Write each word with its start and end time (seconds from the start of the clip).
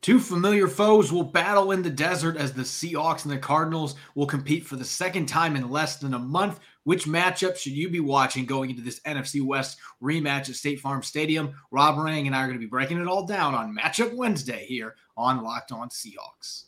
Two 0.00 0.20
familiar 0.20 0.68
foes 0.68 1.12
will 1.12 1.24
battle 1.24 1.72
in 1.72 1.82
the 1.82 1.90
desert 1.90 2.36
as 2.36 2.52
the 2.52 2.62
Seahawks 2.62 3.24
and 3.24 3.32
the 3.32 3.38
Cardinals 3.38 3.96
will 4.14 4.26
compete 4.26 4.64
for 4.64 4.76
the 4.76 4.84
second 4.84 5.26
time 5.26 5.56
in 5.56 5.70
less 5.70 5.96
than 5.96 6.14
a 6.14 6.18
month. 6.18 6.60
Which 6.84 7.04
matchup 7.04 7.56
should 7.56 7.72
you 7.72 7.90
be 7.90 8.00
watching 8.00 8.46
going 8.46 8.70
into 8.70 8.80
this 8.80 9.00
NFC 9.00 9.44
West 9.44 9.76
rematch 10.02 10.48
at 10.48 10.54
State 10.54 10.80
Farm 10.80 11.02
Stadium? 11.02 11.54
Rob 11.72 11.98
Rang 11.98 12.26
and 12.26 12.34
I 12.34 12.42
are 12.42 12.46
going 12.46 12.58
to 12.58 12.64
be 12.64 12.66
breaking 12.66 13.00
it 13.00 13.08
all 13.08 13.26
down 13.26 13.54
on 13.54 13.76
Matchup 13.76 14.14
Wednesday 14.14 14.64
here 14.66 14.94
on 15.16 15.42
Locked 15.42 15.72
On 15.72 15.88
Seahawks. 15.88 16.64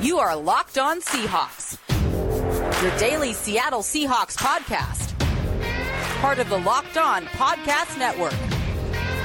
You 0.00 0.18
are 0.18 0.34
Locked 0.34 0.78
On 0.78 1.00
Seahawks, 1.02 1.78
your 2.82 2.98
daily 2.98 3.34
Seattle 3.34 3.82
Seahawks 3.82 4.36
podcast, 4.36 5.16
part 6.20 6.38
of 6.38 6.48
the 6.48 6.58
Locked 6.58 6.96
On 6.96 7.26
Podcast 7.26 7.98
Network. 7.98 8.34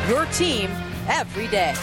Your 0.10 0.26
team 0.34 0.70
every 1.08 1.48
day. 1.48 1.74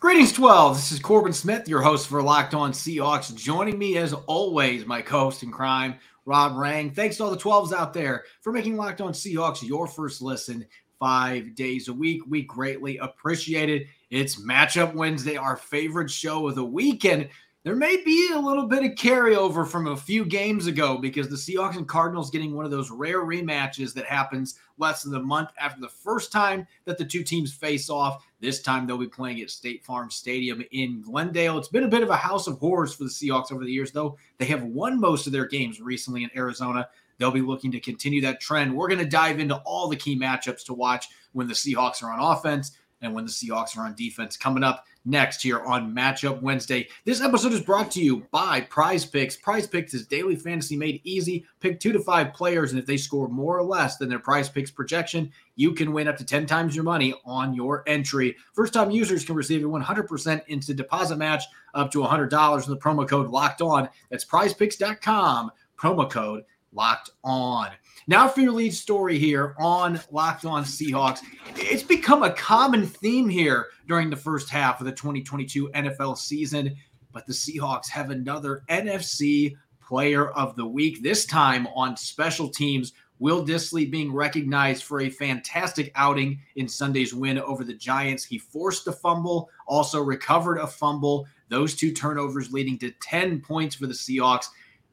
Greetings, 0.00 0.32
12. 0.32 0.76
This 0.76 0.92
is 0.92 1.00
Corbin 1.00 1.32
Smith, 1.32 1.68
your 1.68 1.82
host 1.82 2.06
for 2.06 2.22
Locked 2.22 2.54
On 2.54 2.70
Seahawks. 2.70 3.34
Joining 3.34 3.76
me, 3.76 3.96
as 3.96 4.12
always, 4.12 4.86
my 4.86 5.02
co 5.02 5.24
host 5.24 5.42
in 5.42 5.50
crime, 5.50 5.96
Rob 6.24 6.56
Rang. 6.56 6.92
Thanks 6.92 7.16
to 7.16 7.24
all 7.24 7.30
the 7.32 7.36
12s 7.36 7.72
out 7.72 7.92
there 7.92 8.22
for 8.40 8.52
making 8.52 8.76
Locked 8.76 9.00
On 9.00 9.12
Seahawks 9.12 9.66
your 9.66 9.88
first 9.88 10.22
listen 10.22 10.64
five 11.00 11.56
days 11.56 11.88
a 11.88 11.92
week. 11.92 12.22
We 12.28 12.42
greatly 12.42 12.98
appreciate 12.98 13.70
it. 13.70 13.88
It's 14.10 14.40
Matchup 14.40 14.94
Wednesday, 14.94 15.36
our 15.36 15.56
favorite 15.56 16.10
show 16.10 16.48
of 16.48 16.54
the 16.54 16.64
weekend 16.64 17.28
there 17.68 17.76
may 17.76 18.02
be 18.02 18.30
a 18.32 18.38
little 18.38 18.66
bit 18.66 18.82
of 18.82 18.92
carryover 18.92 19.66
from 19.66 19.88
a 19.88 19.96
few 19.96 20.24
games 20.24 20.66
ago 20.68 20.96
because 20.96 21.28
the 21.28 21.36
Seahawks 21.36 21.76
and 21.76 21.86
Cardinals 21.86 22.30
getting 22.30 22.54
one 22.54 22.64
of 22.64 22.70
those 22.70 22.90
rare 22.90 23.26
rematches 23.26 23.92
that 23.92 24.06
happens 24.06 24.58
less 24.78 25.02
than 25.02 25.14
a 25.14 25.20
month 25.20 25.50
after 25.60 25.78
the 25.78 25.88
first 25.88 26.32
time 26.32 26.66
that 26.86 26.96
the 26.96 27.04
two 27.04 27.22
teams 27.22 27.52
face 27.52 27.90
off. 27.90 28.24
This 28.40 28.62
time 28.62 28.86
they'll 28.86 28.96
be 28.96 29.06
playing 29.06 29.42
at 29.42 29.50
State 29.50 29.84
Farm 29.84 30.08
Stadium 30.08 30.64
in 30.70 31.02
Glendale. 31.02 31.58
It's 31.58 31.68
been 31.68 31.84
a 31.84 31.88
bit 31.88 32.02
of 32.02 32.08
a 32.08 32.16
house 32.16 32.46
of 32.46 32.58
horrors 32.58 32.94
for 32.94 33.04
the 33.04 33.10
Seahawks 33.10 33.52
over 33.52 33.64
the 33.64 33.72
years, 33.72 33.90
though. 33.90 34.16
They 34.38 34.46
have 34.46 34.62
won 34.62 34.98
most 34.98 35.26
of 35.26 35.34
their 35.34 35.46
games 35.46 35.78
recently 35.78 36.22
in 36.22 36.30
Arizona. 36.34 36.88
They'll 37.18 37.32
be 37.32 37.42
looking 37.42 37.72
to 37.72 37.80
continue 37.80 38.22
that 38.22 38.40
trend. 38.40 38.74
We're 38.74 38.88
going 38.88 39.00
to 39.00 39.04
dive 39.04 39.40
into 39.40 39.56
all 39.66 39.88
the 39.88 39.96
key 39.96 40.18
matchups 40.18 40.64
to 40.66 40.74
watch 40.74 41.08
when 41.32 41.48
the 41.48 41.54
Seahawks 41.54 42.02
are 42.02 42.12
on 42.12 42.20
offense 42.20 42.78
and 43.02 43.14
when 43.14 43.24
the 43.24 43.30
Seahawks 43.30 43.76
are 43.76 43.84
on 43.84 43.94
defense 43.94 44.36
coming 44.36 44.64
up 44.64 44.84
next 45.04 45.42
here 45.42 45.60
on 45.60 45.94
Matchup 45.94 46.42
Wednesday. 46.42 46.88
This 47.04 47.22
episode 47.22 47.52
is 47.52 47.62
brought 47.62 47.90
to 47.92 48.02
you 48.02 48.26
by 48.30 48.60
Prize 48.62 49.04
Picks. 49.04 49.36
Prize 49.36 49.66
Picks 49.66 49.94
is 49.94 50.06
daily 50.06 50.36
fantasy 50.36 50.76
made 50.76 51.00
easy. 51.04 51.46
Pick 51.60 51.80
two 51.80 51.92
to 51.92 52.00
five 52.00 52.34
players, 52.34 52.72
and 52.72 52.80
if 52.80 52.86
they 52.86 52.96
score 52.96 53.28
more 53.28 53.58
or 53.58 53.62
less 53.62 53.96
than 53.96 54.08
their 54.08 54.18
Prize 54.18 54.48
Picks 54.48 54.70
projection, 54.70 55.32
you 55.56 55.72
can 55.72 55.92
win 55.92 56.08
up 56.08 56.16
to 56.18 56.24
10 56.24 56.46
times 56.46 56.74
your 56.74 56.84
money 56.84 57.14
on 57.24 57.54
your 57.54 57.82
entry. 57.86 58.36
First 58.52 58.74
time 58.74 58.90
users 58.90 59.24
can 59.24 59.34
receive 59.34 59.64
a 59.64 59.68
100% 59.68 60.42
instant 60.48 60.76
deposit 60.76 61.16
match 61.16 61.44
up 61.74 61.90
to 61.92 61.98
$100 61.98 62.56
with 62.56 62.66
the 62.66 62.76
promo 62.76 63.08
code 63.08 63.30
locked 63.30 63.62
on. 63.62 63.88
That's 64.10 64.24
prizepicks.com, 64.24 65.50
promo 65.78 66.10
code 66.10 66.44
locked 66.72 67.10
on. 67.24 67.70
Now, 68.10 68.26
for 68.26 68.40
your 68.40 68.52
lead 68.52 68.72
story 68.72 69.18
here 69.18 69.54
on 69.58 70.00
Locked 70.10 70.46
On 70.46 70.64
Seahawks, 70.64 71.20
it's 71.56 71.82
become 71.82 72.22
a 72.22 72.32
common 72.32 72.86
theme 72.86 73.28
here 73.28 73.66
during 73.86 74.08
the 74.08 74.16
first 74.16 74.48
half 74.48 74.80
of 74.80 74.86
the 74.86 74.92
2022 74.92 75.68
NFL 75.74 76.16
season. 76.16 76.74
But 77.12 77.26
the 77.26 77.34
Seahawks 77.34 77.90
have 77.90 78.08
another 78.08 78.62
NFC 78.70 79.54
Player 79.86 80.30
of 80.30 80.56
the 80.56 80.64
Week, 80.64 81.02
this 81.02 81.26
time 81.26 81.66
on 81.74 81.98
special 81.98 82.48
teams. 82.48 82.94
Will 83.18 83.44
Dissly 83.44 83.90
being 83.90 84.10
recognized 84.14 84.84
for 84.84 85.02
a 85.02 85.10
fantastic 85.10 85.92
outing 85.94 86.40
in 86.56 86.66
Sunday's 86.66 87.12
win 87.12 87.38
over 87.38 87.62
the 87.62 87.74
Giants. 87.74 88.24
He 88.24 88.38
forced 88.38 88.86
a 88.86 88.92
fumble, 88.92 89.50
also 89.66 90.00
recovered 90.00 90.60
a 90.60 90.66
fumble. 90.66 91.26
Those 91.50 91.74
two 91.74 91.92
turnovers 91.92 92.52
leading 92.54 92.78
to 92.78 92.90
10 93.02 93.42
points 93.42 93.76
for 93.76 93.86
the 93.86 93.92
Seahawks. 93.92 94.46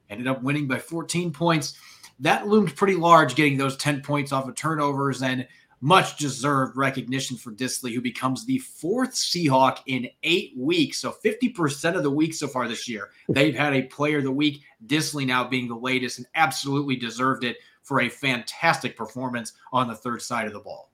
Ended 0.10 0.28
up 0.28 0.44
winning 0.44 0.68
by 0.68 0.80
14 0.80 1.32
points 1.32 1.78
that 2.20 2.48
loomed 2.48 2.76
pretty 2.76 2.96
large 2.96 3.36
getting 3.36 3.58
those 3.58 3.78
10 3.78 4.02
points 4.02 4.32
off 4.32 4.48
of 4.48 4.56
turnovers 4.56 5.22
and 5.22 5.48
much 5.82 6.18
deserved 6.18 6.78
recognition 6.78 7.38
for 7.38 7.52
Dissly, 7.52 7.94
who 7.94 8.02
becomes 8.02 8.46
the 8.46 8.60
fourth 8.60 9.12
Seahawk 9.12 9.80
in 9.88 10.08
eight 10.24 10.54
weeks. 10.58 11.00
So 11.00 11.12
50% 11.12 11.96
of 11.96 12.04
the 12.04 12.10
week 12.10 12.34
so 12.34 12.48
far 12.48 12.68
this 12.68 12.88
year, 12.88 13.10
they've 13.30 13.56
had 13.56 13.74
a 13.74 13.84
player 13.84 14.20
of 14.20 14.24
the 14.24 14.32
week. 14.32 14.64
Dissly 14.88 15.28
now 15.28 15.44
being 15.44 15.68
the 15.68 15.76
latest 15.76 16.18
and 16.18 16.28
absolutely 16.36 16.96
deserved 16.96 17.44
it 17.44 17.58
for 17.84 18.02
a 18.02 18.10
fantastic 18.10 18.98
performance 18.98 19.54
on 19.72 19.88
the 19.88 19.96
third 19.96 20.22
side 20.22 20.48
of 20.48 20.54
the 20.54 20.60
ball. 20.60 20.92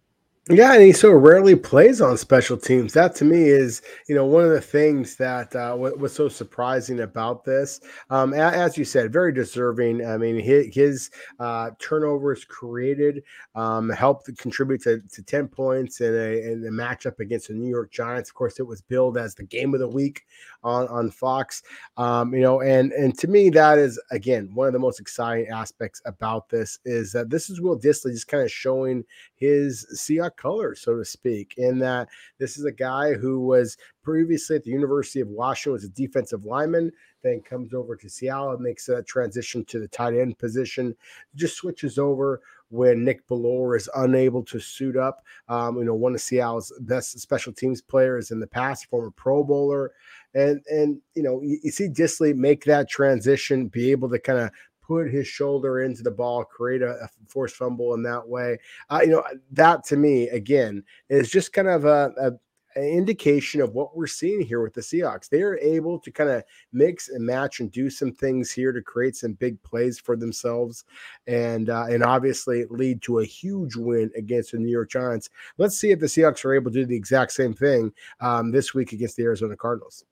Yeah, 0.54 0.74
and 0.74 0.84
he 0.84 0.92
so 0.92 1.12
rarely 1.12 1.56
plays 1.56 2.02
on 2.02 2.18
special 2.18 2.58
teams. 2.58 2.92
That 2.92 3.16
to 3.16 3.26
me 3.26 3.44
is, 3.44 3.82
you 4.10 4.16
know, 4.16 4.26
one 4.26 4.44
of 4.44 4.50
the 4.50 4.60
things 4.60 5.16
that 5.16 5.56
uh, 5.56 5.78
was 5.78 6.14
so 6.14 6.28
surprising 6.28 7.00
about 7.00 7.46
this. 7.46 7.80
Um, 8.10 8.34
as 8.34 8.78
you 8.78 8.84
said, 8.84 9.14
very 9.14 9.32
deserving. 9.32 10.06
I 10.06 10.18
mean, 10.18 10.38
his, 10.38 10.76
his 10.76 11.10
uh, 11.40 11.72
turnovers 11.80 12.44
created 12.44 13.24
um, 13.56 13.90
helped 13.90 14.36
contribute 14.40 14.84
to, 14.84 15.00
to 15.14 15.24
ten 15.24 15.48
points 15.48 16.02
in 16.02 16.14
a, 16.14 16.52
in 16.52 16.66
a 16.68 16.72
matchup 16.72 17.20
against 17.20 17.48
the 17.48 17.54
New 17.54 17.70
York 17.70 17.90
Giants. 17.90 18.30
Of 18.30 18.36
course, 18.36 18.60
it 18.60 18.68
was 18.68 18.82
billed 18.82 19.18
as 19.18 19.34
the 19.34 19.44
game 19.44 19.74
of 19.74 19.80
the 19.80 19.88
week 19.88 20.26
on 20.64 20.86
on 20.90 21.12
Fox. 21.12 21.64
Um, 21.96 22.34
you 22.34 22.42
know, 22.42 22.60
and 22.62 22.92
and 22.92 23.18
to 23.20 23.28
me, 23.30 23.52
that 23.52 23.78
is 23.78 24.02
again 24.12 24.50
one 24.54 24.68
of 24.68 24.74
the 24.74 24.80
most 24.80 25.00
exciting 25.00 25.48
aspects 25.48 26.02
about 26.06 26.50
this 26.50 26.78
is 26.84 27.14
that 27.14 27.30
this 27.30 27.50
is 27.50 27.62
Will 27.62 27.80
Dissly 27.80 28.12
just 28.12 28.28
kind 28.28 28.44
of 28.44 28.52
showing 28.52 29.06
his 29.42 29.88
Seahawks 29.96 30.38
color, 30.38 30.76
so 30.76 30.96
to 30.96 31.04
speak, 31.04 31.56
in 31.58 31.80
that 31.80 32.08
this 32.38 32.58
is 32.58 32.66
a 32.66 32.72
guy 32.72 33.14
who 33.14 33.40
was 33.40 33.76
previously 34.04 34.56
at 34.56 34.64
the 34.64 34.70
University 34.70 35.20
of 35.20 35.28
Washington 35.28 35.78
as 35.78 35.84
a 35.84 35.90
defensive 35.90 36.46
lineman, 36.46 36.92
then 37.24 37.42
comes 37.42 37.74
over 37.74 37.96
to 37.96 38.08
Seattle 38.08 38.52
and 38.52 38.62
makes 38.62 38.88
a 38.88 39.02
transition 39.02 39.66
to 39.66 39.80
the 39.80 39.88
tight 39.88 40.14
end 40.14 40.38
position, 40.38 40.96
just 41.36 41.58
switches 41.58 41.98
over 41.98 42.42
when 42.70 43.04
Nick 43.04 43.28
Bellore 43.28 43.76
is 43.76 43.90
unable 43.96 44.44
to 44.44 44.60
suit 44.60 44.96
up. 44.96 45.26
Um, 45.50 45.78
you 45.78 45.84
know, 45.84 45.96
one 45.96 46.14
of 46.14 46.22
Seattle's 46.22 46.72
best 46.82 47.20
special 47.20 47.52
teams 47.52 47.82
players 47.82 48.32
in 48.32 48.40
the 48.40 48.48
past, 48.48 48.86
former 48.86 49.12
Pro 49.12 49.44
Bowler. 49.44 49.92
And 50.34 50.62
and 50.70 51.02
you 51.16 51.24
know, 51.24 51.42
you, 51.42 51.60
you 51.64 51.72
see 51.72 51.90
Dissly 51.90 52.34
make 52.34 52.64
that 52.66 52.90
transition, 52.90 53.68
be 53.68 53.92
able 53.92 54.10
to 54.10 54.20
kind 54.20 54.40
of 54.40 54.52
put 54.92 55.10
his 55.10 55.26
shoulder 55.26 55.84
into 55.84 56.04
the 56.04 56.12
ball, 56.12 56.44
create 56.44 56.82
a, 56.82 56.92
a 57.02 57.10
forced 57.26 57.56
fumble 57.56 57.94
in 57.94 58.04
that 58.04 58.28
way. 58.28 58.58
Uh, 58.90 59.00
you 59.02 59.10
know, 59.10 59.24
that 59.50 59.86
to 59.86 59.96
me, 59.96 60.28
again, 60.30 60.84
is 61.08 61.30
just 61.30 61.54
kind 61.54 61.70
of 61.70 61.86
a, 61.86 62.12
a 62.20 62.32
an 62.76 62.84
indication 62.86 63.60
of 63.60 63.74
what 63.74 63.96
we're 63.98 64.08
seeing 64.08 64.42
here 64.42 64.62
with 64.62 64.74
the 64.74 64.82
Seahawks. 64.82 65.28
They 65.28 65.42
are 65.42 65.58
able 65.60 66.00
to 66.00 66.12
kind 66.12 66.30
of 66.30 66.44
mix 66.72 67.10
and 67.10 67.26
match 67.26 67.60
and 67.60 67.70
do 67.70 67.90
some 67.90 68.14
things 68.14 68.50
here 68.50 68.72
to 68.72 68.82
create 68.82 69.16
some 69.16 69.34
big 69.34 69.62
plays 69.64 69.98
for 70.00 70.16
themselves, 70.18 70.84
and 71.26 71.70
uh, 71.70 71.86
and 71.90 72.04
obviously 72.04 72.66
lead 72.70 73.02
to 73.04 73.20
a 73.20 73.26
huge 73.26 73.78
win 73.78 74.12
against 74.18 74.52
the 74.52 74.58
New 74.58 74.72
York 74.72 74.90
Giants. 74.90 75.30
Let's 75.58 75.78
see 75.78 75.92
if 75.92 76.00
the 76.00 76.08
Seahawks 76.08 76.44
are 76.44 76.54
able 76.54 76.72
to 76.72 76.80
do 76.80 76.86
the 76.86 76.96
exact 76.96 77.32
same 77.32 77.54
thing 77.54 77.94
um, 78.20 78.52
this 78.52 78.74
week 78.74 78.92
against 78.92 79.16
the 79.16 79.24
Arizona 79.24 79.56
Cardinals. 79.56 80.04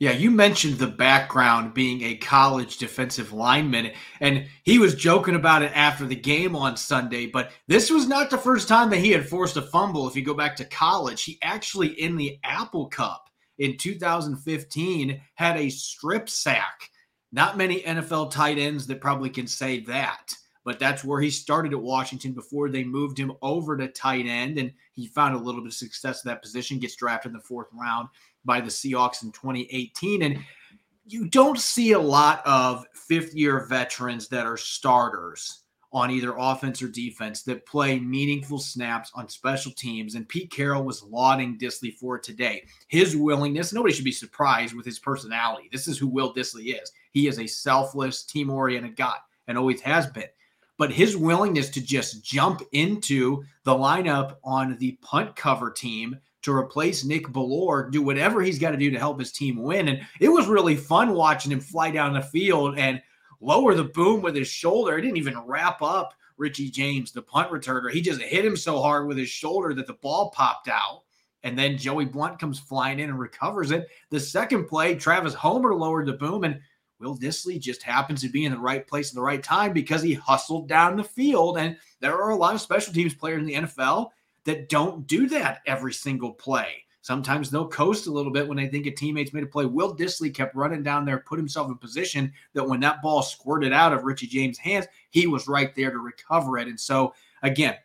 Yeah, 0.00 0.12
you 0.12 0.30
mentioned 0.30 0.78
the 0.78 0.86
background 0.86 1.74
being 1.74 2.00
a 2.00 2.16
college 2.16 2.78
defensive 2.78 3.34
lineman, 3.34 3.92
and 4.18 4.46
he 4.62 4.78
was 4.78 4.94
joking 4.94 5.34
about 5.34 5.62
it 5.62 5.76
after 5.76 6.06
the 6.06 6.16
game 6.16 6.56
on 6.56 6.78
Sunday. 6.78 7.26
But 7.26 7.52
this 7.68 7.90
was 7.90 8.08
not 8.08 8.30
the 8.30 8.38
first 8.38 8.66
time 8.66 8.88
that 8.90 9.00
he 9.00 9.10
had 9.10 9.28
forced 9.28 9.58
a 9.58 9.62
fumble. 9.62 10.08
If 10.08 10.16
you 10.16 10.24
go 10.24 10.32
back 10.32 10.56
to 10.56 10.64
college, 10.64 11.22
he 11.22 11.38
actually 11.42 11.88
in 11.88 12.16
the 12.16 12.38
Apple 12.42 12.86
Cup 12.86 13.28
in 13.58 13.76
2015 13.76 15.20
had 15.34 15.58
a 15.58 15.68
strip 15.68 16.30
sack. 16.30 16.88
Not 17.30 17.58
many 17.58 17.82
NFL 17.82 18.30
tight 18.30 18.56
ends 18.56 18.86
that 18.86 19.02
probably 19.02 19.28
can 19.28 19.46
say 19.46 19.80
that 19.80 20.34
but 20.64 20.78
that's 20.78 21.04
where 21.04 21.20
he 21.20 21.30
started 21.30 21.72
at 21.72 21.80
Washington 21.80 22.32
before 22.32 22.68
they 22.68 22.84
moved 22.84 23.18
him 23.18 23.32
over 23.42 23.76
to 23.76 23.88
tight 23.88 24.26
end. 24.26 24.58
And 24.58 24.72
he 24.92 25.06
found 25.06 25.34
a 25.34 25.38
little 25.38 25.62
bit 25.62 25.68
of 25.68 25.74
success 25.74 26.24
in 26.24 26.28
that 26.28 26.42
position, 26.42 26.78
gets 26.78 26.96
drafted 26.96 27.30
in 27.30 27.36
the 27.36 27.42
fourth 27.42 27.68
round 27.72 28.08
by 28.44 28.60
the 28.60 28.68
Seahawks 28.68 29.22
in 29.22 29.32
2018. 29.32 30.22
And 30.22 30.44
you 31.06 31.28
don't 31.28 31.58
see 31.58 31.92
a 31.92 31.98
lot 31.98 32.42
of 32.46 32.84
fifth 32.92 33.34
year 33.34 33.66
veterans 33.66 34.28
that 34.28 34.46
are 34.46 34.56
starters 34.56 35.62
on 35.92 36.10
either 36.10 36.36
offense 36.38 36.80
or 36.82 36.88
defense 36.88 37.42
that 37.42 37.66
play 37.66 37.98
meaningful 37.98 38.58
snaps 38.60 39.10
on 39.14 39.28
special 39.28 39.72
teams. 39.72 40.14
And 40.14 40.28
Pete 40.28 40.52
Carroll 40.52 40.84
was 40.84 41.02
lauding 41.02 41.58
Dissly 41.58 41.96
for 41.96 42.16
today. 42.18 42.64
His 42.86 43.16
willingness, 43.16 43.72
nobody 43.72 43.92
should 43.92 44.04
be 44.04 44.12
surprised 44.12 44.74
with 44.74 44.86
his 44.86 45.00
personality. 45.00 45.68
This 45.72 45.88
is 45.88 45.98
who 45.98 46.06
Will 46.06 46.32
Dissly 46.32 46.80
is. 46.80 46.92
He 47.10 47.26
is 47.26 47.40
a 47.40 47.46
selfless, 47.46 48.22
team 48.22 48.50
oriented 48.50 48.94
guy 48.94 49.16
and 49.48 49.58
always 49.58 49.80
has 49.80 50.06
been. 50.06 50.28
But 50.80 50.92
his 50.92 51.14
willingness 51.14 51.68
to 51.72 51.82
just 51.82 52.24
jump 52.24 52.62
into 52.72 53.44
the 53.64 53.74
lineup 53.74 54.36
on 54.42 54.78
the 54.78 54.92
punt 55.02 55.36
cover 55.36 55.70
team 55.70 56.16
to 56.40 56.54
replace 56.54 57.04
Nick 57.04 57.26
Bellore, 57.26 57.90
do 57.90 58.00
whatever 58.00 58.40
he's 58.40 58.58
got 58.58 58.70
to 58.70 58.78
do 58.78 58.90
to 58.90 58.98
help 58.98 59.18
his 59.18 59.30
team 59.30 59.62
win. 59.62 59.88
And 59.88 60.00
it 60.20 60.30
was 60.30 60.46
really 60.46 60.76
fun 60.76 61.12
watching 61.12 61.52
him 61.52 61.60
fly 61.60 61.90
down 61.90 62.14
the 62.14 62.22
field 62.22 62.78
and 62.78 63.02
lower 63.42 63.74
the 63.74 63.84
boom 63.84 64.22
with 64.22 64.34
his 64.34 64.48
shoulder. 64.48 64.96
It 64.96 65.02
didn't 65.02 65.18
even 65.18 65.44
wrap 65.44 65.82
up 65.82 66.14
Richie 66.38 66.70
James, 66.70 67.12
the 67.12 67.20
punt 67.20 67.50
returner. 67.50 67.90
He 67.90 68.00
just 68.00 68.22
hit 68.22 68.46
him 68.46 68.56
so 68.56 68.80
hard 68.80 69.06
with 69.06 69.18
his 69.18 69.28
shoulder 69.28 69.74
that 69.74 69.86
the 69.86 69.92
ball 69.92 70.30
popped 70.30 70.68
out. 70.68 71.02
And 71.42 71.58
then 71.58 71.76
Joey 71.76 72.06
Blount 72.06 72.38
comes 72.38 72.58
flying 72.58 73.00
in 73.00 73.10
and 73.10 73.18
recovers 73.18 73.70
it. 73.70 73.86
The 74.08 74.20
second 74.20 74.64
play, 74.64 74.94
Travis 74.94 75.34
Homer 75.34 75.74
lowered 75.74 76.06
the 76.06 76.14
boom, 76.14 76.44
and 76.44 76.58
Will 77.00 77.16
Dissly 77.16 77.58
just 77.58 77.82
happens 77.82 78.20
to 78.20 78.28
be 78.28 78.44
in 78.44 78.52
the 78.52 78.58
right 78.58 78.86
place 78.86 79.10
at 79.10 79.14
the 79.14 79.22
right 79.22 79.42
time 79.42 79.72
because 79.72 80.02
he 80.02 80.14
hustled 80.14 80.68
down 80.68 80.96
the 80.96 81.04
field. 81.04 81.58
And 81.58 81.76
there 82.00 82.20
are 82.20 82.30
a 82.30 82.36
lot 82.36 82.54
of 82.54 82.60
special 82.60 82.92
teams 82.92 83.14
players 83.14 83.40
in 83.40 83.46
the 83.46 83.54
NFL 83.54 84.10
that 84.44 84.68
don't 84.68 85.06
do 85.06 85.26
that 85.28 85.60
every 85.66 85.92
single 85.92 86.32
play. 86.32 86.84
Sometimes 87.02 87.50
they'll 87.50 87.66
coast 87.66 88.06
a 88.06 88.12
little 88.12 88.30
bit 88.30 88.46
when 88.46 88.58
they 88.58 88.68
think 88.68 88.86
a 88.86 88.90
teammate's 88.90 89.32
made 89.32 89.42
a 89.42 89.46
play. 89.46 89.64
Will 89.64 89.96
Dissly 89.96 90.32
kept 90.32 90.54
running 90.54 90.82
down 90.82 91.06
there, 91.06 91.24
put 91.26 91.38
himself 91.38 91.68
in 91.68 91.78
position 91.78 92.30
that 92.52 92.68
when 92.68 92.80
that 92.80 93.00
ball 93.00 93.22
squirted 93.22 93.72
out 93.72 93.94
of 93.94 94.04
Richie 94.04 94.26
James' 94.26 94.58
hands, 94.58 94.86
he 95.08 95.26
was 95.26 95.48
right 95.48 95.74
there 95.74 95.90
to 95.90 95.98
recover 95.98 96.58
it. 96.58 96.68
And 96.68 96.78
so, 96.78 97.14
again, 97.42 97.76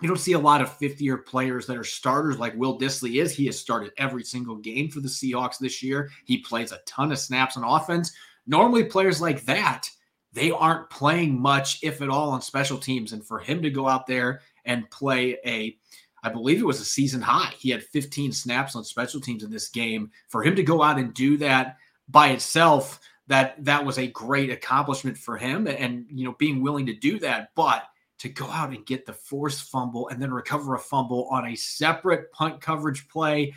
you 0.00 0.08
don't 0.08 0.18
see 0.18 0.32
a 0.32 0.38
lot 0.38 0.62
of 0.62 0.76
fifth 0.76 1.00
year 1.00 1.18
players 1.18 1.66
that 1.66 1.76
are 1.76 1.84
starters 1.84 2.38
like 2.38 2.54
Will 2.56 2.78
Dissly 2.78 3.22
is. 3.22 3.34
He 3.34 3.46
has 3.46 3.58
started 3.58 3.92
every 3.98 4.24
single 4.24 4.56
game 4.56 4.88
for 4.88 5.00
the 5.00 5.08
Seahawks 5.08 5.58
this 5.58 5.82
year. 5.82 6.10
He 6.24 6.38
plays 6.38 6.72
a 6.72 6.80
ton 6.86 7.12
of 7.12 7.18
snaps 7.18 7.56
on 7.56 7.64
offense. 7.64 8.12
Normally, 8.46 8.84
players 8.84 9.20
like 9.20 9.44
that, 9.44 9.88
they 10.32 10.50
aren't 10.50 10.90
playing 10.90 11.40
much, 11.40 11.78
if 11.82 12.02
at 12.02 12.08
all, 12.08 12.30
on 12.30 12.42
special 12.42 12.78
teams. 12.78 13.12
And 13.12 13.24
for 13.24 13.38
him 13.38 13.62
to 13.62 13.70
go 13.70 13.88
out 13.88 14.06
there 14.06 14.42
and 14.64 14.90
play 14.90 15.38
a, 15.44 15.76
I 16.22 16.28
believe 16.28 16.60
it 16.60 16.66
was 16.66 16.80
a 16.80 16.84
season 16.84 17.20
high, 17.20 17.52
he 17.58 17.70
had 17.70 17.82
15 17.82 18.32
snaps 18.32 18.76
on 18.76 18.84
special 18.84 19.20
teams 19.20 19.42
in 19.42 19.50
this 19.50 19.68
game. 19.68 20.10
For 20.28 20.42
him 20.42 20.54
to 20.56 20.62
go 20.62 20.82
out 20.82 20.98
and 20.98 21.14
do 21.14 21.36
that 21.38 21.76
by 22.08 22.28
itself, 22.28 23.00
that 23.26 23.64
that 23.64 23.84
was 23.84 23.98
a 23.98 24.08
great 24.08 24.50
accomplishment 24.50 25.16
for 25.16 25.36
him. 25.36 25.66
And 25.66 26.06
you 26.10 26.24
know, 26.24 26.34
being 26.38 26.62
willing 26.62 26.86
to 26.86 26.94
do 26.94 27.18
that, 27.20 27.50
but 27.54 27.84
to 28.20 28.28
go 28.28 28.46
out 28.50 28.70
and 28.70 28.84
get 28.84 29.06
the 29.06 29.14
forced 29.14 29.70
fumble 29.70 30.08
and 30.08 30.20
then 30.20 30.32
recover 30.32 30.74
a 30.74 30.78
fumble 30.78 31.26
on 31.30 31.46
a 31.46 31.56
separate 31.56 32.30
punt 32.32 32.60
coverage 32.60 33.08
play. 33.08 33.54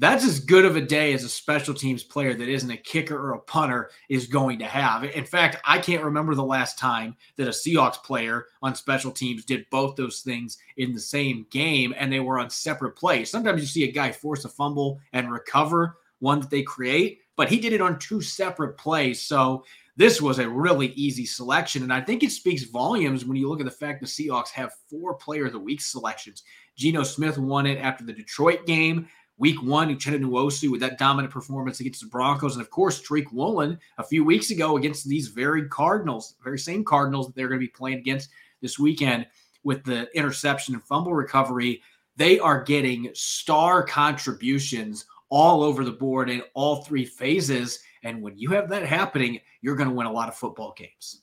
That's 0.00 0.24
as 0.24 0.38
good 0.38 0.64
of 0.64 0.76
a 0.76 0.80
day 0.80 1.12
as 1.12 1.24
a 1.24 1.28
special 1.28 1.74
teams 1.74 2.04
player 2.04 2.32
that 2.32 2.48
isn't 2.48 2.70
a 2.70 2.76
kicker 2.76 3.18
or 3.18 3.32
a 3.32 3.40
punter 3.40 3.90
is 4.08 4.28
going 4.28 4.60
to 4.60 4.64
have. 4.64 5.02
In 5.02 5.24
fact, 5.24 5.56
I 5.64 5.78
can't 5.78 6.04
remember 6.04 6.36
the 6.36 6.44
last 6.44 6.78
time 6.78 7.16
that 7.36 7.48
a 7.48 7.50
Seahawks 7.50 8.02
player 8.04 8.46
on 8.62 8.76
special 8.76 9.10
teams 9.10 9.44
did 9.44 9.66
both 9.70 9.96
those 9.96 10.20
things 10.20 10.58
in 10.76 10.92
the 10.92 11.00
same 11.00 11.46
game 11.50 11.94
and 11.98 12.12
they 12.12 12.20
were 12.20 12.38
on 12.38 12.48
separate 12.48 12.92
plays. 12.92 13.28
Sometimes 13.28 13.60
you 13.60 13.66
see 13.66 13.88
a 13.88 13.92
guy 13.92 14.12
force 14.12 14.44
a 14.44 14.48
fumble 14.48 15.00
and 15.12 15.32
recover 15.32 15.96
one 16.20 16.40
that 16.40 16.50
they 16.50 16.62
create, 16.62 17.20
but 17.36 17.48
he 17.48 17.58
did 17.58 17.72
it 17.72 17.80
on 17.80 17.98
two 17.98 18.20
separate 18.20 18.76
plays. 18.78 19.20
So 19.20 19.64
this 19.96 20.22
was 20.22 20.38
a 20.38 20.48
really 20.48 20.88
easy 20.88 21.26
selection. 21.26 21.82
And 21.82 21.92
I 21.92 22.00
think 22.00 22.22
it 22.22 22.30
speaks 22.30 22.62
volumes 22.62 23.24
when 23.24 23.36
you 23.36 23.48
look 23.48 23.58
at 23.58 23.66
the 23.66 23.70
fact 23.72 24.00
the 24.00 24.06
Seahawks 24.06 24.50
have 24.50 24.72
four 24.88 25.14
player 25.14 25.46
of 25.46 25.52
the 25.52 25.58
week 25.58 25.80
selections. 25.80 26.44
Geno 26.76 27.02
Smith 27.02 27.36
won 27.36 27.66
it 27.66 27.78
after 27.78 28.04
the 28.04 28.12
Detroit 28.12 28.64
game. 28.64 29.08
Week 29.38 29.62
one, 29.62 29.88
Uchenna 29.88 30.20
Nwosu 30.20 30.70
with 30.70 30.80
that 30.80 30.98
dominant 30.98 31.32
performance 31.32 31.78
against 31.78 32.00
the 32.00 32.08
Broncos. 32.08 32.54
And 32.54 32.62
of 32.62 32.70
course, 32.70 33.00
Tariq 33.00 33.32
Woolen 33.32 33.78
a 33.98 34.04
few 34.04 34.24
weeks 34.24 34.50
ago 34.50 34.76
against 34.76 35.08
these 35.08 35.28
very 35.28 35.68
Cardinals, 35.68 36.34
very 36.42 36.58
same 36.58 36.84
Cardinals 36.84 37.26
that 37.26 37.36
they're 37.36 37.48
going 37.48 37.60
to 37.60 37.66
be 37.66 37.72
playing 37.72 37.98
against 37.98 38.30
this 38.60 38.78
weekend 38.78 39.26
with 39.62 39.84
the 39.84 40.08
interception 40.16 40.74
and 40.74 40.82
fumble 40.82 41.14
recovery. 41.14 41.80
They 42.16 42.40
are 42.40 42.64
getting 42.64 43.10
star 43.14 43.84
contributions 43.84 45.04
all 45.28 45.62
over 45.62 45.84
the 45.84 45.92
board 45.92 46.30
in 46.30 46.42
all 46.54 46.82
three 46.82 47.04
phases. 47.04 47.78
And 48.02 48.20
when 48.20 48.36
you 48.36 48.50
have 48.50 48.68
that 48.70 48.84
happening, 48.84 49.38
you're 49.60 49.76
going 49.76 49.88
to 49.88 49.94
win 49.94 50.08
a 50.08 50.12
lot 50.12 50.28
of 50.28 50.34
football 50.34 50.74
games. 50.76 51.22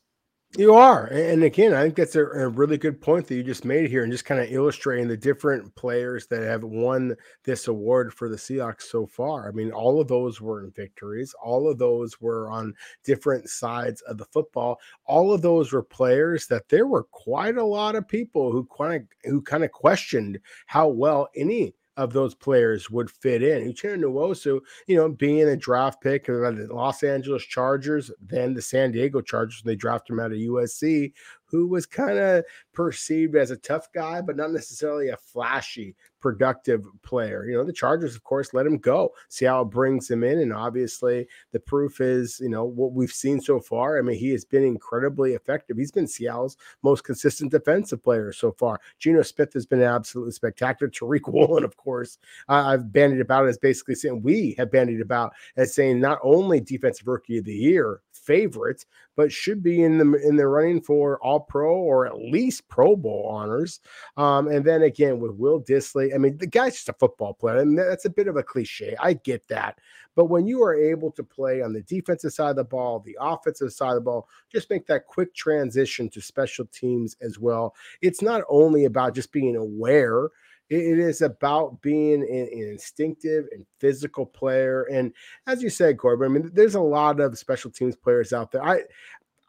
You 0.57 0.74
are. 0.74 1.07
And 1.07 1.44
again, 1.44 1.74
I 1.74 1.81
think 1.81 1.96
that's 1.96 2.16
a, 2.16 2.25
a, 2.25 2.48
really 2.48 2.78
good 2.78 3.02
point 3.02 3.28
that 3.28 3.36
you 3.36 3.44
just 3.44 3.66
made 3.66 3.90
here 3.90 4.04
and 4.04 4.12
just 4.12 4.24
kind 4.24 4.40
of 4.40 4.50
illustrating 4.50 5.06
the 5.06 5.18
different 5.18 5.75
players 5.75 6.28
that 6.28 6.44
have 6.44 6.63
won 6.63 7.13
this 7.44 7.68
award 7.68 8.13
for 8.13 8.30
the 8.30 8.38
Seahawks 8.38 8.84
so 8.84 9.06
far. 9.06 9.50
I 9.50 9.52
mean, 9.52 9.74
all 9.74 10.00
of 10.00 10.07
those 10.07 10.40
were 10.40 10.63
in 10.63 10.72
victories, 10.72 11.36
all 11.44 11.69
of 11.69 11.78
those 11.78 12.22
were 12.22 12.50
on 12.50 12.74
different 13.04 13.50
sides 13.50 14.02
of 14.04 14.18
the 14.18 14.24
football. 14.25 14.80
All 15.06 15.34
of 15.34 15.42
those 15.42 15.74
were 15.74 15.84
players 15.84 16.48
that 16.48 16.69
there 16.69 16.88
were 16.88 17.04
quite 17.04 17.57
a 17.57 17.63
lot 17.63 17.96
of 17.96 18.07
people 18.07 18.50
who 18.54 18.66
kind 18.78 19.02
of 19.02 19.30
who 19.30 19.42
kind 19.42 19.66
of 19.66 19.74
questioned 19.74 20.40
how 20.68 20.88
well 20.88 21.28
any 21.36 21.74
of 21.97 22.13
those 22.13 22.36
players 22.36 22.89
would 22.89 23.09
fit 23.09 23.42
in. 23.42 23.71
Uchenna 23.71 24.03
Nwosu, 24.03 24.59
you 24.88 24.95
know, 24.95 25.09
being 25.09 25.47
a 25.47 25.56
draft 25.56 26.01
pick 26.01 26.27
of 26.27 26.57
the 26.57 26.68
Los 26.74 27.03
Angeles 27.03 27.44
Chargers, 27.44 28.12
then 28.21 28.53
the 28.53 28.62
San 28.62 28.92
Diego 28.92 29.21
Chargers, 29.21 29.62
they 29.63 29.75
drafted 29.75 30.13
him 30.13 30.19
out 30.19 30.31
of 30.31 30.38
USC, 30.38 31.13
who 31.45 31.68
was 31.68 31.86
kind 31.86 32.18
of 32.18 32.44
perceived 32.75 33.36
as 33.36 33.51
a 33.51 33.57
tough 33.57 33.92
guy, 33.94 34.22
but 34.22 34.36
not 34.36 34.51
necessarily 34.51 35.10
a 35.10 35.18
flashy, 35.18 35.95
productive 36.19 36.86
player. 37.04 37.45
You 37.45 37.56
know, 37.56 37.63
the 37.63 37.72
Chargers, 37.72 38.16
of 38.16 38.24
course, 38.24 38.54
let 38.54 38.66
him 38.66 38.77
go. 38.77 39.13
Seattle 39.30 39.66
brings 39.66 40.10
him 40.10 40.24
in, 40.24 40.39
and 40.39 40.51
obviously 40.54 41.27
the 41.51 41.60
proof 41.60 42.01
is, 42.01 42.39
you 42.39 42.50
know, 42.50 42.66
what 42.66 42.94
we've 42.94 43.12
seen 43.12 43.39
so 43.39 43.60
far. 43.60 43.98
I 43.98 44.01
mean, 44.01 44.18
he 44.18 44.30
has 44.31 44.44
been 44.44 44.63
incredibly 44.63 45.33
effective. 45.33 45.77
He's 45.77 45.92
been 45.92 46.07
Seattle's 46.07 46.57
most 46.83 47.04
consistent 47.04 47.51
defensive 47.51 48.04
player 48.04 48.31
so 48.31 48.51
far. 48.51 48.80
Geno 49.00 49.21
Smith 49.21 49.54
has 49.54 49.66
been 49.66 49.81
absolutely 49.81 50.33
spectacular. 50.33 50.92
Tariq 50.92 51.28
Woolen, 51.31 51.63
of 51.63 51.78
course, 51.78 52.18
uh, 52.50 52.66
I've 52.66 52.92
bandied 52.92 53.21
about 53.21 53.48
as 53.48 53.57
basically 53.57 53.95
saying 53.95 54.21
we 54.21 54.56
have 54.57 54.71
bandied 54.71 55.01
about 55.01 55.33
as 55.57 55.74
saying 55.74 56.00
not 56.00 56.19
only 56.24 56.60
defensive 56.60 57.07
rookie 57.07 57.38
of 57.38 57.45
the 57.45 57.54
year 57.54 58.01
favorite, 58.12 58.86
but 59.16 59.31
should 59.31 59.63
be 59.63 59.83
in 59.83 59.98
the 59.98 60.28
in 60.28 60.36
the 60.36 60.48
running 60.48 60.81
for 60.81 61.19
All 61.21 61.39
Pro 61.39 61.75
or 61.75 62.06
at 62.06 62.18
least 62.18 62.65
Pro 62.70 62.96
Bowl 62.96 63.28
honors. 63.30 63.80
Um, 64.18 64.48
and 64.48 64.66
then 64.66 64.84
again 64.84 65.20
with 65.20 65.32
Will 65.34 65.62
Dissly, 65.62 66.14
I 66.14 66.18
mean 66.18 66.38
the 66.38 66.48
guy's 66.48 66.74
just 66.74 66.90
a 66.90 66.94
football 66.94 67.34
player, 67.34 67.58
and 67.58 67.78
that's 67.78 68.06
a 68.06 68.10
bit 68.10 68.28
of 68.28 68.38
a 68.38 68.44
cliche. 68.44 68.96
I 69.00 69.14
get 69.14 69.48
that, 69.48 69.80
but 70.16 70.26
when 70.26 70.48
you 70.48 70.64
are 70.64 70.76
able 70.76 71.12
to 71.12 71.24
play 71.24 71.62
on 71.62 71.74
the 71.74 71.82
defensive 71.82 72.34
side 72.34 72.52
of 72.52 72.56
the 72.56 72.64
ball, 72.64 73.00
the 73.00 73.18
offensive 73.20 73.74
side 73.74 73.90
of 73.90 73.96
the 73.96 74.02
ball, 74.02 74.28
just 74.52 74.70
make 74.70 74.88
that 74.88 75.08
quick 75.08 75.34
transition 75.36 76.10
to 76.10 76.22
special 76.22 76.66
teams 76.66 77.16
as 77.22 77.40
well. 77.40 77.76
It's 78.02 78.22
not 78.22 78.44
only 78.50 78.86
about 78.86 79.16
just 79.16 79.32
being 79.32 79.56
aware 79.56 80.30
it 80.70 81.00
is 81.00 81.22
about 81.22 81.82
being 81.82 82.24
an, 82.24 82.50
instinctive 82.52 83.46
and 83.52 83.66
physical 83.80 84.26
player. 84.26 84.84
And 84.84 85.14
as 85.46 85.62
you 85.62 85.70
said, 85.70 86.00
Corbin, 86.00 86.26
I 86.26 86.34
mean, 86.34 86.52
there's 86.54 86.76
a 86.76 86.82
lot 86.82 87.20
of 87.20 87.38
special 87.38 87.70
teams 87.70 87.96
players 87.96 88.34
out 88.34 88.52
there. 88.52 88.64
I 88.64 88.81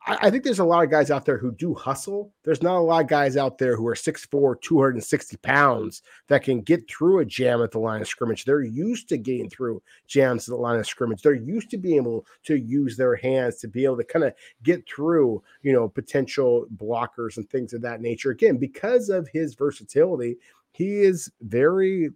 I 0.09 0.31
think 0.31 0.45
there's 0.45 0.61
a 0.61 0.65
lot 0.65 0.85
of 0.85 0.91
guys 0.91 1.11
out 1.11 1.25
there 1.25 1.37
who 1.37 1.51
do 1.51 1.75
hustle. 1.75 2.33
There's 2.45 2.63
not 2.63 2.77
a 2.77 2.81
lot 2.81 3.03
of 3.03 3.09
guys 3.09 3.37
out 3.37 3.59
there 3.59 3.77
who 3.77 3.89
are 3.89 3.95
6'4, 3.95 4.61
260 4.61 5.37
pounds 5.39 6.03
that 6.29 6.45
can 6.45 6.61
get 6.61 6.89
through 6.89 7.19
a 7.19 7.25
jam 7.25 7.61
at 7.61 7.73
the 7.73 7.81
line 7.81 8.03
of 8.03 8.07
scrimmage. 8.07 8.45
They're 8.45 8.63
used 8.63 9.09
to 9.09 9.19
getting 9.19 9.51
through 9.51 9.83
jams 10.07 10.49
at 10.49 10.53
the 10.53 10.61
line 10.61 10.79
of 10.79 10.87
scrimmage. 10.87 11.23
They're 11.23 11.35
used 11.35 11.71
to 11.71 11.77
being 11.77 11.97
able 11.97 12.25
to 12.45 12.55
use 12.55 12.97
their 12.97 13.17
hands 13.17 13.57
to 13.57 13.69
be 13.69 13.85
able 13.85 13.97
to 13.97 14.05
kind 14.05 14.25
of 14.25 14.35
get 14.63 14.89
through, 14.89 15.43
you 15.63 15.73
know, 15.73 15.89
potential 15.89 16.67
blockers 16.77 17.37
and 17.37 17.51
things 17.51 17.73
of 17.73 17.83
that 17.83 18.01
nature. 18.01 18.31
Again, 18.31 18.59
because 18.59 19.09
of 19.09 19.27
his 19.33 19.57
versatility, 19.57 20.37
he 20.71 21.01
is 21.01 21.33
very 21.41 22.11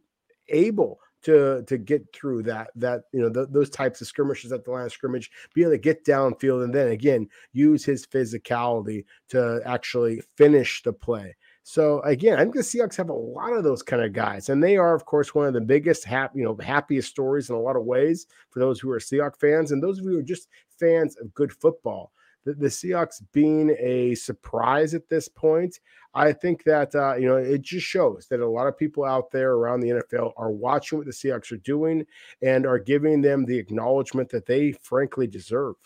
able 0.49 1.01
to 1.23 1.63
to 1.67 1.79
get 1.79 2.05
through 2.15 2.43
that 2.45 2.71
that 2.77 3.03
you 3.13 3.21
know 3.21 3.29
those 3.29 3.71
types 3.71 4.01
of 4.01 4.07
skirmishes 4.07 4.53
at 4.53 4.65
the 4.65 4.71
line 4.71 4.87
of 4.87 4.93
scrimmage, 4.93 5.31
be 5.55 5.63
able 5.63 5.73
to 5.73 5.79
get 5.79 6.05
downfield, 6.05 6.65
and 6.65 6.75
then 6.75 6.89
again 6.89 7.29
use 7.53 7.85
his 7.85 8.07
physicality 8.07 9.05
to 9.29 9.61
actually 9.65 10.23
finish 10.37 10.83
the 10.83 10.93
play. 10.93 11.37
So 11.63 12.01
again, 12.01 12.39
I 12.39 12.43
think 12.43 12.55
the 12.55 12.63
Seahawks 12.63 12.97
have 12.97 13.11
a 13.11 13.15
lot 13.15 13.53
of 13.53 13.65
those 13.65 13.83
kind 13.83 14.03
of 14.03 14.13
guys, 14.13 14.49
and 14.49 14.63
they 14.63 14.77
are, 14.77 14.95
of 14.95 15.05
course, 15.05 15.35
one 15.35 15.47
of 15.47 15.53
the 15.53 15.61
biggest, 15.61 16.05
happy, 16.05 16.39
you 16.39 16.45
know, 16.45 16.57
happiest 16.61 17.11
stories 17.11 17.51
in 17.51 17.55
a 17.55 17.61
lot 17.61 17.77
of 17.77 17.85
ways 17.85 18.27
for 18.51 18.59
those 18.61 18.81
who 18.81 18.91
are 18.91 18.99
Seahawks 18.99 19.39
fans 19.39 19.71
and 19.71 19.83
those 19.83 19.99
of 19.99 20.05
you 20.05 20.13
who 20.13 20.19
are 20.19 20.23
just 20.23 20.49
fans 20.79 21.17
of 21.19 21.33
good 21.35 21.53
football 21.53 22.13
the, 22.45 22.55
the 22.55 22.69
Seahawks 22.69 23.23
being 23.33 23.77
a 23.79 24.15
surprise 24.15 24.95
at 24.95 25.09
this 25.09 25.29
point, 25.29 25.79
I 26.15 26.33
think 26.33 26.65
that 26.65 26.95
uh, 26.95 27.15
you 27.15 27.27
know 27.27 27.37
it 27.37 27.63
just 27.63 27.87
shows 27.87 28.27
that 28.31 28.41
a 28.41 28.49
lot 28.49 28.67
of 28.67 28.79
people 28.79 29.05
out 29.05 29.31
there 29.31 29.53
around 29.53 29.81
the 29.81 29.91
NFL 29.91 30.33
are 30.37 30.51
watching 30.51 30.99
what 30.99 31.07
the 31.07 31.13
Seahawks 31.13 31.53
are 31.53 31.59
doing 31.59 32.07
and 32.43 32.67
are 32.67 32.79
giving 32.79 33.21
them 33.21 33.45
the 33.45 33.59
acknowledgement 33.59 34.29
that 34.31 34.47
they 34.47 34.73
frankly 34.73 35.27
deserve. 35.27 35.77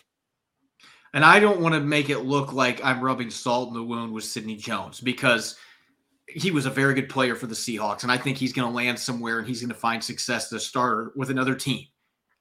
And 1.13 1.23
I 1.23 1.39
don't 1.39 1.61
want 1.61 1.75
to 1.75 1.79
make 1.79 2.09
it 2.09 2.19
look 2.19 2.51
like 2.51 2.83
I'm 2.83 3.01
rubbing 3.01 3.29
salt 3.29 3.69
in 3.69 3.75
the 3.75 3.83
wound 3.83 4.11
with 4.11 4.25
Sidney 4.25 4.57
Jones 4.57 4.99
because 4.99 5.55
he 6.27 6.51
was 6.51 6.65
a 6.65 6.71
very 6.71 6.93
good 6.93 7.07
player 7.07 7.35
for 7.35 7.47
the 7.47 7.55
Seahawks, 7.55 8.03
and 8.03 8.11
I 8.11 8.17
think 8.17 8.37
he's 8.37 8.53
going 8.53 8.67
to 8.67 8.75
land 8.75 8.99
somewhere 8.99 9.39
and 9.39 9.47
he's 9.47 9.61
going 9.61 9.69
to 9.69 9.75
find 9.75 10.03
success 10.03 10.47
as 10.47 10.53
a 10.53 10.59
starter 10.59 11.11
with 11.15 11.29
another 11.29 11.55
team. 11.55 11.85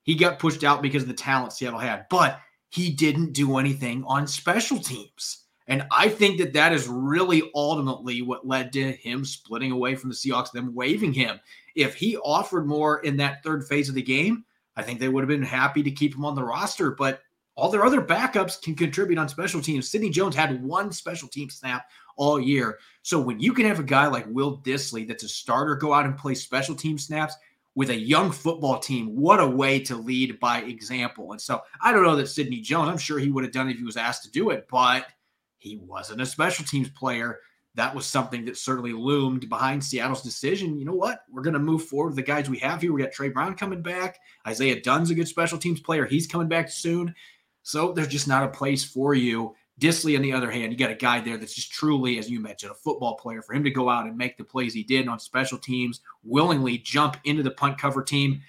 He 0.04 0.14
got 0.14 0.38
pushed 0.38 0.64
out 0.64 0.82
because 0.82 1.02
of 1.02 1.08
the 1.08 1.14
talent 1.14 1.52
Seattle 1.52 1.78
had, 1.78 2.06
but 2.10 2.40
he 2.74 2.90
didn't 2.90 3.32
do 3.32 3.58
anything 3.58 4.02
on 4.06 4.26
special 4.26 4.80
teams. 4.80 5.44
And 5.68 5.86
I 5.92 6.08
think 6.08 6.38
that 6.38 6.52
that 6.54 6.72
is 6.72 6.88
really 6.88 7.50
ultimately 7.54 8.20
what 8.20 8.46
led 8.46 8.72
to 8.72 8.92
him 8.92 9.24
splitting 9.24 9.70
away 9.70 9.94
from 9.94 10.10
the 10.10 10.16
Seahawks, 10.16 10.50
them 10.50 10.74
waiving 10.74 11.12
him. 11.12 11.38
If 11.76 11.94
he 11.94 12.16
offered 12.16 12.66
more 12.66 12.98
in 13.00 13.16
that 13.18 13.44
third 13.44 13.64
phase 13.66 13.88
of 13.88 13.94
the 13.94 14.02
game, 14.02 14.44
I 14.76 14.82
think 14.82 14.98
they 14.98 15.08
would 15.08 15.22
have 15.22 15.28
been 15.28 15.42
happy 15.42 15.84
to 15.84 15.90
keep 15.90 16.16
him 16.16 16.24
on 16.24 16.34
the 16.34 16.42
roster. 16.42 16.90
But 16.90 17.22
all 17.54 17.70
their 17.70 17.84
other 17.84 18.02
backups 18.02 18.60
can 18.60 18.74
contribute 18.74 19.20
on 19.20 19.28
special 19.28 19.62
teams. 19.62 19.88
Sidney 19.88 20.10
Jones 20.10 20.34
had 20.34 20.62
one 20.62 20.90
special 20.90 21.28
team 21.28 21.48
snap 21.48 21.86
all 22.16 22.40
year. 22.40 22.78
So 23.02 23.20
when 23.20 23.38
you 23.38 23.52
can 23.52 23.66
have 23.66 23.78
a 23.78 23.84
guy 23.84 24.08
like 24.08 24.26
Will 24.28 24.58
Dissly 24.58 25.06
that's 25.06 25.22
a 25.22 25.28
starter 25.28 25.76
go 25.76 25.92
out 25.92 26.06
and 26.06 26.18
play 26.18 26.34
special 26.34 26.74
team 26.74 26.98
snaps 26.98 27.36
with 27.74 27.90
a 27.90 27.98
young 27.98 28.30
football 28.30 28.78
team, 28.78 29.16
what 29.16 29.40
a 29.40 29.46
way 29.46 29.80
to 29.80 29.96
lead 29.96 30.38
by 30.38 30.60
example. 30.62 31.32
And 31.32 31.40
so 31.40 31.62
I 31.82 31.92
don't 31.92 32.04
know 32.04 32.16
that 32.16 32.28
Sidney 32.28 32.60
Jones, 32.60 32.88
I'm 32.88 32.98
sure 32.98 33.18
he 33.18 33.30
would 33.30 33.44
have 33.44 33.52
done 33.52 33.68
it 33.68 33.72
if 33.72 33.78
he 33.78 33.84
was 33.84 33.96
asked 33.96 34.22
to 34.24 34.30
do 34.30 34.50
it, 34.50 34.66
but 34.70 35.06
he 35.58 35.76
wasn't 35.78 36.20
a 36.20 36.26
special 36.26 36.64
teams 36.64 36.90
player. 36.90 37.40
That 37.74 37.92
was 37.92 38.06
something 38.06 38.44
that 38.44 38.56
certainly 38.56 38.92
loomed 38.92 39.48
behind 39.48 39.82
Seattle's 39.82 40.22
decision. 40.22 40.78
You 40.78 40.84
know 40.84 40.94
what? 40.94 41.22
We're 41.28 41.42
going 41.42 41.54
to 41.54 41.60
move 41.60 41.84
forward 41.86 42.10
with 42.10 42.16
the 42.16 42.22
guys 42.22 42.48
we 42.48 42.58
have 42.58 42.80
here. 42.80 42.92
We 42.92 43.02
got 43.02 43.10
Tre 43.10 43.30
Brown 43.30 43.56
coming 43.56 43.82
back. 43.82 44.20
Isaiah 44.46 44.80
Dunn's 44.80 45.10
a 45.10 45.14
good 45.14 45.26
special 45.26 45.58
teams 45.58 45.80
player. 45.80 46.06
He's 46.06 46.28
coming 46.28 46.48
back 46.48 46.70
soon. 46.70 47.12
So 47.62 47.92
there's 47.92 48.08
just 48.08 48.28
not 48.28 48.44
a 48.44 48.48
place 48.48 48.84
for 48.84 49.14
you. 49.14 49.56
Dissly, 49.80 50.16
on 50.16 50.22
the 50.22 50.32
other 50.32 50.50
hand, 50.50 50.72
you 50.72 50.78
got 50.78 50.90
a 50.90 50.94
guy 50.94 51.20
there 51.20 51.36
that's 51.36 51.54
just 51.54 51.72
truly, 51.72 52.18
as 52.18 52.30
you 52.30 52.38
mentioned, 52.38 52.70
a 52.70 52.76
football 52.76 53.16
player. 53.16 53.42
For 53.42 53.54
him 53.54 53.64
to 53.64 53.70
go 53.70 53.88
out 53.88 54.06
and 54.06 54.16
make 54.16 54.36
the 54.36 54.44
plays 54.44 54.72
he 54.72 54.84
did 54.84 55.08
on 55.08 55.18
special 55.18 55.58
teams, 55.58 56.00
willingly 56.22 56.78
jump 56.78 57.16
into 57.24 57.42
the 57.42 57.50
punt 57.50 57.78
cover 57.78 58.02
team, 58.02 58.40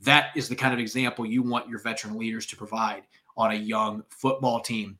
that 0.00 0.28
is 0.36 0.48
the 0.48 0.54
kind 0.54 0.72
of 0.72 0.78
example 0.78 1.26
you 1.26 1.42
want 1.42 1.68
your 1.68 1.80
veteran 1.80 2.16
leaders 2.16 2.46
to 2.46 2.56
provide 2.56 3.02
on 3.36 3.50
a 3.50 3.54
young 3.54 4.04
football 4.08 4.60
team. 4.60 4.98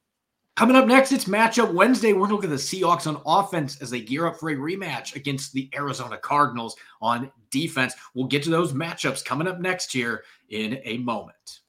Coming 0.57 0.75
up 0.75 0.87
next, 0.89 1.13
it's 1.13 1.27
matchup 1.27 1.73
Wednesday. 1.73 2.13
We're 2.13 2.27
looking 2.27 2.51
at 2.51 2.57
the 2.57 2.57
Seahawks 2.57 3.07
on 3.07 3.23
offense 3.25 3.81
as 3.81 3.91
they 3.91 4.01
gear 4.01 4.27
up 4.27 4.41
for 4.41 4.51
a 4.51 4.57
rematch 4.57 5.15
against 5.15 5.53
the 5.53 5.71
Arizona 5.73 6.19
Cardinals 6.19 6.75
on 7.01 7.31
defense. 7.53 7.95
We'll 8.15 8.27
get 8.27 8.43
to 8.43 8.51
those 8.51 8.73
matchups 8.73 9.25
coming 9.25 9.47
up 9.47 9.61
next 9.61 9.93
here 9.93 10.25
in 10.49 10.81
a 10.83 10.99
moment. 10.99 11.61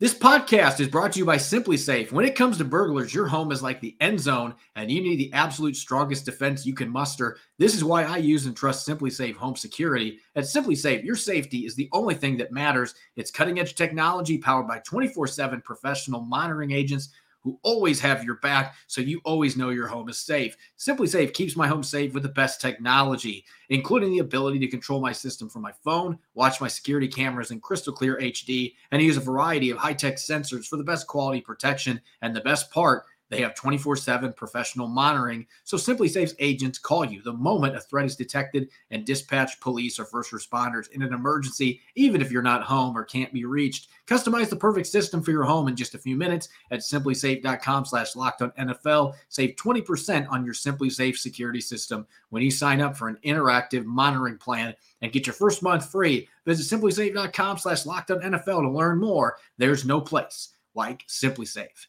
This 0.00 0.14
podcast 0.14 0.80
is 0.80 0.88
brought 0.88 1.12
to 1.12 1.18
you 1.18 1.26
by 1.26 1.36
SimpliSafe. 1.36 2.10
When 2.10 2.24
it 2.24 2.34
comes 2.34 2.56
to 2.56 2.64
burglars, 2.64 3.12
your 3.12 3.26
home 3.26 3.52
is 3.52 3.62
like 3.62 3.82
the 3.82 3.98
end 4.00 4.18
zone 4.18 4.54
and 4.74 4.90
you 4.90 5.02
need 5.02 5.16
the 5.16 5.30
absolute 5.34 5.76
strongest 5.76 6.24
defense 6.24 6.64
you 6.64 6.72
can 6.72 6.88
muster. 6.88 7.36
This 7.58 7.74
is 7.74 7.84
why 7.84 8.04
I 8.04 8.16
use 8.16 8.46
and 8.46 8.56
trust 8.56 8.88
SimpliSafe 8.88 9.36
Home 9.36 9.56
Security. 9.56 10.18
At 10.36 10.44
SimpliSafe, 10.44 11.04
your 11.04 11.16
safety 11.16 11.66
is 11.66 11.74
the 11.74 11.90
only 11.92 12.14
thing 12.14 12.38
that 12.38 12.50
matters. 12.50 12.94
It's 13.16 13.30
cutting 13.30 13.60
edge 13.60 13.74
technology 13.74 14.38
powered 14.38 14.66
by 14.66 14.78
24 14.86 15.26
7 15.26 15.60
professional 15.60 16.22
monitoring 16.22 16.70
agents 16.70 17.10
who 17.42 17.58
always 17.62 18.00
have 18.00 18.24
your 18.24 18.36
back 18.36 18.74
so 18.86 19.00
you 19.00 19.20
always 19.24 19.56
know 19.56 19.70
your 19.70 19.86
home 19.86 20.08
is 20.08 20.18
safe. 20.18 20.56
SimpliSafe 20.78 21.32
keeps 21.32 21.56
my 21.56 21.66
home 21.66 21.82
safe 21.82 22.12
with 22.12 22.22
the 22.22 22.28
best 22.28 22.60
technology, 22.60 23.44
including 23.68 24.10
the 24.10 24.18
ability 24.18 24.58
to 24.60 24.68
control 24.68 25.00
my 25.00 25.12
system 25.12 25.48
from 25.48 25.62
my 25.62 25.72
phone, 25.84 26.18
watch 26.34 26.60
my 26.60 26.68
security 26.68 27.08
cameras 27.08 27.50
in 27.50 27.60
crystal 27.60 27.92
clear 27.92 28.18
HD, 28.18 28.74
and 28.90 29.02
use 29.02 29.16
a 29.16 29.20
variety 29.20 29.70
of 29.70 29.78
high 29.78 29.94
tech 29.94 30.16
sensors 30.16 30.66
for 30.66 30.76
the 30.76 30.84
best 30.84 31.06
quality 31.06 31.40
protection. 31.40 32.00
And 32.22 32.34
the 32.34 32.40
best 32.40 32.70
part, 32.70 33.04
they 33.30 33.40
have 33.40 33.54
24 33.54 33.96
7 33.96 34.32
professional 34.34 34.88
monitoring, 34.88 35.46
so 35.64 35.76
SimpliSafe's 35.76 36.34
agents 36.40 36.78
call 36.78 37.04
you 37.04 37.22
the 37.22 37.32
moment 37.32 37.76
a 37.76 37.80
threat 37.80 38.04
is 38.04 38.16
detected 38.16 38.68
and 38.90 39.06
dispatch 39.06 39.58
police 39.60 39.98
or 39.98 40.04
first 40.04 40.32
responders 40.32 40.90
in 40.90 41.02
an 41.02 41.14
emergency, 41.14 41.80
even 41.94 42.20
if 42.20 42.30
you're 42.30 42.42
not 42.42 42.62
home 42.62 42.96
or 42.98 43.04
can't 43.04 43.32
be 43.32 43.44
reached. 43.44 43.88
Customize 44.06 44.48
the 44.48 44.56
perfect 44.56 44.88
system 44.88 45.22
for 45.22 45.30
your 45.30 45.44
home 45.44 45.68
in 45.68 45.76
just 45.76 45.94
a 45.94 45.98
few 45.98 46.16
minutes 46.16 46.48
at 46.72 46.80
simplisafe.com 46.80 47.84
slash 47.84 48.16
locked 48.16 48.42
on 48.42 48.50
NFL. 48.52 49.14
Save 49.28 49.54
20% 49.54 50.28
on 50.30 50.44
your 50.44 50.54
SimpliSafe 50.54 51.16
security 51.16 51.60
system 51.60 52.06
when 52.30 52.42
you 52.42 52.50
sign 52.50 52.80
up 52.80 52.96
for 52.96 53.08
an 53.08 53.18
interactive 53.24 53.84
monitoring 53.84 54.38
plan 54.38 54.74
and 55.02 55.12
get 55.12 55.26
your 55.26 55.34
first 55.34 55.62
month 55.62 55.90
free. 55.90 56.28
Visit 56.44 56.76
simplisafe.com 56.76 57.58
slash 57.58 57.86
locked 57.86 58.10
on 58.10 58.20
NFL 58.20 58.62
to 58.62 58.70
learn 58.70 58.98
more. 58.98 59.36
There's 59.56 59.84
no 59.84 60.00
place 60.00 60.48
like 60.74 61.06
SimpliSafe. 61.06 61.86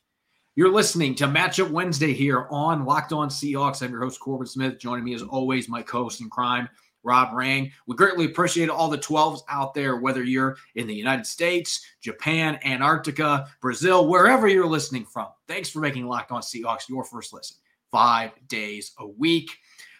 You're 0.53 0.69
listening 0.69 1.15
to 1.15 1.27
Matchup 1.27 1.71
Wednesday 1.71 2.11
here 2.11 2.45
on 2.51 2.83
Locked 2.83 3.13
On 3.13 3.29
Seahawks. 3.29 3.81
I'm 3.81 3.91
your 3.91 4.01
host, 4.01 4.19
Corbin 4.19 4.45
Smith. 4.45 4.79
Joining 4.79 5.05
me 5.05 5.13
as 5.13 5.21
always, 5.21 5.69
my 5.69 5.81
co-host 5.81 6.19
in 6.19 6.29
crime, 6.29 6.67
Rob 7.03 7.33
Rang. 7.33 7.71
We 7.87 7.95
greatly 7.95 8.25
appreciate 8.25 8.69
all 8.69 8.89
the 8.89 8.97
12s 8.97 9.43
out 9.47 9.73
there, 9.73 9.95
whether 9.95 10.23
you're 10.23 10.57
in 10.75 10.87
the 10.87 10.93
United 10.93 11.25
States, 11.25 11.85
Japan, 12.01 12.59
Antarctica, 12.65 13.47
Brazil, 13.61 14.09
wherever 14.09 14.45
you're 14.49 14.67
listening 14.67 15.05
from. 15.05 15.27
Thanks 15.47 15.69
for 15.69 15.79
making 15.79 16.05
Locked 16.05 16.33
On 16.33 16.41
Seahawks 16.41 16.89
your 16.89 17.05
first 17.05 17.31
listen 17.31 17.55
five 17.89 18.31
days 18.49 18.91
a 18.99 19.07
week. 19.07 19.51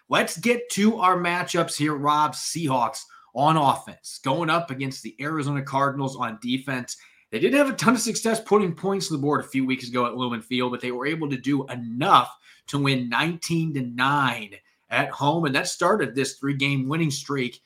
Let's 0.09 0.35
get 0.35 0.69
to 0.71 0.97
our 0.97 1.15
matchups 1.15 1.77
here, 1.77 1.95
Rob. 1.95 2.33
Seahawks 2.33 3.05
on 3.33 3.55
offense, 3.55 4.19
going 4.21 4.49
up 4.49 4.69
against 4.69 5.01
the 5.01 5.15
Arizona 5.21 5.61
Cardinals 5.61 6.17
on 6.17 6.39
defense. 6.41 6.97
They 7.31 7.39
didn't 7.39 7.57
have 7.57 7.69
a 7.69 7.77
ton 7.77 7.95
of 7.95 8.01
success 8.01 8.41
putting 8.41 8.75
points 8.75 9.09
on 9.09 9.17
the 9.17 9.21
board 9.21 9.39
a 9.39 9.47
few 9.47 9.65
weeks 9.65 9.87
ago 9.87 10.05
at 10.05 10.15
Lumen 10.15 10.41
Field, 10.41 10.71
but 10.71 10.81
they 10.81 10.91
were 10.91 11.05
able 11.05 11.29
to 11.29 11.37
do 11.37 11.65
enough 11.67 12.37
to 12.67 12.77
win 12.77 13.07
19 13.07 13.73
to 13.75 13.81
9 13.81 14.55
at 14.89 15.09
home. 15.09 15.45
And 15.45 15.55
that 15.55 15.69
started 15.69 16.13
this 16.13 16.33
three 16.33 16.55
game 16.55 16.89
winning 16.89 17.09
streak. 17.09 17.61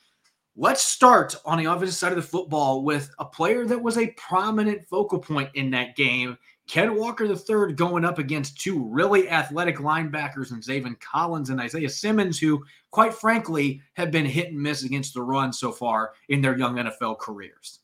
Let's 0.55 0.83
start 0.83 1.35
on 1.45 1.57
the 1.57 1.65
offensive 1.65 1.95
side 1.95 2.11
of 2.11 2.17
the 2.17 2.21
football 2.21 2.83
with 2.83 3.09
a 3.17 3.25
player 3.25 3.65
that 3.65 3.81
was 3.81 3.97
a 3.97 4.11
prominent 4.11 4.85
focal 4.85 5.19
point 5.19 5.49
in 5.55 5.71
that 5.71 5.95
game. 5.95 6.37
Ken 6.67 6.95
Walker 6.95 7.25
III 7.25 7.73
going 7.73 8.05
up 8.05 8.19
against 8.19 8.59
two 8.59 8.87
really 8.87 9.29
athletic 9.29 9.77
linebackers 9.77 10.51
and 10.51 10.63
Zaven 10.63 10.99
Collins 10.99 11.49
and 11.49 11.59
Isaiah 11.59 11.89
Simmons, 11.89 12.39
who, 12.39 12.63
quite 12.91 13.13
frankly, 13.13 13.81
have 13.93 14.11
been 14.11 14.25
hit 14.25 14.49
and 14.49 14.61
miss 14.61 14.83
against 14.83 15.15
the 15.15 15.21
run 15.21 15.51
so 15.51 15.71
far 15.71 16.13
in 16.29 16.41
their 16.41 16.57
young 16.57 16.75
NFL 16.75 17.19
careers. 17.19 17.81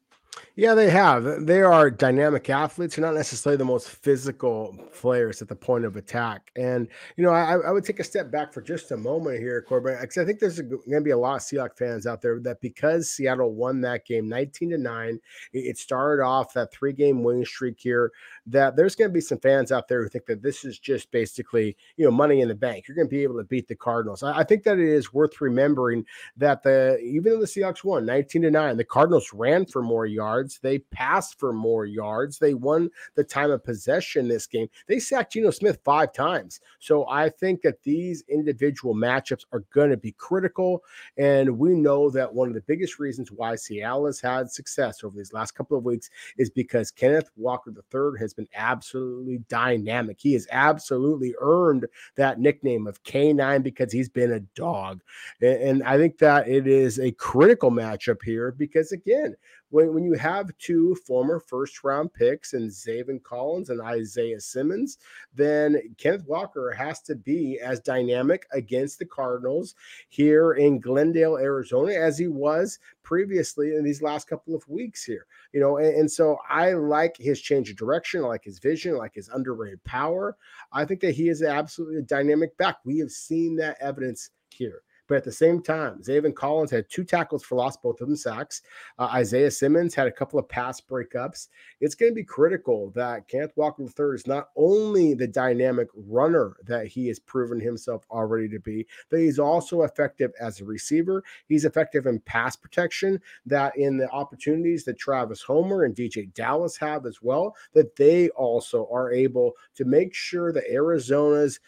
Yeah, 0.62 0.75
they 0.75 0.91
have. 0.91 1.48
They 1.48 1.63
are 1.63 1.89
dynamic 1.89 2.48
athletes. 2.48 2.96
They're 2.96 3.03
not 3.03 3.15
necessarily 3.15 3.58
the 3.58 3.65
most 3.65 3.89
physical 3.89 4.77
players 4.94 5.41
at 5.41 5.48
the 5.48 5.56
point 5.56 5.86
of 5.86 5.96
attack. 5.96 6.51
And, 6.56 6.88
you 7.18 7.24
know, 7.24 7.32
I, 7.32 7.56
I 7.56 7.72
would 7.72 7.84
take 7.84 8.00
a 8.00 8.03
step 8.03 8.30
back 8.30 8.53
for 8.53 8.62
just 8.62 8.91
a 8.91 8.98
moment 8.98 9.39
here, 9.39 9.63
Corbin, 9.63 9.98
because 10.00 10.20
I 10.20 10.24
think 10.24 10.38
there's 10.38 10.62
going 10.62 10.84
to 10.88 11.01
be 11.01 11.10
a 11.10 11.18
lot 11.18 11.38
of 11.38 11.41
Seahawks 11.41 11.80
fans 11.80 12.06
out 12.06 12.22
there 12.22 12.39
that 12.41 12.62
because 12.62 13.10
Seattle 13.10 13.56
won 13.56 13.82
that 13.82 14.06
game 14.06 14.30
19 14.30 14.70
to 14.70 14.77
9, 14.77 15.20
it 15.53 15.80
started 15.80 16.22
off 16.22 16.53
that 16.53 16.72
three 16.72 16.94
game 16.94 17.24
winning 17.24 17.44
streak 17.44 17.80
here, 17.80 18.12
that 18.48 18.75
there's 18.75 18.95
going 18.95 19.10
to 19.10 19.13
be 19.13 19.21
some 19.21 19.39
fans 19.39 19.71
out 19.71 19.88
there 19.88 20.01
who 20.01 20.10
think 20.10 20.25
that 20.25 20.41
this 20.41 20.65
is 20.65 20.79
just 20.79 21.12
basically, 21.12 21.75
you 21.98 22.05
know, 22.05 22.12
money 22.12 22.41
in 22.41 22.48
the 22.48 22.55
bank. 22.55 22.88
You're 22.88 22.95
going 22.95 23.07
to 23.07 23.15
be 23.15 23.24
able 23.24 23.38
to 23.38 23.43
beat 23.43 23.67
the 23.67 23.75
Cardinals. 23.75 24.24
I, 24.24 24.39
I 24.39 24.43
think 24.43 24.63
that 24.63 24.79
it 24.79 24.88
is 24.88 25.13
worth 25.13 25.41
remembering 25.41 26.05
that 26.38 26.63
the 26.63 27.00
even 27.00 27.33
though 27.33 27.39
the 27.39 27.45
Seahawks 27.45 27.83
won 27.83 28.05
19 28.05 28.43
to 28.43 28.51
9, 28.51 28.77
the 28.77 28.83
Cardinals 28.83 29.31
ran 29.33 29.65
for 29.65 29.81
more 29.81 30.05
yards. 30.05 30.60
They 30.60 30.79
passed 30.79 31.39
for 31.39 31.53
more 31.53 31.86
yards. 31.86 32.39
They 32.39 32.53
won 32.53 32.89
the 33.15 33.24
time 33.24 33.51
of 33.51 33.63
possession 33.63 34.27
this 34.27 34.48
game. 34.48 34.67
They 34.88 35.00
sacked 35.00 35.33
Geno 35.33 35.51
Smith 35.51 35.79
five 35.83 36.13
times. 36.13 36.60
So 36.79 37.07
I 37.07 37.29
think 37.29 37.62
that 37.62 37.83
these 37.83 38.24
individual 38.27 38.95
matchups 38.95 39.45
are 39.51 39.63
going 39.74 39.91
to 39.91 39.98
be 39.98 40.13
critical. 40.13 40.83
And 41.17 41.57
we 41.57 41.75
know 41.75 42.10
that 42.10 42.33
one 42.33 42.48
of 42.48 42.53
the 42.53 42.62
biggest 42.62 43.00
reasons 43.00 43.31
why 43.31 43.55
Seattle 43.55 44.07
has 44.07 44.19
had 44.19 44.51
success 44.51 45.03
over 45.03 45.15
these 45.15 45.33
last 45.33 45.51
couple 45.51 45.77
of 45.77 45.83
weeks 45.83 46.10
is 46.38 46.50
because 46.50 46.91
Kenneth 46.91 47.29
Walker 47.36 47.71
III 47.71 48.19
has 48.19 48.30
been 48.33 48.47
absolutely 48.55 49.39
dynamic. 49.50 50.17
He 50.19 50.33
has 50.33 50.47
absolutely 50.51 51.35
earned 51.39 51.85
that 52.15 52.39
nickname 52.39 52.88
of 52.88 53.03
K9 53.03 53.63
because 53.63 53.91
he's 53.91 54.09
been 54.09 54.33
a 54.33 54.39
dog. 54.55 55.01
And 55.41 55.83
I 55.83 55.97
think 55.97 56.17
that 56.19 56.47
it 56.47 56.67
is 56.67 57.00
a 57.00 57.11
critical 57.11 57.71
matchup 57.71 58.23
here 58.23 58.51
because, 58.51 58.91
again, 58.91 59.35
when, 59.71 59.93
when 59.93 60.03
you 60.03 60.13
have 60.13 60.55
two 60.59 60.95
former 61.07 61.39
first 61.39 61.83
round 61.83 62.13
picks 62.13 62.53
and 62.53 62.69
Zaven 62.69 63.21
Collins 63.23 63.69
and 63.69 63.81
Isaiah 63.81 64.39
Simmons, 64.39 64.99
then 65.33 65.81
Kenneth 65.97 66.25
Walker 66.27 66.71
has 66.71 67.01
to 67.03 67.15
be 67.15 67.59
as 67.59 67.79
dynamic 67.79 68.45
against 68.51 68.99
the 68.99 69.05
Cardinals 69.05 69.75
here 70.09 70.53
in 70.53 70.79
Glendale, 70.79 71.37
Arizona, 71.37 71.93
as 71.93 72.17
he 72.17 72.27
was 72.27 72.79
previously 73.03 73.75
in 73.75 73.83
these 73.83 74.01
last 74.01 74.27
couple 74.27 74.53
of 74.53 74.67
weeks 74.67 75.03
here. 75.03 75.25
You 75.53 75.61
know, 75.61 75.77
and, 75.77 75.95
and 75.95 76.11
so 76.11 76.37
I 76.49 76.73
like 76.73 77.15
his 77.17 77.41
change 77.41 77.69
of 77.69 77.77
direction, 77.77 78.23
I 78.23 78.27
like 78.27 78.43
his 78.43 78.59
vision, 78.59 78.95
I 78.95 78.99
like 78.99 79.15
his 79.15 79.29
underrated 79.29 79.83
power. 79.83 80.37
I 80.71 80.85
think 80.85 80.99
that 81.01 81.15
he 81.15 81.29
is 81.29 81.41
absolutely 81.41 81.97
a 81.97 82.03
dynamic 82.03 82.55
back. 82.57 82.77
We 82.83 82.99
have 82.99 83.11
seen 83.11 83.55
that 83.57 83.77
evidence 83.81 84.29
here. 84.49 84.83
But 85.12 85.18
at 85.18 85.24
the 85.25 85.32
same 85.34 85.62
time, 85.62 86.01
Zaven 86.01 86.34
Collins 86.34 86.72
had 86.72 86.89
two 86.89 87.03
tackles 87.03 87.44
for 87.44 87.56
loss, 87.56 87.75
both 87.75 88.00
of 88.00 88.08
them 88.08 88.15
sacks. 88.15 88.62
Uh, 88.98 89.10
Isaiah 89.12 89.51
Simmons 89.51 89.94
had 89.94 90.08
a 90.08 90.12
couple 90.12 90.39
of 90.39 90.48
pass 90.48 90.80
breakups. 90.80 91.50
It's 91.82 91.96
going 91.96 92.13
to 92.13 92.15
be 92.15 92.24
critical 92.24 92.91
that 92.91 93.27
Kenneth 93.27 93.51
Walker 93.58 93.84
III 93.84 94.15
is 94.15 94.25
not 94.25 94.51
only 94.56 95.13
the 95.13 95.27
dynamic 95.27 95.89
runner 95.94 96.56
that 96.63 96.88
he 96.88 97.10
has 97.10 97.20
proven 97.20 97.60
himself 97.60 98.06
already 98.10 98.48
to 98.48 98.60
be, 98.62 98.88
but 99.10 99.20
he's 99.20 99.38
also 99.38 99.82
effective 99.82 100.32
as 100.39 100.62
a 100.62 100.65
receiver. 100.65 101.25
He's 101.50 101.65
effective 101.65 102.06
in 102.06 102.22
pass 102.22 102.56
protection, 102.56 103.20
that 103.46 103.75
in 103.75 103.98
the 103.98 104.10
opportunities 104.12 104.86
that 104.86 104.98
Travis 104.98 105.41
Homer 105.41 105.84
and 105.84 105.94
DeeJay 105.94 106.34
Dallas 106.36 106.77
have 106.77 107.06
as 107.06 107.22
well, 107.22 107.53
that 107.74 107.98
they 107.98 108.30
also 108.30 108.88
are 108.89 109.12
able 109.12 109.58
to 109.75 109.84
make 109.84 110.13
sure 110.13 110.53
that 110.53 110.72
Arizona's 110.72 111.60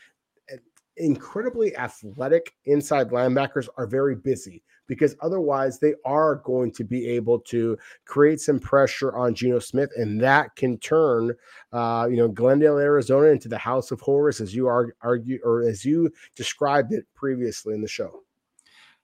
incredibly 0.97 1.75
athletic 1.75 2.53
inside 2.65 3.09
linebackers 3.09 3.67
are 3.77 3.87
very 3.87 4.15
busy 4.15 4.63
because 4.87 5.15
otherwise 5.21 5.79
they 5.79 5.93
are 6.05 6.35
going 6.35 6.71
to 6.71 6.83
be 6.83 7.07
able 7.07 7.39
to 7.39 7.77
create 8.05 8.41
some 8.41 8.59
pressure 8.59 9.15
on 9.15 9.33
Geno 9.33 9.59
Smith, 9.59 9.89
and 9.95 10.21
that 10.21 10.55
can 10.55 10.77
turn, 10.77 11.33
uh, 11.71 12.07
you 12.09 12.17
know, 12.17 12.27
Glendale, 12.27 12.77
Arizona, 12.77 13.27
into 13.27 13.47
the 13.47 13.57
house 13.57 13.91
of 13.91 14.01
horrors, 14.01 14.41
as 14.41 14.53
you 14.53 14.67
argue 14.67 15.39
or 15.43 15.61
as 15.61 15.85
you 15.85 16.11
described 16.35 16.91
it 16.91 17.05
previously 17.15 17.73
in 17.73 17.81
the 17.81 17.87
show. 17.87 18.23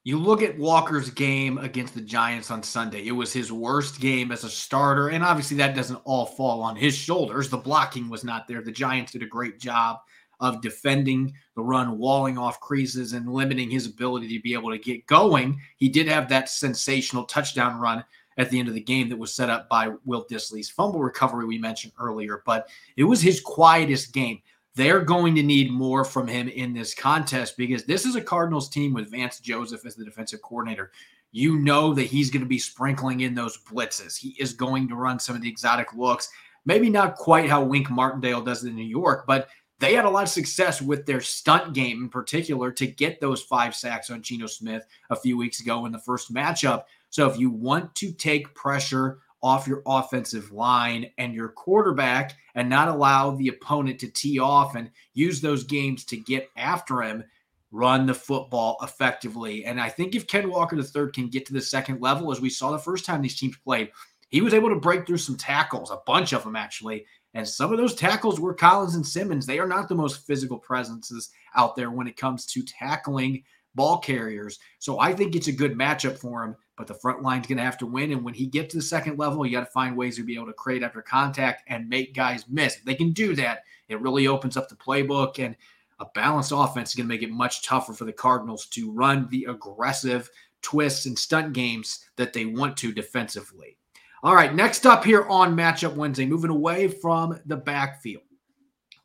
You 0.03 0.17
look 0.17 0.41
at 0.41 0.57
Walker's 0.57 1.09
game 1.09 1.57
against 1.57 1.93
the 1.93 2.01
Giants 2.01 2.51
on 2.51 2.63
Sunday. 2.63 3.05
It 3.05 3.11
was 3.11 3.33
his 3.33 3.51
worst 3.51 3.99
game 3.99 4.31
as 4.31 4.45
a 4.45 4.49
starter. 4.49 5.09
And 5.09 5.23
obviously, 5.23 5.57
that 5.57 5.75
doesn't 5.75 6.01
all 6.05 6.25
fall 6.25 6.61
on 6.61 6.77
his 6.77 6.95
shoulders. 6.95 7.49
The 7.49 7.57
blocking 7.57 8.09
was 8.09 8.23
not 8.23 8.47
there. 8.47 8.61
The 8.61 8.71
Giants 8.71 9.11
did 9.11 9.23
a 9.23 9.27
great 9.27 9.59
job 9.59 9.97
of 10.39 10.61
defending 10.61 11.33
the 11.55 11.61
run, 11.61 11.97
walling 11.97 12.37
off 12.37 12.59
creases, 12.59 13.13
and 13.13 13.31
limiting 13.31 13.69
his 13.69 13.85
ability 13.85 14.27
to 14.35 14.41
be 14.41 14.53
able 14.53 14.69
to 14.69 14.77
get 14.77 15.05
going. 15.05 15.59
He 15.77 15.89
did 15.89 16.07
have 16.07 16.29
that 16.29 16.49
sensational 16.49 17.25
touchdown 17.25 17.79
run 17.79 18.03
at 18.37 18.49
the 18.49 18.57
end 18.57 18.69
of 18.69 18.73
the 18.73 18.81
game 18.81 19.09
that 19.09 19.17
was 19.17 19.33
set 19.33 19.49
up 19.49 19.67
by 19.67 19.91
Will 20.05 20.25
Dissly's 20.31 20.69
fumble 20.69 21.01
recovery 21.01 21.45
we 21.45 21.57
mentioned 21.57 21.93
earlier, 21.99 22.41
but 22.45 22.69
it 22.95 23.03
was 23.03 23.21
his 23.21 23.41
quietest 23.41 24.13
game. 24.13 24.41
They're 24.75 25.01
going 25.01 25.35
to 25.35 25.43
need 25.43 25.71
more 25.71 26.05
from 26.05 26.25
him 26.25 26.47
in 26.47 26.73
this 26.73 26.93
contest 26.93 27.57
because 27.57 27.83
this 27.83 28.05
is 28.05 28.15
a 28.15 28.21
Cardinals 28.21 28.69
team 28.69 28.93
with 28.93 29.11
Vance 29.11 29.41
Joseph 29.41 29.85
as 29.85 29.95
the 29.95 30.05
defensive 30.05 30.41
coordinator. 30.41 30.91
You 31.31 31.59
know 31.59 31.93
that 31.93 32.03
he's 32.03 32.31
going 32.31 32.43
to 32.43 32.47
be 32.47 32.59
sprinkling 32.59 33.21
in 33.21 33.35
those 33.35 33.57
blitzes. 33.57 34.17
He 34.17 34.37
is 34.39 34.53
going 34.53 34.87
to 34.87 34.95
run 34.95 35.19
some 35.19 35.35
of 35.35 35.41
the 35.41 35.49
exotic 35.49 35.93
looks. 35.93 36.29
Maybe 36.65 36.89
not 36.89 37.15
quite 37.15 37.49
how 37.49 37.61
Wink 37.61 37.89
Martindale 37.89 38.41
does 38.41 38.63
it 38.63 38.69
in 38.69 38.75
New 38.75 38.83
York, 38.83 39.25
but 39.27 39.49
they 39.79 39.93
had 39.93 40.05
a 40.05 40.09
lot 40.09 40.23
of 40.23 40.29
success 40.29 40.81
with 40.81 41.05
their 41.05 41.21
stunt 41.21 41.73
game 41.73 42.03
in 42.03 42.09
particular 42.09 42.71
to 42.73 42.85
get 42.85 43.21
those 43.21 43.41
five 43.41 43.73
sacks 43.73 44.09
on 44.09 44.21
Geno 44.21 44.47
Smith 44.47 44.85
a 45.09 45.15
few 45.15 45.37
weeks 45.37 45.61
ago 45.61 45.85
in 45.85 45.91
the 45.91 45.99
first 45.99 46.33
matchup. 46.33 46.83
So 47.09 47.29
if 47.29 47.39
you 47.39 47.49
want 47.49 47.95
to 47.95 48.11
take 48.11 48.53
pressure 48.53 49.19
off 49.41 49.67
your 49.67 49.81
offensive 49.85 50.51
line 50.51 51.09
and 51.17 51.33
your 51.33 51.49
quarterback 51.49 52.35
and 52.55 52.69
not 52.69 52.89
allow 52.89 53.31
the 53.31 53.47
opponent 53.47 53.99
to 53.99 54.09
tee 54.09 54.37
off 54.37 54.75
and 54.75 54.91
use 55.13 55.39
those 55.39 55.63
games 55.63 56.03
to 56.05 56.17
get 56.17 56.49
after 56.57 57.01
him, 57.01 57.23
run 57.71 58.05
the 58.05 58.13
football 58.13 58.77
effectively. 58.83 59.63
And 59.63 59.79
I 59.79 59.89
think 59.89 60.13
if 60.13 60.27
Ken 60.27 60.49
Walker 60.49 60.75
III 60.75 61.11
can 61.13 61.29
get 61.29 61.45
to 61.45 61.53
the 61.53 61.61
second 61.61 62.01
level, 62.01 62.31
as 62.31 62.41
we 62.41 62.49
saw 62.49 62.71
the 62.71 62.79
first 62.79 63.05
time 63.05 63.21
these 63.21 63.39
teams 63.39 63.55
played, 63.63 63.91
he 64.29 64.41
was 64.41 64.53
able 64.53 64.69
to 64.69 64.75
break 64.75 65.07
through 65.07 65.17
some 65.17 65.37
tackles, 65.37 65.89
a 65.89 65.99
bunch 66.05 66.33
of 66.33 66.43
them 66.43 66.55
actually. 66.55 67.05
And 67.33 67.47
some 67.47 67.71
of 67.71 67.77
those 67.77 67.95
tackles 67.95 68.39
were 68.39 68.53
Collins 68.53 68.95
and 68.95 69.05
Simmons. 69.05 69.45
They 69.45 69.59
are 69.59 69.67
not 69.67 69.87
the 69.87 69.95
most 69.95 70.25
physical 70.25 70.57
presences 70.57 71.29
out 71.55 71.75
there 71.75 71.91
when 71.91 72.07
it 72.07 72.17
comes 72.17 72.45
to 72.47 72.63
tackling 72.63 73.43
ball 73.75 73.99
carriers. 73.99 74.59
So 74.79 74.99
I 74.99 75.13
think 75.13 75.35
it's 75.35 75.47
a 75.47 75.51
good 75.51 75.77
matchup 75.77 76.17
for 76.17 76.43
him 76.43 76.55
but 76.79 76.87
the 76.87 76.93
front 76.93 77.21
line's 77.21 77.45
going 77.45 77.57
to 77.57 77.63
have 77.63 77.77
to 77.77 77.85
win. 77.85 78.13
And 78.13 78.23
when 78.23 78.33
he 78.33 78.45
gets 78.45 78.71
to 78.71 78.77
the 78.77 78.83
second 78.83 79.19
level, 79.19 79.45
you 79.45 79.51
got 79.51 79.65
to 79.65 79.71
find 79.71 79.97
ways 79.97 80.15
to 80.15 80.23
be 80.23 80.35
able 80.35 80.45
to 80.45 80.53
create 80.53 80.81
after 80.81 81.01
contact 81.01 81.63
and 81.67 81.89
make 81.89 82.15
guys 82.15 82.45
miss. 82.47 82.77
If 82.77 82.85
they 82.85 82.95
can 82.95 83.11
do 83.11 83.35
that, 83.35 83.63
it 83.89 83.99
really 83.99 84.27
opens 84.27 84.55
up 84.55 84.69
the 84.69 84.75
playbook. 84.75 85.43
And 85.43 85.57
a 85.99 86.05
balanced 86.15 86.53
offense 86.55 86.91
is 86.91 86.95
going 86.95 87.05
to 87.05 87.13
make 87.13 87.21
it 87.21 87.31
much 87.31 87.63
tougher 87.63 87.91
for 87.91 88.05
the 88.05 88.13
Cardinals 88.13 88.65
to 88.67 88.93
run 88.93 89.27
the 89.29 89.43
aggressive 89.49 90.29
twists 90.61 91.05
and 91.05 91.19
stunt 91.19 91.51
games 91.51 92.05
that 92.15 92.31
they 92.31 92.45
want 92.45 92.77
to 92.77 92.93
defensively. 92.93 93.75
All 94.21 94.35
right, 94.35 94.53
next 94.53 94.85
up 94.85 95.05
here 95.05 95.25
on 95.29 95.55
Matchup 95.55 95.95
Wednesday, 95.95 96.25
moving 96.25 96.51
away 96.51 96.89
from 96.89 97.39
the 97.45 97.55
backfield. 97.55 98.23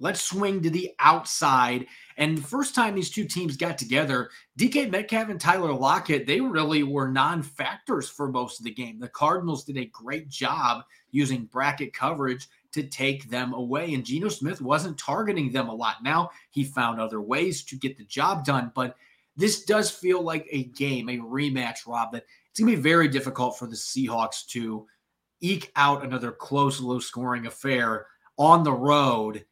Let's 0.00 0.20
swing 0.20 0.60
to 0.62 0.70
the 0.70 0.90
outside. 0.98 1.86
And 2.16 2.36
the 2.36 2.42
first 2.42 2.74
time 2.74 2.96
these 2.96 3.10
two 3.10 3.24
teams 3.24 3.56
got 3.56 3.78
together, 3.78 4.30
DK 4.58 4.90
Metcalf 4.90 5.28
and 5.28 5.40
Tyler 5.40 5.72
Lockett, 5.72 6.26
they 6.26 6.40
really 6.40 6.82
were 6.82 7.06
non 7.06 7.42
factors 7.42 8.08
for 8.08 8.28
most 8.28 8.58
of 8.58 8.64
the 8.64 8.72
game. 8.72 8.98
The 8.98 9.06
Cardinals 9.06 9.62
did 9.62 9.78
a 9.78 9.84
great 9.86 10.28
job 10.28 10.82
using 11.12 11.44
bracket 11.44 11.92
coverage 11.92 12.48
to 12.72 12.82
take 12.82 13.30
them 13.30 13.54
away. 13.54 13.94
And 13.94 14.04
Geno 14.04 14.28
Smith 14.28 14.60
wasn't 14.60 14.98
targeting 14.98 15.52
them 15.52 15.68
a 15.68 15.74
lot. 15.74 16.02
Now 16.02 16.30
he 16.50 16.64
found 16.64 17.00
other 17.00 17.20
ways 17.20 17.62
to 17.66 17.76
get 17.76 17.96
the 17.96 18.04
job 18.04 18.44
done. 18.44 18.72
But 18.74 18.96
this 19.36 19.64
does 19.64 19.92
feel 19.92 20.22
like 20.22 20.48
a 20.50 20.64
game, 20.64 21.08
a 21.08 21.18
rematch, 21.18 21.86
Rob, 21.86 22.10
that 22.12 22.24
it's 22.50 22.58
going 22.58 22.70
to 22.70 22.76
be 22.76 22.82
very 22.82 23.06
difficult 23.06 23.58
for 23.58 23.68
the 23.68 23.76
Seahawks 23.76 24.44
to 24.48 24.86
eke 25.40 25.72
out 25.76 26.04
another 26.04 26.32
close, 26.32 26.80
low 26.80 26.98
scoring 26.98 27.46
affair 27.46 28.06
on 28.36 28.62
the 28.62 28.72
road 28.72 29.44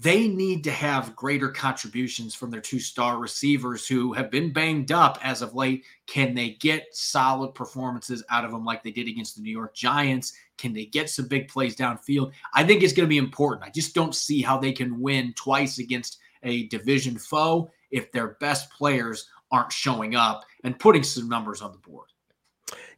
they 0.00 0.28
need 0.28 0.64
to 0.64 0.70
have 0.70 1.14
greater 1.14 1.50
contributions 1.50 2.34
from 2.34 2.50
their 2.50 2.62
two 2.62 2.80
star 2.80 3.18
receivers 3.18 3.86
who 3.86 4.14
have 4.14 4.30
been 4.30 4.50
banged 4.50 4.92
up 4.92 5.18
as 5.22 5.42
of 5.42 5.54
late. 5.54 5.84
Can 6.06 6.34
they 6.34 6.52
get 6.52 6.86
solid 6.96 7.54
performances 7.54 8.24
out 8.30 8.46
of 8.46 8.50
them 8.50 8.64
like 8.64 8.82
they 8.82 8.92
did 8.92 9.08
against 9.08 9.36
the 9.36 9.42
New 9.42 9.50
York 9.50 9.74
Giants? 9.74 10.32
Can 10.56 10.72
they 10.72 10.86
get 10.86 11.10
some 11.10 11.28
big 11.28 11.48
plays 11.48 11.76
downfield? 11.76 12.32
I 12.54 12.64
think 12.64 12.82
it's 12.82 12.94
going 12.94 13.06
to 13.06 13.10
be 13.10 13.18
important. 13.18 13.66
I 13.66 13.70
just 13.70 13.94
don't 13.94 14.14
see 14.14 14.40
how 14.40 14.56
they 14.56 14.72
can 14.72 14.98
win 14.98 15.34
twice 15.34 15.78
against 15.78 16.16
a 16.44 16.66
division 16.68 17.18
foe 17.18 17.70
if 17.90 18.10
their 18.10 18.38
best 18.40 18.70
players 18.70 19.28
aren't 19.52 19.72
showing 19.72 20.14
up 20.14 20.44
and 20.64 20.78
putting 20.78 21.02
some 21.02 21.28
numbers 21.28 21.60
on 21.60 21.72
the 21.72 21.78
board. 21.78 22.08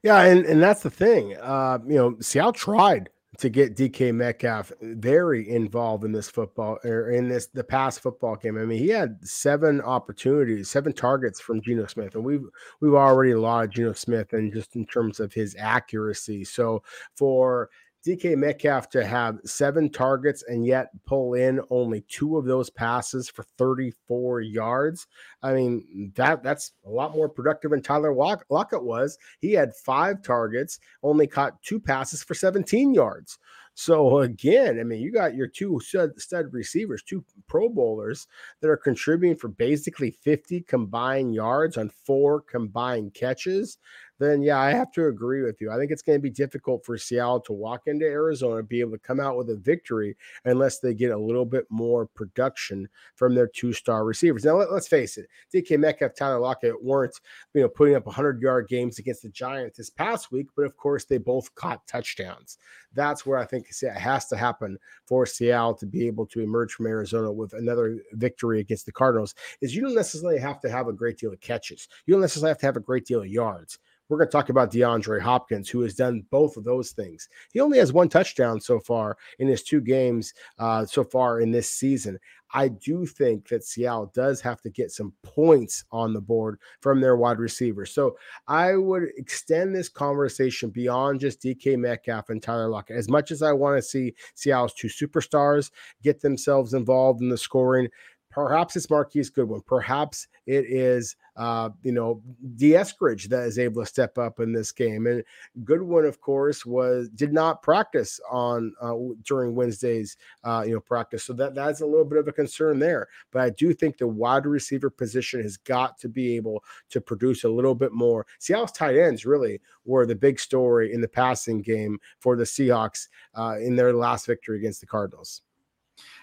Yeah, 0.02 0.22
and, 0.22 0.44
and 0.46 0.62
that's 0.62 0.82
the 0.82 0.90
thing. 0.90 1.36
Uh, 1.36 1.78
you 1.86 1.94
know, 1.94 2.16
Seattle 2.20 2.52
tried 2.52 3.10
to 3.38 3.48
get 3.48 3.76
DK 3.76 4.14
Metcalf 4.14 4.72
very 4.82 5.48
involved 5.48 6.04
in 6.04 6.12
this 6.12 6.28
football 6.28 6.78
or 6.84 7.10
in 7.10 7.28
this 7.28 7.46
the 7.46 7.64
past 7.64 8.00
football 8.00 8.36
game. 8.36 8.58
I 8.58 8.64
mean, 8.64 8.78
he 8.78 8.88
had 8.88 9.18
seven 9.26 9.80
opportunities, 9.80 10.68
seven 10.68 10.92
targets 10.92 11.40
from 11.40 11.62
Geno 11.62 11.86
Smith, 11.86 12.14
and 12.14 12.24
we've 12.24 12.44
we've 12.80 12.94
already 12.94 13.34
lauded 13.34 13.70
Geno 13.70 13.92
Smith 13.94 14.32
and 14.32 14.52
just 14.52 14.76
in 14.76 14.84
terms 14.86 15.18
of 15.18 15.32
his 15.32 15.56
accuracy. 15.58 16.44
So 16.44 16.82
for 17.16 17.70
DK 18.06 18.36
Metcalf 18.36 18.88
to 18.90 19.04
have 19.04 19.38
seven 19.44 19.88
targets 19.88 20.42
and 20.48 20.66
yet 20.66 20.88
pull 21.06 21.34
in 21.34 21.60
only 21.70 22.02
two 22.08 22.36
of 22.36 22.44
those 22.44 22.68
passes 22.68 23.28
for 23.28 23.44
34 23.58 24.40
yards. 24.40 25.06
I 25.42 25.52
mean, 25.52 26.12
that 26.16 26.42
that's 26.42 26.72
a 26.84 26.90
lot 26.90 27.14
more 27.14 27.28
productive 27.28 27.70
than 27.70 27.82
Tyler 27.82 28.12
Lockett 28.12 28.82
was. 28.82 29.18
He 29.40 29.52
had 29.52 29.76
five 29.76 30.22
targets, 30.22 30.80
only 31.02 31.26
caught 31.26 31.62
two 31.62 31.78
passes 31.78 32.24
for 32.24 32.34
17 32.34 32.92
yards. 32.92 33.38
So 33.74 34.18
again, 34.18 34.78
I 34.80 34.84
mean, 34.84 35.00
you 35.00 35.10
got 35.10 35.34
your 35.34 35.46
two 35.46 35.80
stud, 35.82 36.20
stud 36.20 36.52
receivers, 36.52 37.02
two 37.02 37.24
Pro 37.48 37.68
Bowlers 37.68 38.26
that 38.60 38.68
are 38.68 38.76
contributing 38.76 39.36
for 39.36 39.48
basically 39.48 40.10
50 40.10 40.62
combined 40.62 41.34
yards 41.34 41.78
on 41.78 41.90
four 42.04 42.42
combined 42.42 43.14
catches 43.14 43.78
then 44.22 44.42
yeah, 44.42 44.58
I 44.58 44.70
have 44.70 44.92
to 44.92 45.06
agree 45.06 45.42
with 45.42 45.60
you. 45.60 45.70
I 45.70 45.76
think 45.76 45.90
it's 45.90 46.02
going 46.02 46.18
to 46.18 46.22
be 46.22 46.30
difficult 46.30 46.84
for 46.84 46.96
Seattle 46.98 47.40
to 47.40 47.52
walk 47.52 47.82
into 47.86 48.04
Arizona 48.04 48.56
and 48.56 48.68
be 48.68 48.80
able 48.80 48.92
to 48.92 48.98
come 48.98 49.20
out 49.20 49.36
with 49.36 49.50
a 49.50 49.56
victory 49.56 50.16
unless 50.44 50.78
they 50.78 50.94
get 50.94 51.12
a 51.12 51.18
little 51.18 51.46
bit 51.46 51.66
more 51.70 52.06
production 52.06 52.88
from 53.14 53.34
their 53.34 53.46
two-star 53.46 54.04
receivers. 54.04 54.44
Now 54.44 54.56
let, 54.56 54.68
us 54.68 54.88
face 54.88 55.16
it, 55.16 55.28
DK 55.52 55.78
Metcalf, 55.78 56.14
Tyler 56.14 56.40
Lockett 56.40 56.82
weren't 56.82 57.18
you 57.54 57.62
know 57.62 57.68
putting 57.68 57.94
up 57.94 58.04
100-yard 58.04 58.68
games 58.68 58.98
against 58.98 59.22
the 59.22 59.28
Giants 59.28 59.78
this 59.78 59.90
past 59.90 60.30
week, 60.30 60.48
but 60.54 60.64
of 60.64 60.76
course 60.76 61.04
they 61.04 61.18
both 61.18 61.54
caught 61.54 61.86
touchdowns. 61.86 62.58
That's 62.94 63.24
where 63.24 63.38
I 63.38 63.46
think 63.46 63.66
it 63.68 63.98
has 63.98 64.26
to 64.28 64.36
happen 64.36 64.78
for 65.06 65.24
Seattle 65.26 65.74
to 65.74 65.86
be 65.86 66.06
able 66.06 66.26
to 66.26 66.40
emerge 66.40 66.72
from 66.74 66.86
Arizona 66.86 67.32
with 67.32 67.54
another 67.54 67.98
victory 68.12 68.60
against 68.60 68.86
the 68.86 68.92
Cardinals. 68.92 69.34
Is 69.60 69.74
you 69.74 69.82
don't 69.82 69.94
necessarily 69.94 70.38
have 70.38 70.60
to 70.60 70.70
have 70.70 70.88
a 70.88 70.92
great 70.92 71.18
deal 71.18 71.32
of 71.32 71.40
catches. 71.40 71.88
You 72.06 72.14
don't 72.14 72.20
necessarily 72.20 72.50
have 72.50 72.58
to 72.58 72.66
have 72.66 72.76
a 72.76 72.80
great 72.80 73.06
deal 73.06 73.20
of 73.20 73.28
yards 73.28 73.78
we're 74.08 74.18
going 74.18 74.28
to 74.28 74.32
talk 74.32 74.48
about 74.48 74.72
DeAndre 74.72 75.20
Hopkins, 75.20 75.68
who 75.68 75.80
has 75.80 75.94
done 75.94 76.24
both 76.30 76.56
of 76.56 76.64
those 76.64 76.90
things. 76.90 77.28
He 77.52 77.60
only 77.60 77.78
has 77.78 77.92
one 77.92 78.08
touchdown 78.08 78.60
so 78.60 78.78
far 78.78 79.16
in 79.38 79.48
his 79.48 79.62
two 79.62 79.80
games 79.80 80.34
uh, 80.58 80.84
so 80.84 81.02
far 81.04 81.40
in 81.40 81.50
this 81.50 81.70
season. 81.70 82.18
I 82.54 82.68
do 82.68 83.06
think 83.06 83.48
that 83.48 83.64
Seattle 83.64 84.12
does 84.14 84.40
have 84.42 84.60
to 84.62 84.70
get 84.70 84.90
some 84.90 85.14
points 85.22 85.84
on 85.90 86.12
the 86.12 86.20
board 86.20 86.58
from 86.80 87.00
their 87.00 87.16
wide 87.16 87.38
receivers. 87.38 87.94
So 87.94 88.16
I 88.46 88.76
would 88.76 89.04
extend 89.16 89.74
this 89.74 89.88
conversation 89.88 90.70
beyond 90.70 91.20
just 91.20 91.40
DK 91.40 91.78
Metcalf 91.78 92.28
and 92.28 92.42
Tyler 92.42 92.68
Lockett. 92.68 92.96
As 92.96 93.08
much 93.08 93.30
as 93.30 93.42
I 93.42 93.52
want 93.52 93.78
to 93.78 93.82
see 93.82 94.14
Seattle's 94.34 94.74
two 94.74 94.88
superstars 94.88 95.70
get 96.02 96.20
themselves 96.20 96.74
involved 96.74 97.22
in 97.22 97.30
the 97.30 97.38
scoring, 97.38 97.88
Perhaps 98.32 98.76
it's 98.76 98.90
Marquise 98.90 99.30
Goodwin. 99.30 99.62
Perhaps 99.66 100.26
it 100.46 100.64
is 100.66 101.16
uh, 101.36 101.70
you 101.82 101.92
know, 101.92 102.22
Dee 102.56 102.70
Eskridge 102.70 103.28
that 103.28 103.46
is 103.46 103.58
able 103.58 103.82
to 103.82 103.88
step 103.88 104.18
up 104.18 104.40
in 104.40 104.52
this 104.52 104.70
game. 104.70 105.06
And 105.06 105.24
Goodwin, 105.64 106.04
of 106.04 106.20
course, 106.20 106.66
was 106.66 107.08
did 107.10 107.32
not 107.32 107.62
practice 107.62 108.20
on 108.30 108.74
uh, 108.80 108.94
during 109.22 109.54
Wednesday's 109.54 110.16
uh, 110.44 110.64
you 110.66 110.74
know 110.74 110.80
practice, 110.80 111.24
so 111.24 111.32
that 111.34 111.54
that's 111.54 111.80
a 111.80 111.86
little 111.86 112.04
bit 112.04 112.18
of 112.18 112.28
a 112.28 112.32
concern 112.32 112.78
there. 112.78 113.08
But 113.30 113.42
I 113.42 113.50
do 113.50 113.72
think 113.72 113.96
the 113.96 114.08
wide 114.08 114.46
receiver 114.46 114.90
position 114.90 115.42
has 115.42 115.56
got 115.56 115.98
to 115.98 116.08
be 116.08 116.36
able 116.36 116.62
to 116.90 117.00
produce 117.00 117.44
a 117.44 117.48
little 117.48 117.74
bit 117.74 117.92
more. 117.92 118.26
Seattle's 118.38 118.72
tight 118.72 118.96
ends 118.96 119.24
really 119.24 119.60
were 119.84 120.06
the 120.06 120.14
big 120.14 120.38
story 120.38 120.92
in 120.92 121.00
the 121.00 121.08
passing 121.08 121.62
game 121.62 121.98
for 122.20 122.36
the 122.36 122.44
Seahawks 122.44 123.08
uh, 123.34 123.56
in 123.60 123.76
their 123.76 123.92
last 123.92 124.26
victory 124.26 124.58
against 124.58 124.80
the 124.80 124.86
Cardinals. 124.86 125.42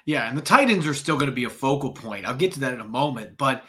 Yeah, 0.06 0.28
and 0.28 0.38
the 0.38 0.42
tight 0.42 0.70
ends 0.70 0.88
are 0.88 0.94
still 0.94 1.18
going 1.18 1.30
to 1.30 1.36
be 1.36 1.44
a 1.44 1.50
focal 1.50 1.92
point. 1.92 2.26
I'll 2.26 2.36
get 2.36 2.54
to 2.54 2.60
that 2.62 2.74
in 2.74 2.80
a 2.80 2.86
moment, 2.86 3.38
but 3.38 3.64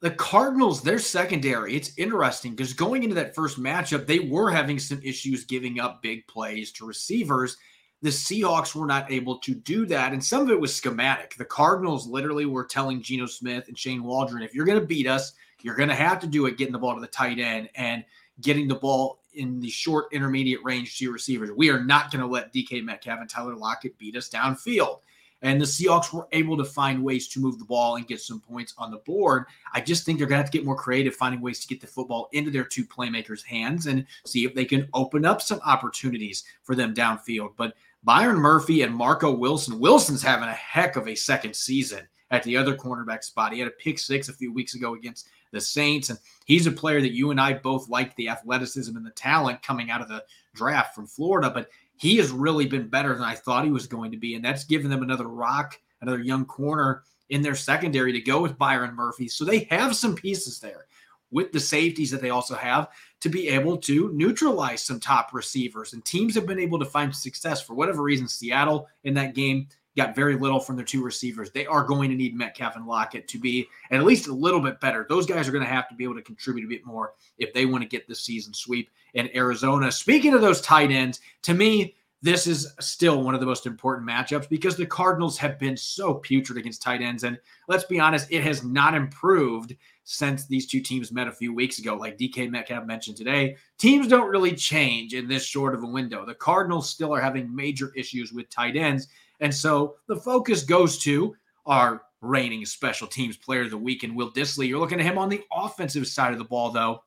the 0.00 0.10
Cardinals, 0.10 0.82
their 0.82 0.98
secondary, 0.98 1.76
it's 1.76 1.92
interesting 1.98 2.52
because 2.52 2.72
going 2.72 3.02
into 3.02 3.14
that 3.16 3.34
first 3.34 3.60
matchup, 3.60 4.06
they 4.06 4.20
were 4.20 4.50
having 4.50 4.78
some 4.78 5.00
issues 5.02 5.44
giving 5.44 5.78
up 5.78 6.02
big 6.02 6.26
plays 6.26 6.72
to 6.72 6.86
receivers. 6.86 7.58
The 8.00 8.08
Seahawks 8.08 8.74
were 8.74 8.86
not 8.86 9.12
able 9.12 9.38
to 9.38 9.54
do 9.54 9.84
that. 9.86 10.14
And 10.14 10.24
some 10.24 10.40
of 10.40 10.50
it 10.50 10.58
was 10.58 10.74
schematic. 10.74 11.34
The 11.36 11.44
Cardinals 11.44 12.06
literally 12.06 12.46
were 12.46 12.64
telling 12.64 13.02
Geno 13.02 13.26
Smith 13.26 13.68
and 13.68 13.78
Shane 13.78 14.02
Waldron, 14.02 14.42
if 14.42 14.54
you're 14.54 14.64
going 14.64 14.80
to 14.80 14.86
beat 14.86 15.06
us, 15.06 15.34
you're 15.60 15.76
going 15.76 15.90
to 15.90 15.94
have 15.94 16.18
to 16.20 16.26
do 16.26 16.46
it 16.46 16.56
getting 16.56 16.72
the 16.72 16.78
ball 16.78 16.94
to 16.94 17.00
the 17.02 17.06
tight 17.06 17.38
end 17.38 17.68
and 17.74 18.02
getting 18.40 18.68
the 18.68 18.74
ball 18.74 19.20
in 19.34 19.60
the 19.60 19.68
short 19.68 20.06
intermediate 20.12 20.64
range 20.64 20.96
to 20.96 21.04
your 21.04 21.12
receivers. 21.12 21.50
We 21.54 21.68
are 21.68 21.84
not 21.84 22.10
going 22.10 22.22
to 22.22 22.26
let 22.26 22.54
DK 22.54 22.82
Metcalf 22.82 23.20
and 23.20 23.28
Tyler 23.28 23.54
Lockett 23.54 23.98
beat 23.98 24.16
us 24.16 24.30
downfield. 24.30 25.00
And 25.42 25.60
the 25.60 25.64
Seahawks 25.64 26.12
were 26.12 26.28
able 26.32 26.56
to 26.58 26.64
find 26.64 27.02
ways 27.02 27.28
to 27.28 27.40
move 27.40 27.58
the 27.58 27.64
ball 27.64 27.96
and 27.96 28.06
get 28.06 28.20
some 28.20 28.40
points 28.40 28.74
on 28.76 28.90
the 28.90 28.98
board. 28.98 29.44
I 29.72 29.80
just 29.80 30.04
think 30.04 30.18
they're 30.18 30.26
going 30.26 30.38
to 30.38 30.42
have 30.42 30.50
to 30.50 30.56
get 30.58 30.66
more 30.66 30.76
creative, 30.76 31.14
finding 31.14 31.40
ways 31.40 31.60
to 31.60 31.68
get 31.68 31.80
the 31.80 31.86
football 31.86 32.28
into 32.32 32.50
their 32.50 32.64
two 32.64 32.84
playmakers' 32.84 33.44
hands 33.44 33.86
and 33.86 34.06
see 34.26 34.44
if 34.44 34.54
they 34.54 34.64
can 34.66 34.88
open 34.92 35.24
up 35.24 35.40
some 35.40 35.60
opportunities 35.64 36.44
for 36.62 36.74
them 36.74 36.94
downfield. 36.94 37.52
But 37.56 37.74
Byron 38.02 38.36
Murphy 38.36 38.82
and 38.82 38.94
Marco 38.94 39.34
Wilson, 39.34 39.78
Wilson's 39.78 40.22
having 40.22 40.48
a 40.48 40.52
heck 40.52 40.96
of 40.96 41.08
a 41.08 41.14
second 41.14 41.54
season 41.54 42.06
at 42.30 42.42
the 42.44 42.56
other 42.56 42.74
cornerback 42.74 43.24
spot. 43.24 43.52
He 43.52 43.58
had 43.58 43.68
a 43.68 43.72
pick 43.72 43.98
six 43.98 44.28
a 44.28 44.32
few 44.32 44.52
weeks 44.52 44.74
ago 44.74 44.94
against 44.94 45.28
the 45.52 45.60
Saints. 45.60 46.10
And 46.10 46.18
he's 46.44 46.66
a 46.66 46.72
player 46.72 47.00
that 47.00 47.12
you 47.12 47.30
and 47.30 47.40
I 47.40 47.54
both 47.54 47.88
liked 47.88 48.16
the 48.16 48.28
athleticism 48.28 48.96
and 48.96 49.04
the 49.04 49.10
talent 49.10 49.62
coming 49.62 49.90
out 49.90 50.00
of 50.00 50.08
the 50.08 50.24
draft 50.54 50.94
from 50.94 51.06
Florida. 51.06 51.50
But 51.50 51.70
he 52.00 52.16
has 52.16 52.30
really 52.30 52.64
been 52.64 52.88
better 52.88 53.12
than 53.12 53.24
I 53.24 53.34
thought 53.34 53.66
he 53.66 53.70
was 53.70 53.86
going 53.86 54.10
to 54.10 54.16
be. 54.16 54.34
And 54.34 54.42
that's 54.42 54.64
given 54.64 54.90
them 54.90 55.02
another 55.02 55.28
rock, 55.28 55.78
another 56.00 56.22
young 56.22 56.46
corner 56.46 57.02
in 57.28 57.42
their 57.42 57.54
secondary 57.54 58.10
to 58.12 58.20
go 58.22 58.40
with 58.40 58.56
Byron 58.56 58.94
Murphy. 58.94 59.28
So 59.28 59.44
they 59.44 59.60
have 59.70 59.94
some 59.94 60.14
pieces 60.14 60.58
there 60.60 60.86
with 61.30 61.52
the 61.52 61.60
safeties 61.60 62.10
that 62.10 62.22
they 62.22 62.30
also 62.30 62.54
have 62.54 62.88
to 63.20 63.28
be 63.28 63.48
able 63.48 63.76
to 63.76 64.10
neutralize 64.14 64.82
some 64.82 64.98
top 64.98 65.34
receivers. 65.34 65.92
And 65.92 66.02
teams 66.02 66.34
have 66.36 66.46
been 66.46 66.58
able 66.58 66.78
to 66.78 66.86
find 66.86 67.14
success 67.14 67.60
for 67.60 67.74
whatever 67.74 68.02
reason. 68.02 68.28
Seattle 68.28 68.88
in 69.04 69.12
that 69.14 69.34
game 69.34 69.68
got 70.00 70.14
very 70.14 70.36
little 70.36 70.60
from 70.60 70.76
their 70.76 70.84
two 70.84 71.04
receivers. 71.04 71.50
They 71.50 71.66
are 71.66 71.84
going 71.84 72.10
to 72.10 72.16
need 72.16 72.34
Metcalf 72.34 72.76
and 72.76 72.86
Lockett 72.86 73.28
to 73.28 73.38
be 73.38 73.68
at 73.90 74.04
least 74.04 74.28
a 74.28 74.32
little 74.32 74.60
bit 74.60 74.80
better. 74.80 75.06
Those 75.08 75.26
guys 75.26 75.46
are 75.46 75.52
going 75.52 75.64
to 75.64 75.70
have 75.70 75.88
to 75.88 75.94
be 75.94 76.04
able 76.04 76.14
to 76.14 76.22
contribute 76.22 76.64
a 76.64 76.68
bit 76.68 76.86
more 76.86 77.14
if 77.38 77.52
they 77.52 77.66
want 77.66 77.82
to 77.82 77.88
get 77.88 78.08
the 78.08 78.14
season 78.14 78.54
sweep 78.54 78.90
in 79.14 79.34
Arizona. 79.36 79.92
Speaking 79.92 80.32
of 80.32 80.40
those 80.40 80.60
tight 80.62 80.90
ends, 80.90 81.20
to 81.42 81.54
me, 81.54 81.96
this 82.22 82.46
is 82.46 82.74
still 82.80 83.22
one 83.22 83.34
of 83.34 83.40
the 83.40 83.46
most 83.46 83.66
important 83.66 84.08
matchups 84.08 84.48
because 84.48 84.76
the 84.76 84.86
Cardinals 84.86 85.38
have 85.38 85.58
been 85.58 85.76
so 85.76 86.14
putrid 86.14 86.58
against 86.58 86.82
tight 86.82 87.00
ends. 87.00 87.24
And 87.24 87.38
let's 87.66 87.84
be 87.84 87.98
honest, 87.98 88.30
it 88.30 88.42
has 88.42 88.62
not 88.62 88.94
improved 88.94 89.74
since 90.04 90.46
these 90.46 90.66
two 90.66 90.80
teams 90.80 91.12
met 91.12 91.28
a 91.28 91.32
few 91.32 91.54
weeks 91.54 91.78
ago. 91.78 91.94
Like 91.94 92.18
DK 92.18 92.50
Metcalf 92.50 92.84
mentioned 92.84 93.16
today, 93.16 93.56
teams 93.78 94.06
don't 94.06 94.28
really 94.28 94.54
change 94.54 95.14
in 95.14 95.28
this 95.28 95.44
short 95.44 95.74
of 95.74 95.82
a 95.82 95.86
window. 95.86 96.26
The 96.26 96.34
Cardinals 96.34 96.90
still 96.90 97.14
are 97.14 97.20
having 97.20 97.54
major 97.54 97.92
issues 97.96 98.32
with 98.32 98.50
tight 98.50 98.76
ends. 98.76 99.08
And 99.40 99.54
so 99.54 99.96
the 100.06 100.16
focus 100.16 100.62
goes 100.62 100.98
to 100.98 101.34
our 101.66 102.02
reigning 102.20 102.66
special 102.66 103.06
teams 103.06 103.36
player 103.36 103.62
of 103.62 103.70
the 103.70 103.78
week 103.78 104.02
and 104.02 104.14
Will 104.14 104.30
Dissly. 104.30 104.68
You're 104.68 104.78
looking 104.78 105.00
at 105.00 105.06
him 105.06 105.18
on 105.18 105.28
the 105.28 105.42
offensive 105.52 106.06
side 106.06 106.32
of 106.32 106.38
the 106.38 106.44
ball, 106.44 106.70
though, 106.70 107.02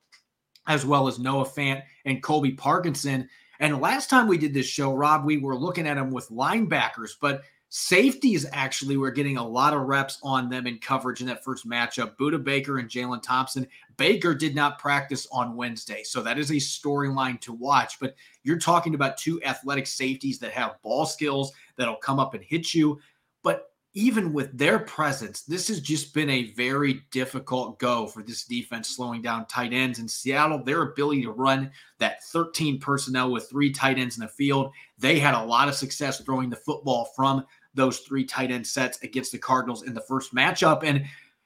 as 0.67 0.85
well 0.85 1.07
as 1.07 1.19
Noah 1.19 1.45
Fant 1.45 1.83
and 2.05 2.23
Colby 2.23 2.51
Parkinson. 2.51 3.29
And 3.59 3.79
last 3.79 4.09
time 4.09 4.27
we 4.27 4.37
did 4.37 4.53
this 4.53 4.65
show, 4.65 4.93
Rob, 4.93 5.25
we 5.25 5.37
were 5.37 5.55
looking 5.55 5.87
at 5.87 5.97
him 5.97 6.11
with 6.11 6.29
linebackers, 6.29 7.11
but 7.21 7.43
safeties 7.69 8.45
actually 8.51 8.97
were 8.97 9.11
getting 9.11 9.37
a 9.37 9.47
lot 9.47 9.73
of 9.73 9.81
reps 9.81 10.19
on 10.21 10.49
them 10.49 10.67
in 10.67 10.77
coverage 10.77 11.21
in 11.21 11.27
that 11.27 11.43
first 11.43 11.67
matchup. 11.67 12.15
Budda 12.17 12.43
Baker 12.43 12.77
and 12.77 12.89
Jalen 12.89 13.23
Thompson. 13.23 13.67
Baker 13.97 14.35
did 14.35 14.53
not 14.53 14.79
practice 14.79 15.27
on 15.31 15.55
Wednesday, 15.55 16.03
so 16.03 16.21
that 16.21 16.37
is 16.37 16.51
a 16.51 16.55
storyline 16.55 17.39
to 17.41 17.53
watch. 17.53 17.99
But 17.99 18.15
you're 18.43 18.59
talking 18.59 18.95
about 18.95 19.17
two 19.17 19.41
athletic 19.43 19.87
safeties 19.87 20.39
that 20.39 20.51
have 20.51 20.81
ball 20.83 21.05
skills 21.05 21.51
that'll 21.77 21.95
come 21.95 22.19
up 22.19 22.33
and 22.33 22.43
hit 22.43 22.73
you. 22.73 22.99
But 23.43 23.67
even 23.95 24.33
with 24.33 24.57
their 24.57 24.79
presence, 24.79 25.43
this 25.43 25.67
has 25.67 25.79
just 25.79 26.13
been 26.13 26.29
a 26.29 26.51
very 26.53 27.01
difficult 27.12 27.77
go 27.77 28.07
for 28.07 28.23
this 28.23 28.43
defense, 28.43 28.89
slowing 28.89 29.21
down 29.21 29.45
tight 29.45 29.71
ends 29.71 29.99
in 29.99 30.07
Seattle. 30.07 30.63
Their 30.63 30.81
ability 30.81 31.23
to 31.23 31.31
run 31.31 31.69
that 31.99 32.23
13 32.23 32.79
personnel 32.79 33.31
with 33.31 33.49
three 33.49 33.71
tight 33.71 33.99
ends 33.99 34.17
in 34.17 34.21
the 34.21 34.27
field, 34.27 34.71
they 34.97 35.19
had 35.19 35.36
a 35.36 35.45
lot 35.45 35.67
of 35.67 35.75
success 35.75 36.19
throwing 36.21 36.49
the 36.49 36.55
football 36.55 37.12
from 37.15 37.45
those 37.75 37.99
three 37.99 38.25
tight 38.25 38.51
end 38.51 38.65
sets 38.65 39.01
against 39.03 39.31
the 39.31 39.38
Cardinals 39.38 39.83
in 39.83 39.93
the 39.93 40.01
first 40.01 40.33
matchup. 40.33 40.83
And 40.83 41.05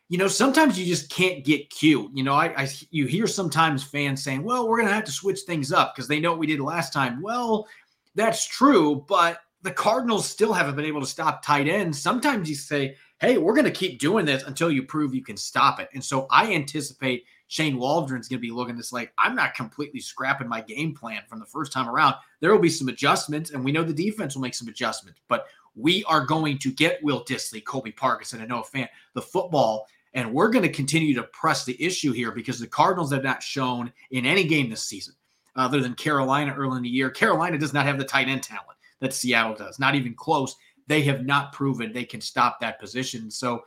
you 0.09 0.17
know, 0.17 0.29
sometimes 0.29 0.79
you 0.79 0.85
just 0.85 1.09
can't 1.09 1.43
get 1.43 1.69
cute. 1.69 2.09
You 2.13 2.23
know, 2.23 2.33
I, 2.33 2.45
I 2.63 2.69
you 2.91 3.07
hear 3.07 3.27
sometimes 3.27 3.83
fans 3.83 4.23
saying, 4.23 4.43
"Well, 4.43 4.67
we're 4.67 4.77
going 4.77 4.87
to 4.87 4.93
have 4.93 5.03
to 5.03 5.11
switch 5.11 5.41
things 5.41 5.73
up 5.73 5.93
because 5.93 6.07
they 6.07 6.21
know 6.21 6.31
what 6.31 6.39
we 6.39 6.47
did 6.47 6.61
last 6.61 6.93
time." 6.93 7.21
Well, 7.21 7.67
that's 8.15 8.45
true, 8.45 9.05
but 9.09 9.41
the 9.63 9.71
Cardinals 9.71 10.27
still 10.29 10.53
haven't 10.53 10.75
been 10.75 10.85
able 10.85 11.01
to 11.01 11.07
stop 11.07 11.43
tight 11.43 11.67
ends. 11.67 12.01
Sometimes 12.01 12.49
you 12.49 12.55
say, 12.55 12.95
hey, 13.19 13.37
we're 13.37 13.53
going 13.53 13.65
to 13.65 13.71
keep 13.71 13.99
doing 13.99 14.25
this 14.25 14.43
until 14.43 14.71
you 14.71 14.83
prove 14.83 15.15
you 15.15 15.23
can 15.23 15.37
stop 15.37 15.79
it. 15.79 15.89
And 15.93 16.03
so 16.03 16.27
I 16.29 16.53
anticipate 16.53 17.25
Shane 17.47 17.77
Waldron's 17.77 18.27
going 18.27 18.39
to 18.39 18.47
be 18.47 18.51
looking 18.51 18.75
this 18.75 18.93
like, 18.93 19.11
I'm 19.17 19.35
not 19.35 19.55
completely 19.55 19.99
scrapping 19.99 20.47
my 20.47 20.61
game 20.61 20.93
plan 20.93 21.23
from 21.27 21.39
the 21.39 21.45
first 21.45 21.71
time 21.71 21.89
around. 21.89 22.15
There 22.39 22.51
will 22.51 22.59
be 22.59 22.69
some 22.69 22.89
adjustments, 22.89 23.51
and 23.51 23.63
we 23.63 23.71
know 23.71 23.83
the 23.83 23.93
defense 23.93 24.35
will 24.35 24.41
make 24.41 24.53
some 24.53 24.67
adjustments, 24.67 25.21
but 25.27 25.47
we 25.75 26.03
are 26.05 26.25
going 26.25 26.57
to 26.59 26.71
get 26.71 27.01
Will 27.03 27.23
Dissly, 27.23 27.63
Colby 27.63 27.91
Parkinson, 27.91 28.41
and 28.41 28.49
Noah 28.49 28.63
Fant 28.63 28.89
the 29.13 29.21
football. 29.21 29.87
And 30.13 30.33
we're 30.33 30.49
going 30.49 30.63
to 30.63 30.71
continue 30.71 31.13
to 31.15 31.23
press 31.23 31.65
the 31.65 31.81
issue 31.83 32.11
here 32.11 32.31
because 32.31 32.59
the 32.59 32.67
Cardinals 32.67 33.11
have 33.11 33.23
not 33.23 33.43
shown 33.43 33.91
in 34.11 34.25
any 34.25 34.43
game 34.43 34.69
this 34.69 34.83
season, 34.83 35.13
other 35.55 35.79
than 35.79 35.93
Carolina 35.93 36.53
early 36.55 36.77
in 36.77 36.83
the 36.83 36.89
year. 36.89 37.09
Carolina 37.09 37.57
does 37.57 37.73
not 37.73 37.85
have 37.85 37.97
the 37.97 38.05
tight 38.05 38.27
end 38.27 38.43
talent 38.43 38.76
that 39.01 39.13
Seattle 39.13 39.55
does. 39.55 39.79
Not 39.79 39.95
even 39.95 40.13
close. 40.13 40.55
They 40.87 41.01
have 41.03 41.25
not 41.25 41.53
proven 41.53 41.91
they 41.91 42.05
can 42.05 42.21
stop 42.21 42.59
that 42.59 42.79
position. 42.79 43.29
So 43.29 43.63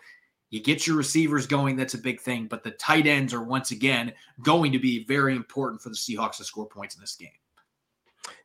you 0.51 0.61
get 0.63 0.87
your 0.87 0.97
receivers 0.97 1.47
going, 1.47 1.77
that's 1.77 1.95
a 1.95 1.99
big 1.99 2.21
thing. 2.21 2.47
But 2.47 2.65
the 2.65 2.73
tight 2.73 3.07
ends 3.07 3.33
are 3.33 3.43
once 3.43 3.71
again 3.71 4.13
going 4.43 4.73
to 4.73 4.79
be 4.79 5.05
very 5.05 5.37
important 5.37 5.81
for 5.81 5.91
the 5.91 5.97
Seahawks 5.97 6.39
to 6.39 6.45
score 6.45 6.67
points 6.67 6.97
in 6.97 7.01
this 7.01 7.17
game. 7.17 7.29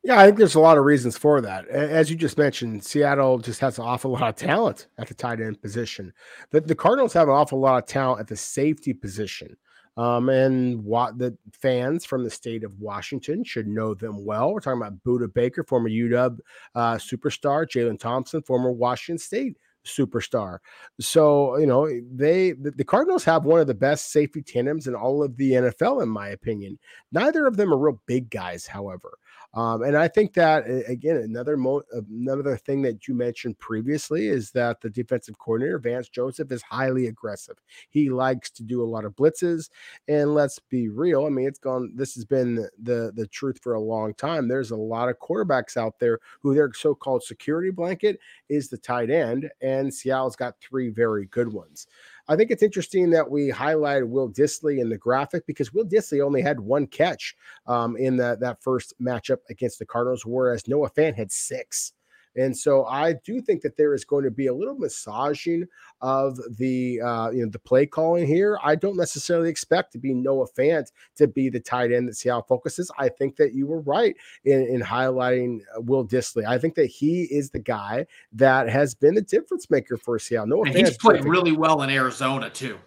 Yeah, 0.04 0.20
I 0.20 0.26
think 0.26 0.38
there's 0.38 0.56
a 0.56 0.60
lot 0.60 0.78
of 0.78 0.86
reasons 0.86 1.18
for 1.18 1.42
that. 1.42 1.68
As 1.68 2.10
you 2.10 2.16
just 2.16 2.38
mentioned, 2.38 2.84
Seattle 2.84 3.40
just 3.40 3.60
has 3.60 3.80
an 3.80 3.86
awful 3.86 4.12
lot 4.12 4.30
of 4.30 4.36
talent 4.36 4.88
at 4.98 5.08
the 5.08 5.14
tight 5.14 5.42
end 5.42 5.62
position. 5.62 6.14
The, 6.52 6.62
the 6.62 6.76
Cardinals 6.76 7.14
have 7.14 7.28
an 7.28 7.34
awful 7.34 7.60
lot 7.60 7.84
of 7.84 7.90
talent 7.90 8.22
at 8.22 8.28
the 8.28 8.36
safety 8.36 8.94
position. 8.94 9.58
Um, 9.98 10.30
and 10.30 10.84
what 10.84 11.18
the 11.18 11.38
fans 11.54 12.04
from 12.04 12.24
the 12.24 12.30
state 12.30 12.64
of 12.64 12.80
Washington 12.80 13.44
should 13.44 13.68
know 13.68 13.94
them 13.94 14.26
well. 14.26 14.52
We're 14.52 14.60
talking 14.60 14.82
about 14.82 15.02
Budda 15.04 15.34
Baker, 15.34 15.64
former 15.64 15.90
UW 15.90 16.38
uh, 16.76 16.96
superstar, 16.96 17.66
Jalen 17.66 18.00
Thompson, 18.00 18.42
former 18.42 18.72
Washington 18.72 19.20
State 19.20 19.58
superstar. 19.86 20.58
So, 21.00 21.58
you 21.58 21.68
know, 21.68 21.88
they 22.14 22.54
the, 22.54 22.72
the, 22.72 22.84
Cardinals 22.84 23.24
have 23.24 23.46
one 23.46 23.60
of 23.60 23.68
the 23.68 23.74
best 23.74 24.12
safety 24.12 24.42
tandems 24.42 24.88
in 24.88 24.96
all 24.96 25.24
of 25.24 25.38
the 25.38 25.52
NFL, 25.52 26.04
in 26.04 26.10
my 26.10 26.30
opinion. 26.30 26.78
Neither 27.12 27.46
of 27.46 27.56
them 27.56 27.74
are 27.74 27.78
real 27.78 28.02
big 28.06 28.30
guys, 28.30 28.66
however. 28.66 29.18
Um, 29.56 29.84
and 29.84 29.96
I 29.96 30.10
think 30.10 30.34
that 30.34 30.66
again, 30.88 31.16
another 31.18 31.56
mo- 31.56 31.84
another 32.10 32.58
thing 32.58 32.82
that 32.82 33.08
you 33.08 33.14
mentioned 33.14 33.58
previously 33.58 34.28
is 34.28 34.52
that 34.52 34.82
the 34.82 34.90
defensive 34.90 35.38
coordinator 35.40 35.80
Vance 35.80 36.10
Joseph 36.10 36.52
is 36.52 36.62
highly 36.62 37.08
aggressive. 37.08 37.56
He 37.90 38.10
likes 38.10 38.50
to 38.52 38.64
do 38.64 38.84
a 38.84 38.86
lot 38.86 39.06
of 39.06 39.16
blitzes, 39.16 39.70
and 40.10 40.34
let's 40.34 40.60
be 40.60 40.90
real. 40.90 41.26
I 41.26 41.30
mean, 41.30 41.48
it's 41.48 41.60
gone. 41.60 41.94
This 41.96 42.16
has 42.16 42.26
been 42.26 42.68
the 42.84 43.14
the 43.16 43.28
truth 43.28 43.60
for 43.64 43.76
a 43.76 43.80
long 43.82 44.14
time. 44.14 44.50
There's 44.50 44.72
a 44.72 44.76
lot 44.76 45.08
of 45.08 45.20
quarterbacks 45.20 45.78
out 45.78 46.00
there 46.00 46.20
who 46.42 46.54
their 46.54 46.72
so-called 46.74 47.24
security 47.24 47.72
blanket 47.72 48.20
is 48.50 48.68
the 48.68 48.78
tight 48.78 49.10
end, 49.10 49.50
and 49.62 49.94
Seattle's 49.94 50.36
got 50.36 50.60
three 50.60 50.90
very 50.90 51.28
good 51.28 51.52
ones. 51.52 51.88
I 52.28 52.36
think 52.36 52.50
it's 52.50 52.64
interesting 52.64 53.10
that 53.12 53.30
we 53.30 53.50
highlighted 53.50 54.08
Will 54.08 54.30
Dissly 54.30 54.80
in 54.80 54.90
the 54.90 54.98
graphic 54.98 55.46
because 55.46 55.74
Will 55.74 55.86
Dissly 55.86 56.26
only 56.26 56.42
had 56.42 56.60
one 56.60 56.88
catch 56.88 57.36
um, 57.68 57.96
in 57.98 58.18
that 58.18 58.40
that 58.40 58.62
first 58.62 58.94
matchup 59.02 59.38
against 59.50 59.80
the 59.80 59.86
Cardinals, 59.86 60.26
whereas 60.26 60.68
Noah 60.68 60.90
Fant 60.90 61.16
had 61.16 61.32
six. 61.32 61.94
And 62.36 62.56
so 62.56 62.86
I 62.86 63.14
do 63.14 63.42
think 63.42 63.62
that 63.62 63.78
there 63.78 63.94
is 63.94 64.04
going 64.04 64.24
to 64.24 64.32
be 64.32 64.48
a 64.48 64.54
little 64.54 64.76
massaging 64.76 65.68
of 66.02 66.40
the 66.58 67.02
uh, 67.02 67.30
you 67.32 67.44
know 67.44 67.50
the 67.50 67.60
play 67.60 67.86
calling 67.86 68.28
here. 68.28 68.60
I 68.64 68.76
don't 68.76 68.98
necessarily 68.98 69.50
expect 69.50 69.92
to 69.94 69.98
be 69.98 70.14
Noah 70.14 70.48
Fant 70.58 70.92
to 71.16 71.28
be 71.28 71.50
the 71.50 71.60
tight 71.60 71.92
end 71.92 72.08
that 72.08 72.16
Seattle 72.16 72.46
focuses. 72.48 72.92
I 72.98 73.10
think 73.10 73.38
that 73.38 73.54
you 73.54 73.68
were 73.68 73.82
right 73.82 74.16
in, 74.44 74.62
in 74.64 74.82
highlighting 74.82 75.60
uh, 75.76 75.82
Will 75.82 76.06
Dissly. 76.06 76.46
I 76.46 76.58
think 76.58 76.76
that 76.76 76.88
he 76.88 77.24
is 77.24 77.50
the 77.52 77.60
guy 77.60 78.06
that 78.34 78.70
has 78.70 78.94
been 78.94 79.16
the 79.16 79.22
difference 79.22 79.70
maker 79.70 79.98
for 79.98 80.20
Seattle. 80.20 80.48
Noah 80.48 80.68
and 80.68 80.76
he's 80.76 80.98
played 80.98 81.26
really 81.26 81.54
well 81.54 81.82
in 81.82 81.90
Arizona 81.90 82.50
too. 82.50 82.78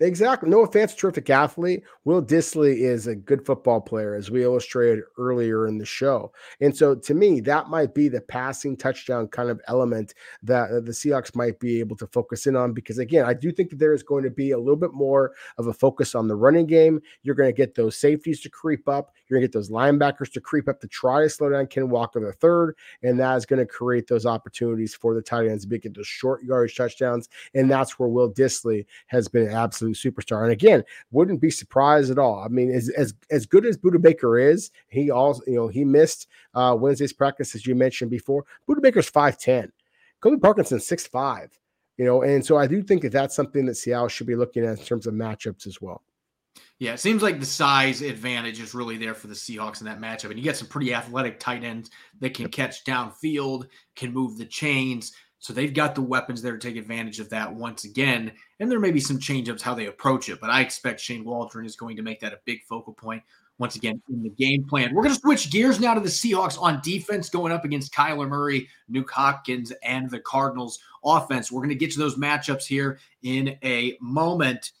Exactly. 0.00 0.50
No 0.50 0.62
offense, 0.64 0.92
terrific 0.92 1.30
athlete. 1.30 1.84
Will 2.04 2.20
Dissly 2.20 2.78
is 2.78 3.06
a 3.06 3.14
good 3.14 3.46
football 3.46 3.80
player, 3.80 4.16
as 4.16 4.28
we 4.28 4.42
illustrated 4.42 5.04
earlier 5.18 5.68
in 5.68 5.78
the 5.78 5.86
show. 5.86 6.32
And 6.60 6.76
so, 6.76 6.96
to 6.96 7.14
me, 7.14 7.40
that 7.42 7.68
might 7.68 7.94
be 7.94 8.08
the 8.08 8.20
passing 8.20 8.76
touchdown 8.76 9.28
kind 9.28 9.50
of 9.50 9.60
element 9.68 10.14
that 10.42 10.70
uh, 10.70 10.80
the 10.80 10.90
Seahawks 10.90 11.36
might 11.36 11.60
be 11.60 11.78
able 11.78 11.96
to 11.98 12.08
focus 12.08 12.48
in 12.48 12.56
on. 12.56 12.72
Because 12.72 12.98
again, 12.98 13.24
I 13.24 13.34
do 13.34 13.52
think 13.52 13.70
that 13.70 13.78
there 13.78 13.92
is 13.92 14.02
going 14.02 14.24
to 14.24 14.30
be 14.30 14.50
a 14.50 14.58
little 14.58 14.74
bit 14.74 14.92
more 14.92 15.32
of 15.58 15.68
a 15.68 15.72
focus 15.72 16.16
on 16.16 16.26
the 16.26 16.34
running 16.34 16.66
game. 16.66 17.00
You're 17.22 17.36
going 17.36 17.48
to 17.48 17.56
get 17.56 17.76
those 17.76 17.96
safeties 17.96 18.40
to 18.40 18.50
creep 18.50 18.88
up. 18.88 19.12
You're 19.28 19.38
going 19.38 19.42
to 19.42 19.48
get 19.48 19.56
those 19.56 19.70
linebackers 19.70 20.32
to 20.32 20.40
creep 20.40 20.68
up 20.68 20.80
to 20.80 20.88
try 20.88 21.22
to 21.22 21.30
slow 21.30 21.50
down 21.50 21.68
Ken 21.68 21.88
Walker 21.88 22.18
the 22.18 22.32
third, 22.32 22.76
and 23.04 23.18
that 23.20 23.36
is 23.36 23.46
going 23.46 23.60
to 23.60 23.66
create 23.66 24.08
those 24.08 24.26
opportunities 24.26 24.92
for 24.92 25.14
the 25.14 25.22
tight 25.22 25.46
ends 25.46 25.64
to 25.64 25.78
get 25.78 25.94
those 25.94 26.06
short 26.08 26.42
yardage 26.42 26.76
touchdowns. 26.76 27.28
And 27.54 27.70
that's 27.70 27.96
where 27.96 28.08
Will 28.08 28.32
Dissly 28.32 28.86
has 29.06 29.28
been 29.28 29.48
absolutely 29.48 29.83
absolute 29.84 29.96
superstar. 29.96 30.42
And 30.42 30.52
again, 30.52 30.84
wouldn't 31.10 31.40
be 31.40 31.50
surprised 31.50 32.10
at 32.10 32.18
all. 32.18 32.40
I 32.40 32.48
mean, 32.48 32.70
as 32.70 32.88
as 32.90 33.14
as 33.30 33.46
good 33.46 33.66
as 33.66 33.76
Budda 33.76 34.00
Baker 34.00 34.38
is, 34.38 34.70
he 34.88 35.10
also 35.10 35.42
you 35.46 35.54
know 35.54 35.68
he 35.68 35.84
missed 35.84 36.28
uh, 36.54 36.76
Wednesday's 36.78 37.12
practice 37.12 37.54
as 37.54 37.66
you 37.66 37.74
mentioned 37.74 38.10
before. 38.10 38.44
Budda 38.68 38.82
Baker's 38.82 39.08
five 39.08 39.38
ten, 39.38 39.72
Colby 40.20 40.38
Parkinson 40.38 40.80
six 40.80 41.06
five. 41.06 41.50
You 41.96 42.04
know, 42.04 42.22
and 42.22 42.44
so 42.44 42.56
I 42.56 42.66
do 42.66 42.82
think 42.82 43.02
that 43.02 43.12
that's 43.12 43.36
something 43.36 43.66
that 43.66 43.76
Seattle 43.76 44.08
should 44.08 44.26
be 44.26 44.34
looking 44.34 44.64
at 44.64 44.78
in 44.78 44.84
terms 44.84 45.06
of 45.06 45.14
matchups 45.14 45.68
as 45.68 45.80
well. 45.80 46.02
Yeah, 46.80 46.94
it 46.94 47.00
seems 47.00 47.22
like 47.22 47.38
the 47.38 47.46
size 47.46 48.02
advantage 48.02 48.60
is 48.60 48.74
really 48.74 48.96
there 48.96 49.14
for 49.14 49.28
the 49.28 49.34
Seahawks 49.34 49.80
in 49.80 49.86
that 49.86 50.00
matchup. 50.00 50.30
And 50.30 50.36
you 50.36 50.42
get 50.42 50.56
some 50.56 50.66
pretty 50.66 50.92
athletic 50.92 51.38
tight 51.38 51.62
ends 51.62 51.90
that 52.20 52.34
can 52.34 52.48
catch 52.48 52.84
downfield, 52.84 53.68
can 53.94 54.12
move 54.12 54.38
the 54.38 54.44
chains. 54.44 55.12
So 55.44 55.52
they've 55.52 55.74
got 55.74 55.94
the 55.94 56.00
weapons 56.00 56.40
there 56.40 56.56
to 56.56 56.58
take 56.58 56.78
advantage 56.78 57.20
of 57.20 57.28
that 57.28 57.54
once 57.54 57.84
again. 57.84 58.32
And 58.60 58.70
there 58.70 58.80
may 58.80 58.90
be 58.90 58.98
some 58.98 59.18
changeups 59.18 59.60
how 59.60 59.74
they 59.74 59.88
approach 59.88 60.30
it, 60.30 60.40
but 60.40 60.48
I 60.48 60.62
expect 60.62 61.02
Shane 61.02 61.22
Waldron 61.22 61.66
is 61.66 61.76
going 61.76 61.96
to 61.96 62.02
make 62.02 62.18
that 62.20 62.32
a 62.32 62.38
big 62.46 62.62
focal 62.62 62.94
point 62.94 63.22
once 63.58 63.76
again 63.76 64.00
in 64.08 64.22
the 64.22 64.30
game 64.30 64.64
plan. 64.64 64.94
We're 64.94 65.02
going 65.02 65.14
to 65.14 65.20
switch 65.20 65.50
gears 65.50 65.78
now 65.78 65.92
to 65.92 66.00
the 66.00 66.08
Seahawks 66.08 66.58
on 66.58 66.80
defense 66.82 67.28
going 67.28 67.52
up 67.52 67.66
against 67.66 67.92
Kyler 67.92 68.26
Murray, 68.26 68.70
Nuk 68.90 69.10
Hopkins, 69.10 69.70
and 69.82 70.08
the 70.08 70.20
Cardinals 70.20 70.78
offense. 71.04 71.52
We're 71.52 71.60
going 71.60 71.68
to 71.68 71.74
get 71.74 71.92
to 71.92 71.98
those 71.98 72.16
matchups 72.16 72.64
here 72.64 72.98
in 73.22 73.58
a 73.62 73.98
moment. 74.00 74.72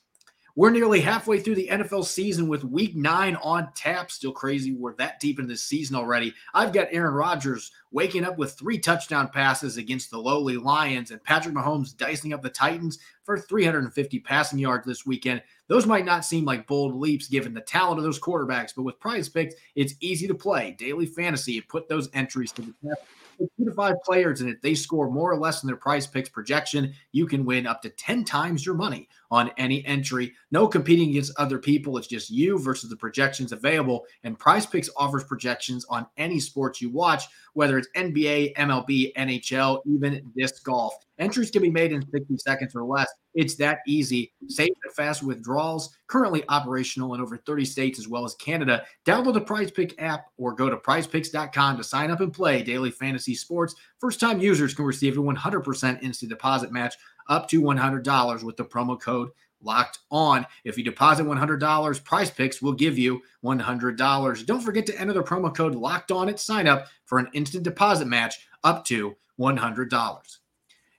We're 0.56 0.70
nearly 0.70 1.00
halfway 1.00 1.40
through 1.40 1.56
the 1.56 1.66
NFL 1.68 2.04
season 2.04 2.46
with 2.46 2.62
week 2.62 2.94
nine 2.94 3.34
on 3.42 3.70
tap. 3.74 4.12
Still 4.12 4.30
crazy. 4.30 4.72
We're 4.72 4.94
that 4.96 5.18
deep 5.18 5.40
in 5.40 5.48
the 5.48 5.56
season 5.56 5.96
already. 5.96 6.32
I've 6.52 6.72
got 6.72 6.86
Aaron 6.92 7.12
Rodgers 7.12 7.72
waking 7.90 8.24
up 8.24 8.38
with 8.38 8.52
three 8.52 8.78
touchdown 8.78 9.30
passes 9.30 9.78
against 9.78 10.12
the 10.12 10.18
lowly 10.18 10.56
Lions 10.56 11.10
and 11.10 11.22
Patrick 11.24 11.56
Mahomes 11.56 11.96
dicing 11.96 12.32
up 12.32 12.40
the 12.40 12.50
Titans 12.50 13.00
for 13.24 13.36
350 13.36 14.20
passing 14.20 14.60
yards 14.60 14.86
this 14.86 15.04
weekend. 15.04 15.42
Those 15.66 15.86
might 15.86 16.04
not 16.04 16.24
seem 16.24 16.44
like 16.44 16.68
bold 16.68 16.94
leaps 16.94 17.26
given 17.26 17.52
the 17.52 17.60
talent 17.60 17.98
of 17.98 18.04
those 18.04 18.20
quarterbacks, 18.20 18.72
but 18.76 18.82
with 18.82 19.00
prize 19.00 19.28
picks, 19.28 19.56
it's 19.74 19.94
easy 19.98 20.28
to 20.28 20.34
play 20.34 20.76
daily 20.78 21.06
fantasy 21.06 21.56
and 21.58 21.66
put 21.66 21.88
those 21.88 22.08
entries 22.14 22.52
to 22.52 22.62
the 22.62 22.74
test 22.86 23.00
two 23.38 23.64
to 23.64 23.72
five 23.72 23.96
players, 24.04 24.40
and 24.40 24.50
if 24.50 24.60
they 24.60 24.74
score 24.74 25.10
more 25.10 25.32
or 25.32 25.38
less 25.38 25.60
than 25.60 25.68
their 25.68 25.76
prize 25.76 26.06
picks 26.06 26.28
projection, 26.28 26.94
you 27.12 27.26
can 27.26 27.44
win 27.44 27.66
up 27.66 27.82
to 27.82 27.90
10 27.90 28.24
times 28.24 28.64
your 28.64 28.74
money 28.74 29.08
on 29.34 29.50
any 29.58 29.84
entry. 29.84 30.32
No 30.52 30.68
competing 30.68 31.10
against 31.10 31.36
other 31.38 31.58
people. 31.58 31.98
It's 31.98 32.06
just 32.06 32.30
you 32.30 32.56
versus 32.56 32.88
the 32.88 32.96
projections 32.96 33.50
available. 33.50 34.06
And 34.22 34.38
prize 34.38 34.64
picks 34.64 34.88
offers 34.96 35.24
projections 35.24 35.84
on 35.86 36.06
any 36.16 36.38
sports 36.38 36.80
you 36.80 36.88
watch, 36.88 37.24
whether 37.54 37.76
it's 37.76 37.88
NBA, 37.96 38.54
MLB, 38.54 39.12
NHL, 39.14 39.80
even 39.86 40.22
disc 40.36 40.62
golf. 40.62 40.94
Entries 41.18 41.50
can 41.50 41.62
be 41.62 41.70
made 41.70 41.92
in 41.92 42.08
60 42.10 42.36
seconds 42.38 42.74
or 42.76 42.84
less. 42.84 43.12
It's 43.34 43.56
that 43.56 43.78
easy. 43.86 44.32
Safe 44.48 44.70
and 44.84 44.94
fast 44.94 45.22
withdrawals, 45.22 45.96
currently 46.06 46.44
operational 46.48 47.14
in 47.14 47.20
over 47.20 47.36
30 47.36 47.64
states 47.64 47.98
as 47.98 48.06
well 48.06 48.24
as 48.24 48.34
Canada. 48.36 48.84
Download 49.04 49.34
the 49.34 49.40
Prize 49.40 49.70
Pick 49.70 50.00
app 50.00 50.26
or 50.38 50.54
go 50.54 50.70
to 50.70 50.76
prizepicks.com 50.76 51.76
to 51.76 51.84
sign 51.84 52.12
up 52.12 52.20
and 52.20 52.32
play 52.32 52.62
daily 52.62 52.92
fantasy 52.92 53.34
sports. 53.34 53.74
First 54.00 54.20
time 54.20 54.40
users 54.40 54.74
can 54.74 54.84
receive 54.84 55.18
a 55.18 55.20
100% 55.20 56.02
instant 56.02 56.30
deposit 56.30 56.70
match 56.70 56.94
up 57.28 57.48
to 57.48 57.62
$100 57.62 58.42
with 58.42 58.56
the 58.56 58.64
promo 58.64 59.00
code 59.00 59.30
locked 59.64 60.00
on. 60.10 60.46
If 60.64 60.76
you 60.78 60.84
deposit 60.84 61.24
$100, 61.24 62.04
Prize 62.04 62.30
Picks 62.30 62.62
will 62.62 62.72
give 62.72 62.98
you 62.98 63.22
$100. 63.44 64.46
Don't 64.46 64.60
forget 64.60 64.86
to 64.86 65.00
enter 65.00 65.12
the 65.12 65.22
promo 65.22 65.54
code 65.54 65.74
locked 65.74 66.12
on 66.12 66.28
at 66.28 66.40
sign 66.40 66.66
up 66.66 66.86
for 67.06 67.18
an 67.18 67.28
instant 67.32 67.64
deposit 67.64 68.06
match 68.06 68.46
up 68.62 68.84
to 68.86 69.16
$100. 69.38 70.38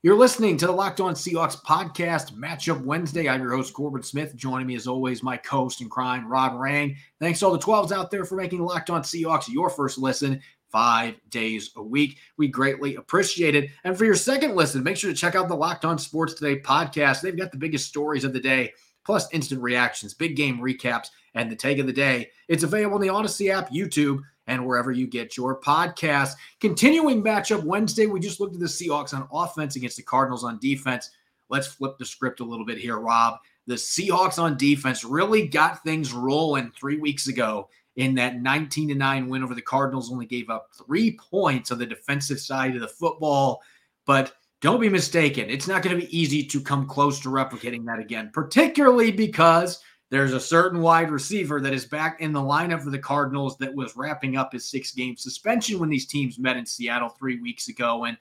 You're 0.06 0.16
listening 0.16 0.56
to 0.58 0.68
the 0.68 0.72
Locked 0.72 1.02
On 1.02 1.16
Seahawks 1.16 1.60
podcast, 1.64 2.36
Matchup 2.36 2.84
Wednesday. 2.86 3.28
I'm 3.28 3.42
your 3.42 3.56
host, 3.56 3.74
Corbin 3.74 4.04
Smith. 4.04 4.36
Joining 4.36 4.68
me, 4.68 4.76
as 4.76 4.86
always, 4.86 5.24
my 5.24 5.36
co 5.36 5.64
host 5.64 5.82
in 5.82 5.90
crime, 5.90 6.28
Rob 6.28 6.60
Rang. 6.60 6.96
Thanks 7.20 7.40
to 7.40 7.48
all 7.48 7.52
the 7.52 7.58
12s 7.58 7.92
out 7.92 8.12
there 8.12 8.24
for 8.24 8.36
making 8.36 8.60
Locked 8.60 8.92
On 8.92 9.02
Seahawks 9.02 9.52
your 9.52 9.68
first 9.68 9.98
listen 9.98 10.40
five 10.72 11.16
days 11.30 11.72
a 11.76 11.84
week. 11.84 12.18
We 12.38 12.48
greatly 12.48 12.96
appreciate 12.96 13.56
it. 13.56 13.70
And 13.84 13.98
for 13.98 14.06
your 14.06 14.16
second 14.16 14.56
listen, 14.56 14.84
make 14.84 14.98
sure 14.98 15.12
to 15.12 15.18
check 15.18 15.36
out 15.36 15.48
the 15.48 15.56
Locked 15.56 15.86
On 15.86 15.98
Sports 15.98 16.34
Today 16.34 16.60
podcast. 16.60 17.22
They've 17.22 17.38
got 17.38 17.52
the 17.52 17.58
biggest 17.58 17.88
stories 17.88 18.24
of 18.24 18.34
the 18.34 18.40
day, 18.40 18.74
plus 19.06 19.32
instant 19.34 19.62
reactions, 19.62 20.14
big 20.14 20.36
game 20.36 20.60
recaps, 20.60 21.08
and 21.34 21.52
the 21.52 21.56
take 21.56 21.80
of 21.80 21.88
the 21.88 21.94
day. 21.94 22.30
It's 22.48 22.64
available 22.64 22.96
on 22.96 23.02
the 23.02 23.10
Odyssey 23.10 23.52
app, 23.52 23.72
YouTube, 23.72 24.22
and 24.48 24.66
wherever 24.66 24.92
you 24.92 25.08
get 25.08 25.38
your 25.38 25.60
podcast. 25.60 26.34
Continuing 26.60 27.24
matchup 27.24 27.64
Wednesday, 27.64 28.06
we 28.06 28.20
just 28.20 28.40
looked 28.40 28.54
at 28.54 28.60
the 28.60 28.68
Seahawks 28.68 29.14
on 29.14 29.28
offense 29.32 29.76
against 29.76 29.98
the 29.98 30.04
Cardinals 30.04 30.44
on 30.44 30.60
defense. 30.60 31.10
Let's 31.50 31.68
flip 31.68 31.98
the 31.98 32.06
script 32.06 32.40
a 32.40 32.46
little 32.46 32.66
bit 32.66 32.78
here, 32.78 32.98
Rob. 32.98 33.40
The 33.68 33.76
Seahawks 33.76 34.40
on 34.40 34.58
defense 34.58 35.04
really 35.04 35.48
got 35.48 35.84
things 35.84 36.14
rolling 36.14 36.72
three 36.72 36.98
weeks 36.98 37.28
ago 37.28 37.70
in 37.96 38.16
that 38.16 38.42
19 38.42 38.90
to 38.90 38.96
9 38.96 39.28
win 39.28 39.44
over 39.44 39.56
the 39.56 39.62
Cardinals. 39.62 40.12
Only 40.12 40.26
gave 40.26 40.50
up 40.50 40.70
three 40.74 41.18
points 41.18 41.72
on 41.72 41.80
the 41.80 41.86
defensive 41.86 42.40
side 42.40 42.76
of 42.76 42.82
the 42.82 42.88
football. 42.88 43.62
But 44.06 44.34
don't 44.62 44.82
be 44.82 44.90
mistaken, 44.90 45.50
it's 45.50 45.68
not 45.68 45.84
going 45.84 46.00
to 46.00 46.06
be 46.06 46.18
easy 46.18 46.44
to 46.44 46.62
come 46.62 46.88
close 46.88 47.20
to 47.22 47.30
replicating 47.30 47.86
that 47.86 48.00
again, 48.00 48.32
particularly 48.34 49.12
because 49.12 49.82
there's 50.10 50.34
a 50.34 50.40
certain 50.40 50.82
wide 50.82 51.12
receiver 51.12 51.60
that 51.62 51.74
is 51.74 51.86
back 51.86 52.22
in 52.22 52.32
the 52.32 52.40
lineup 52.40 52.82
for 52.82 52.90
the 52.90 53.00
Cardinals 53.00 53.58
that 53.58 53.74
was 53.74 53.96
wrapping 53.96 54.38
up 54.38 54.54
his 54.54 54.66
six 54.66 54.92
game 54.92 55.18
suspension 55.18 55.80
when 55.80 55.90
these 55.90 56.06
teams 56.06 56.40
met 56.40 56.58
in 56.58 56.66
Seattle 56.66 57.10
three 57.10 57.40
weeks 57.40 57.68
ago. 57.68 58.06
And 58.06 58.18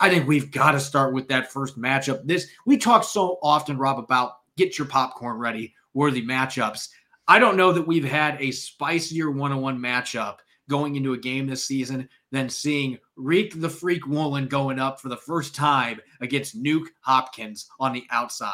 I 0.00 0.10
think 0.10 0.28
we've 0.28 0.50
got 0.50 0.72
to 0.72 0.80
start 0.80 1.14
with 1.14 1.28
that 1.28 1.50
first 1.50 1.78
matchup. 1.78 2.26
This 2.26 2.48
we 2.66 2.76
talk 2.76 3.04
so 3.04 3.38
often, 3.42 3.78
Rob, 3.78 3.98
about 3.98 4.38
get 4.56 4.78
your 4.78 4.88
popcorn 4.88 5.38
ready, 5.38 5.74
worthy 5.94 6.24
matchups. 6.24 6.88
I 7.28 7.38
don't 7.38 7.58
know 7.58 7.72
that 7.72 7.86
we've 7.86 8.04
had 8.04 8.40
a 8.40 8.50
spicier 8.50 9.30
one-on-one 9.30 9.78
matchup 9.78 10.38
going 10.68 10.96
into 10.96 11.12
a 11.12 11.18
game 11.18 11.46
this 11.46 11.64
season 11.64 12.08
than 12.32 12.48
seeing 12.48 12.98
Reek 13.16 13.60
the 13.60 13.68
Freak 13.68 14.06
Woolen 14.06 14.48
going 14.48 14.78
up 14.78 15.00
for 15.00 15.08
the 15.08 15.16
first 15.16 15.54
time 15.54 16.00
against 16.20 16.62
Nuk 16.62 16.86
Hopkins 17.02 17.68
on 17.78 17.92
the 17.92 18.06
outside. 18.10 18.52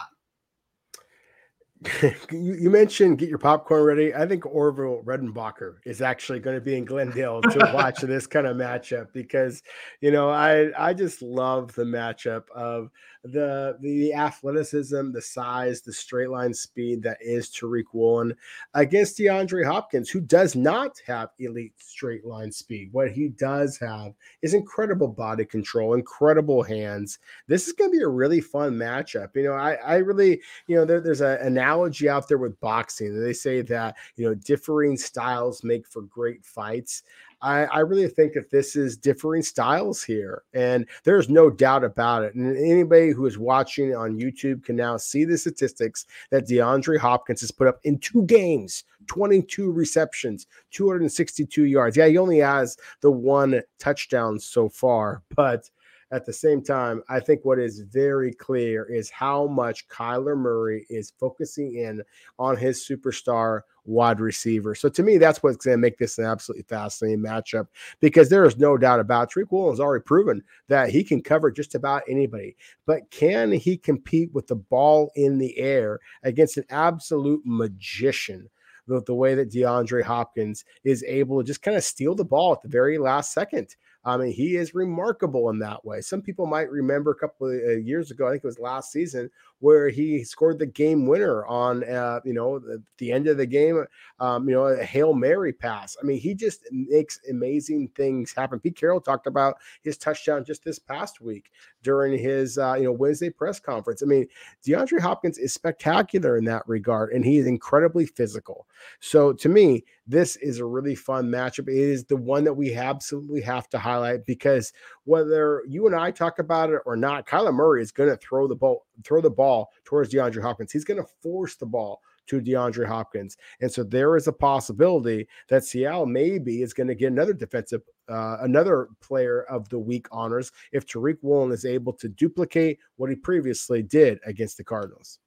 you, 2.33 2.71
mentioned 2.71 3.19
get 3.19 3.29
your 3.29 3.39
popcorn 3.39 3.83
ready. 3.83 4.15
I 4.15 4.27
think 4.27 4.47
Orville 4.47 5.03
Redenbacher 5.05 5.77
is 5.85 6.01
actually 6.01 6.41
going 6.41 6.57
to 6.57 6.61
be 6.61 6.77
in 6.77 6.85
Glendale 6.85 7.43
to 7.43 7.59
watch 7.75 8.01
this 8.01 8.27
kind 8.27 8.47
of 8.47 8.57
matchup 8.57 9.13
because 9.13 9.63
you 10.01 10.11
know 10.11 10.31
I 10.31 10.71
I 10.79 10.95
just 10.95 11.21
love 11.21 11.75
the 11.75 11.85
matchup 11.85 12.45
of 12.55 12.91
the 13.25 13.79
the 13.81 14.13
athleticism, 14.13 15.13
the 15.13 15.23
size, 15.23 15.81
the 15.81 15.93
straight 15.93 16.29
line 16.29 16.53
speed 16.53 17.03
that 17.03 17.17
is 17.23 17.49
Tariq 17.49 17.85
Woolen 17.95 18.35
against 18.75 19.19
DeAndre 19.19 19.65
Hopkins, 19.65 20.11
who 20.11 20.21
does 20.21 20.55
not 20.55 21.01
have 21.07 21.31
elite 21.39 21.73
straight 21.79 22.27
line 22.27 22.53
speed. 22.53 22.91
What 22.93 23.11
he 23.11 23.29
does 23.29 23.79
have 23.79 24.13
is 24.43 24.53
incredible 24.53 25.09
body 25.09 25.47
control, 25.47 25.95
incredible 25.95 26.63
hands. 26.63 27.19
This 27.49 27.67
is 27.67 27.73
going 27.73 27.91
to 27.91 27.97
be 27.97 28.03
a 28.03 28.09
really 28.09 28.43
fun 28.43 28.75
matchup. 28.75 29.35
You 29.35 29.45
know, 29.45 29.55
I 29.55 29.75
I 29.75 29.97
really 29.97 30.43
you 30.67 30.77
know 30.77 30.85
there, 30.85 31.01
there's 31.01 31.23
an 31.23 31.39
analogy 31.41 32.11
out 32.11 32.29
there 32.29 32.39
with 32.39 32.61
boxing. 32.61 33.19
They 33.19 33.33
say 33.33 33.63
that 33.63 33.97
you 34.17 34.29
know 34.29 34.35
differing 34.35 34.99
styles 34.99 35.65
make 35.65 35.87
for 35.87 36.03
great 36.03 36.45
fights. 36.45 37.03
I, 37.45 37.65
I 37.65 37.79
really 37.81 38.09
think 38.09 38.33
that 38.33 38.51
this 38.51 38.75
is 38.75 38.97
differing 38.97 39.43
styles 39.43 40.03
here, 40.03 40.45
and 40.55 40.87
there's 41.05 41.29
no 41.29 41.51
doubt 41.51 41.85
about 41.85 42.25
it. 42.25 42.35
And 42.35 42.57
anybody 42.57 43.11
who 43.11 43.27
is 43.27 43.37
watching 43.37 43.95
on 43.95 44.19
YouTube 44.19 44.65
can 44.65 44.77
now 44.77 44.97
see 44.97 45.27
the 45.27 45.37
statistics 45.37 46.07
that 46.31 46.49
DeAndre 46.49 46.99
Hopkins 46.99 47.43
has 47.43 47.51
put 47.51 47.69
up 47.69 47.81
in 47.85 47.99
two 47.99 48.25
games 48.25 48.85
22 49.09 49.71
receptions, 49.71 50.47
262 50.71 51.65
yards. 51.67 51.99
Yeah, 51.99 52.07
he 52.07 52.17
only 52.17 52.39
has 52.39 52.79
the 53.03 53.11
one 53.11 53.61
touchdown 53.79 54.41
so 54.41 54.71
far, 54.71 55.23
but 55.37 55.69
at 56.13 56.25
the 56.25 56.33
same 56.33 56.63
time, 56.63 57.03
I 57.11 57.21
think 57.21 57.45
what 57.45 57.59
is 57.59 57.81
very 57.81 58.33
clear 58.33 58.85
is 58.85 59.11
how 59.11 59.49
much 59.49 59.87
Kyler 59.89 60.37
Murray 60.37 60.87
is 60.89 61.13
focusing 61.19 61.75
in 61.75 62.03
on 62.39 62.57
his 62.57 62.87
superstar 62.89 63.63
wide 63.85 64.21
receiver. 64.21 64.75
So 64.75 64.89
to 64.89 65.03
me, 65.03 65.19
that's 65.19 65.43
what's 65.43 65.65
going 65.65 65.77
to 65.77 65.81
make 65.81 65.99
this 65.99 66.19
an 66.19 66.25
absolutely 66.25 66.65
fascinating 66.65 67.23
matchup 67.23 67.67
because 68.01 68.29
there 68.29 68.45
is 68.45 68.59
no 68.59 68.77
doubt 68.77 69.01
about 69.01 69.33
Tariq 69.33 69.51
Woolen 69.51 69.73
has 69.73 69.81
already 69.81 70.03
proven 70.03 70.43
that 70.69 70.91
he 70.91 71.05
can 71.05 71.23
cover 71.23 71.51
just 71.51 71.75
about 71.75 72.03
anybody. 72.09 72.57
But 72.87 73.11
can 73.11 73.53
he 73.53 73.77
compete 73.77 74.33
with 74.33 74.47
the 74.47 74.57
ball 74.57 75.11
in 75.15 75.39
the 75.39 75.57
air 75.59 76.01
against 76.23 76.57
an 76.57 76.65
absolute 76.71 77.43
magician? 77.45 78.49
The, 78.87 79.03
the 79.03 79.15
way 79.15 79.35
that 79.35 79.51
DeAndre 79.51 80.03
Hopkins 80.03 80.65
is 80.85 81.03
able 81.05 81.41
to 81.41 81.47
just 81.47 81.63
kind 81.63 81.75
of 81.77 81.83
steal 81.83 82.15
the 82.15 82.25
ball 82.25 82.53
at 82.53 82.61
the 82.61 82.69
very 82.69 82.99
last 82.99 83.33
second. 83.33 83.75
I 84.05 84.17
mean, 84.17 84.33
he 84.33 84.57
is 84.57 84.75
remarkable 84.75 85.49
in 85.51 85.59
that 85.61 85.85
way. 85.85 86.01
Some 86.01 86.21
people 86.21 86.47
might 86.47 86.71
remember 86.71 87.11
a 87.11 87.15
couple 87.15 87.49
of 87.49 87.55
uh, 87.55 87.77
years 87.77 88.11
ago, 88.11 88.27
I 88.27 88.33
think 88.33 88.45
it 88.45 88.47
was 88.47 88.59
last 88.59 88.93
season, 88.93 89.31
where 89.61 89.89
he 89.89 90.25
scored 90.25 90.59
the 90.59 90.67
game 90.67 91.07
winner 91.07 91.47
on, 91.47 91.85
uh, 91.85 92.21
you 92.25 92.35
know, 92.35 92.59
the, 92.59 92.83
the, 92.99 93.11
end 93.11 93.29
of 93.29 93.39
the 93.39 93.47
game, 93.47 93.83
um, 94.21 94.47
you 94.47 94.55
know, 94.55 94.67
a 94.67 94.85
Hail 94.85 95.15
Mary 95.15 95.55
pass. 95.55 95.97
I 96.03 96.05
mean, 96.05 96.21
he 96.21 96.35
just 96.35 96.61
makes 96.71 97.19
amazing 97.31 97.89
things 97.97 98.33
happen. 98.33 98.61
Pete 98.61 98.77
Carroll 98.77 99.01
talked 99.01 99.27
about 99.27 99.57
his 99.83 99.97
touchdown 99.97 100.45
just 100.45 100.65
this 100.65 100.79
past 100.79 101.23
week 101.23 101.51
during 101.83 102.19
his, 102.19 102.59
uh, 102.59 102.75
you 102.75 102.85
know, 102.85 102.93
Wednesday 102.93 103.31
press 103.31 103.59
conference. 103.59 104.03
I 104.03 104.07
mean, 104.07 104.27
DeAndre 104.67 105.01
Hopkins 105.01 105.39
is 105.39 105.55
spectacular 105.55 106.37
in 106.37 106.45
that 106.45 106.63
regard, 106.67 107.13
and 107.13 107.25
he 107.25 107.39
is 107.39 107.47
incredibly 107.47 108.05
physical. 108.05 108.67
So 109.01 109.33
to 109.33 109.49
me, 109.49 109.85
this 110.07 110.37
is 110.37 110.59
a 110.59 110.65
really 110.65 110.95
fun 110.95 111.31
matchup. 111.31 111.69
It 111.69 111.77
is 111.77 112.05
the 112.05 112.17
one 112.17 112.45
that 112.45 112.55
we 112.55 112.75
absolutely 112.75 113.41
have 113.43 113.69
to 113.71 113.79
highlight 113.79 114.27
because 114.27 114.73
whether 115.05 115.63
you 115.67 115.87
and 115.87 115.95
I 115.95 116.11
talk 116.11 116.39
about 116.39 116.71
it 116.71 116.81
or 116.85 116.97
not, 116.97 117.27
Kyler 117.27 117.55
Murray 117.55 117.83
is 117.83 117.93
going 117.93 118.11
to 118.11 118.17
throw 118.17 118.47
the 118.47 118.55
ball, 118.55 118.87
throw 119.03 119.21
the 119.21 119.31
ball 119.31 119.71
towards 119.85 120.13
DeAndre 120.13 120.43
Hopkins. 120.43 120.73
He's 120.73 120.85
going 120.85 121.03
to 121.03 121.09
force 121.23 121.57
the 121.57 121.67
ball 121.67 122.03
to 122.27 122.41
DeAndre 122.41 122.87
Hopkins. 122.87 123.37
And 123.61 123.71
so 123.71 123.83
there 123.83 124.17
is 124.17 124.27
a 124.29 124.33
possibility 124.33 125.29
that 125.49 125.65
Seattle 125.65 126.07
maybe 126.07 126.63
is 126.63 126.73
going 126.73 126.87
to 126.89 126.95
get 126.95 127.13
another 127.13 127.35
defensive, 127.35 127.83
uh, 128.09 128.39
another 128.41 128.89
player 129.01 129.43
of 129.45 129.69
the 129.69 129.79
week 129.79 130.07
honors 130.11 130.53
if 130.73 130.87
Tariq 130.87 131.19
Woolen 131.23 131.53
is 131.53 131.65
able 131.65 131.93
to 131.95 132.09
duplicate 132.09 132.79
what 132.97 133.11
he 133.11 133.17
previously 133.17 133.83
did 133.83 134.19
against 134.27 134.57
the 134.57 134.65
Cardinals. 134.65 135.19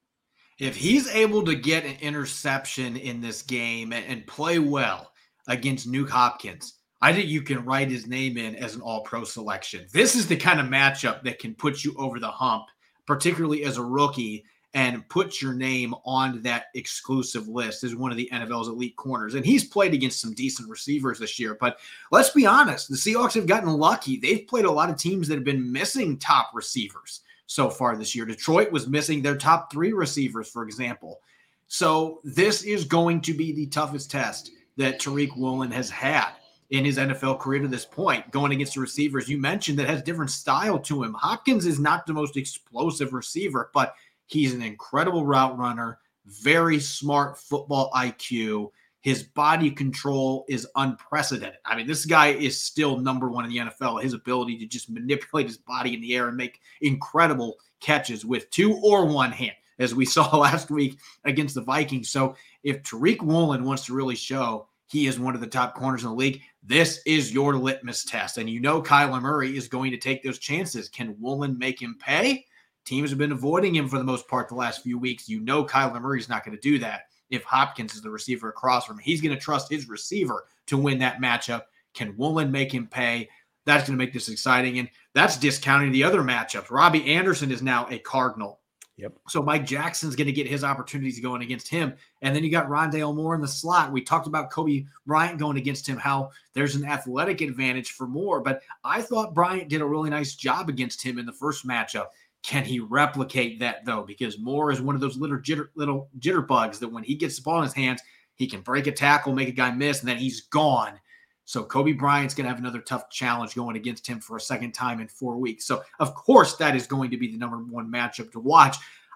If 0.60 0.76
he's 0.76 1.08
able 1.10 1.44
to 1.46 1.56
get 1.56 1.86
an 1.86 1.98
interception 2.02 2.98
in 2.98 3.22
this 3.22 3.42
game 3.42 3.94
and, 3.94 4.06
and 4.06 4.28
play 4.28 4.60
well 4.60 5.12
against 5.48 5.90
Nuk 5.92 6.10
Hopkins, 6.10 6.74
I 7.00 7.14
think 7.14 7.28
you 7.28 7.44
can 7.44 7.64
write 7.64 7.92
his 7.92 8.08
name 8.08 8.38
in 8.38 8.56
as 8.56 8.76
an 8.76 8.82
all 8.82 9.02
pro 9.02 9.24
selection. 9.24 9.86
This 9.94 10.16
is 10.16 10.28
the 10.28 10.36
kind 10.36 10.60
of 10.60 10.66
matchup 10.66 11.22
that 11.24 11.38
can 11.40 11.54
put 11.54 11.84
you 11.84 11.94
over 11.98 12.20
the 12.20 12.32
hump 12.32 12.66
particularly 13.08 13.64
as 13.64 13.78
a 13.78 13.84
rookie, 13.84 14.46
and 14.74 15.08
put 15.10 15.42
your 15.42 15.54
name 15.54 15.96
on 16.06 16.42
that 16.44 16.66
exclusive 16.76 17.48
list 17.48 17.84
as 17.84 17.96
one 17.96 18.12
of 18.12 18.18
the 18.18 18.30
NFL's 18.32 18.68
elite 18.68 18.96
corners. 18.98 19.34
And 19.34 19.44
he's 19.44 19.66
played 19.66 19.94
against 19.94 20.22
some 20.22 20.36
decent 20.36 20.70
receivers 20.70 21.18
this 21.18 21.40
year. 21.40 21.58
But 21.60 21.80
let's 22.12 22.30
be 22.30 22.46
honest, 22.46 22.90
the 22.90 22.96
Seahawks 22.96 23.34
have 23.34 23.48
gotten 23.48 23.70
lucky. 23.70 24.20
They've 24.20 24.46
played 24.46 24.66
a 24.66 24.72
lot 24.72 24.92
of 24.92 24.98
teams 24.98 25.28
that 25.30 25.36
have 25.36 25.46
been 25.46 25.72
missing 25.72 26.20
top 26.20 26.52
receivers 26.54 27.22
so 27.48 27.70
far 27.70 27.98
this 27.98 28.14
year. 28.14 28.26
Detroit 28.26 28.72
was 28.72 28.88
missing 28.88 29.22
their 29.22 29.36
top 29.36 29.72
three 29.72 29.94
receivers, 29.94 30.50
for 30.50 30.64
example. 30.64 31.22
So 31.68 32.22
this 32.24 32.64
is 32.64 32.86
going 32.86 33.22
to 33.22 33.34
be 33.34 33.52
the 33.52 33.68
toughest 33.68 34.12
test 34.12 34.52
that 34.78 35.00
Tariq 35.02 35.36
Woolen 35.36 35.72
has 35.72 35.90
had 35.90 36.32
in 36.70 36.86
his 36.86 36.98
NFL 36.98 37.40
career 37.40 37.62
to 37.62 37.68
this 37.68 37.86
point, 37.86 38.30
going 38.32 38.52
against 38.52 38.76
the 38.76 38.82
receivers 38.82 39.30
you 39.30 39.38
mentioned 39.38 39.80
that 39.80 39.88
has 39.88 40.02
different 40.02 40.32
style 40.32 40.78
to 40.80 41.04
him. 41.04 41.14
Hopkins 41.14 41.66
is 41.66 41.80
not 41.80 42.06
the 42.06 42.14
most 42.14 42.36
explosive 42.36 43.14
receiver, 43.14 43.72
but 43.74 43.96
he's 44.28 44.54
an 44.54 44.62
incredible 44.62 45.26
route 45.26 45.58
runner, 45.58 46.00
very 46.26 46.80
smart 46.80 47.38
football 47.38 47.90
IQ. 47.96 48.72
His 49.08 49.24
body 49.24 49.72
control 49.72 50.44
is 50.50 50.68
unprecedented. 50.76 51.60
I 51.64 51.78
mean, 51.78 51.88
this 51.88 52.06
guy 52.06 52.32
is 52.32 52.62
still 52.62 52.98
number 52.98 53.30
one 53.30 53.46
in 53.46 53.52
the 53.52 53.58
NFL. 53.60 54.04
His 54.04 54.12
ability 54.12 54.58
to 54.58 54.66
just 54.66 54.90
manipulate 54.90 55.48
his 55.48 55.56
body 55.56 55.94
in 55.94 56.02
the 56.02 56.14
air 56.14 56.28
and 56.28 56.36
make 56.36 56.60
incredible 56.82 57.56
catches 57.80 58.26
with 58.26 58.50
two 58.50 58.78
or 58.84 59.06
one 59.06 59.32
hand, 59.32 59.56
as 59.80 59.96
we 59.96 60.04
saw 60.14 60.36
last 60.36 60.70
week 60.70 61.00
against 61.24 61.56
the 61.56 61.62
Vikings. 61.62 62.10
So 62.10 62.36
if 62.64 62.84
Tariq 62.84 63.22
Woolen 63.22 63.64
wants 63.64 63.86
to 63.86 63.94
really 63.94 64.18
show 64.18 64.68
he 64.88 65.08
is 65.08 65.18
one 65.18 65.36
of 65.36 65.40
the 65.40 65.48
top 65.48 65.74
corners 65.74 66.04
in 66.04 66.10
the 66.10 66.16
league. 66.16 66.42
This 66.62 67.00
is 67.06 67.34
your 67.34 67.56
litmus 67.56 68.04
test. 68.04 68.38
And 68.38 68.50
you 68.50 68.60
know 68.60 68.82
Kyler 68.82 69.22
Murray 69.22 69.56
is 69.56 69.70
going 69.70 69.92
to 69.92 69.98
take 69.98 70.22
those 70.22 70.38
chances. 70.38 70.90
Can 70.90 71.16
Woolen 71.18 71.58
make 71.58 71.82
him 71.82 71.96
pay? 71.98 72.46
Teams 72.84 73.10
have 73.12 73.20
been 73.20 73.32
avoiding 73.32 73.74
him 73.74 73.88
for 73.88 74.00
the 74.00 74.04
most 74.04 74.28
part 74.28 74.50
the 74.50 74.56
last 74.56 74.84
few 74.84 75.00
weeks. 75.00 75.30
You 75.30 75.40
know 75.40 75.64
Kyler 75.64 76.02
Murray's 76.02 76.28
not 76.28 76.44
going 76.44 76.58
to 76.58 76.62
do 76.62 76.78
that. 76.80 77.04
If 77.30 77.44
Hopkins 77.44 77.96
is 77.96 78.02
the 78.02 78.10
receiver 78.10 78.50
across 78.50 78.86
from 78.86 78.98
him, 78.98 79.04
he's 79.04 79.22
going 79.22 79.36
to 79.36 79.42
trust 79.42 79.70
his 79.70 79.90
receiver 79.90 80.46
to 80.68 80.78
win 80.78 81.00
that 81.00 81.22
matchup. 81.22 81.64
Can 81.94 82.16
Woolen 82.18 82.52
make 82.52 82.72
him 82.72 82.88
pay? 82.88 83.30
That's 83.66 83.88
going 83.88 83.98
to 83.98 84.04
make 84.04 84.14
this 84.14 84.30
exciting. 84.30 84.80
And 84.80 84.90
that's 85.14 85.38
discounting 85.38 85.92
the 85.92 86.04
other 86.04 86.22
matchups. 86.22 86.72
Robbie 86.72 87.14
Anderson 87.14 87.52
is 87.52 87.62
now 87.62 87.88
a 87.90 88.00
Cardinal. 88.00 88.60
Yep. 88.98 89.14
So 89.28 89.44
Mike 89.44 89.66
Jackson's 89.66 90.16
going 90.16 90.26
to 90.26 90.34
get 90.34 90.48
his 90.48 90.64
opportunities 90.64 91.20
going 91.20 91.44
against 91.44 91.68
him. 91.68 91.94
And 92.24 92.36
then 92.36 92.44
you 92.44 92.50
got 92.50 92.68
Rondale 92.68 93.16
Moore 93.16 93.36
in 93.36 93.42
the 93.42 93.48
slot. 93.48 93.92
We 93.92 94.02
talked 94.02 94.26
about 94.26 94.52
Coby 94.52 94.88
Bryant 95.06 95.38
going 95.38 95.58
against 95.58 95.88
him, 95.88 95.98
how 95.98 96.32
there's 96.54 96.76
an 96.76 96.84
athletic 96.84 97.42
advantage 97.42 97.92
for 97.92 98.08
Moore. 98.08 98.42
But 98.42 98.64
I 98.84 99.04
thought 99.04 99.36
Bryant 99.36 99.70
did 99.70 99.82
a 99.82 99.86
really 99.86 100.10
nice 100.10 100.34
job 100.34 100.68
against 100.68 101.04
him 101.04 101.20
in 101.20 101.28
the 101.28 101.34
first 101.34 101.68
matchup. 101.68 102.08
Can 102.44 102.64
he 102.64 102.80
replicate 102.80 103.60
that 103.60 103.86
though? 103.86 104.04
Because 104.04 104.40
Moore 104.40 104.72
is 104.72 104.82
one 104.82 104.96
of 104.96 105.02
those 105.02 105.18
little 105.18 105.38
jitter, 105.38 105.68
little 105.76 106.10
jitterbugs 106.20 106.80
that 106.80 106.88
when 106.88 107.04
he 107.04 107.16
gets 107.16 107.36
the 107.36 107.42
ball 107.42 107.58
in 107.58 107.64
his 107.64 107.74
hands, 107.74 108.02
he 108.36 108.48
can 108.48 108.62
break 108.62 108.88
a 108.88 108.92
tackle, 108.92 109.34
make 109.34 109.50
a 109.50 109.54
guy 109.54 109.72
miss, 109.72 110.00
and 110.00 110.08
then 110.08 110.18
he's 110.18 110.42
gone. 110.42 111.00
So 111.46 111.64
Coby 111.64 111.98
Bryant's 111.98 112.34
going 112.34 112.44
to 112.44 112.50
have 112.50 112.60
another 112.60 112.82
tough 112.82 113.10
challenge 113.10 113.56
going 113.56 113.78
against 113.78 114.06
him 114.06 114.20
for 114.20 114.36
a 114.36 114.42
second 114.42 114.74
time 114.74 115.00
in 115.00 115.08
four 115.08 115.38
weeks. 115.38 115.66
So 115.66 115.82
of 116.00 116.14
course 116.14 116.56
that 116.58 116.76
is 116.76 116.88
going 116.88 117.10
to 117.12 117.18
be 117.18 117.32
the 117.32 117.38
number 117.38 117.58
one 117.58 117.92
matchup 117.92 118.32
to 118.34 118.40
watch. 118.40 118.76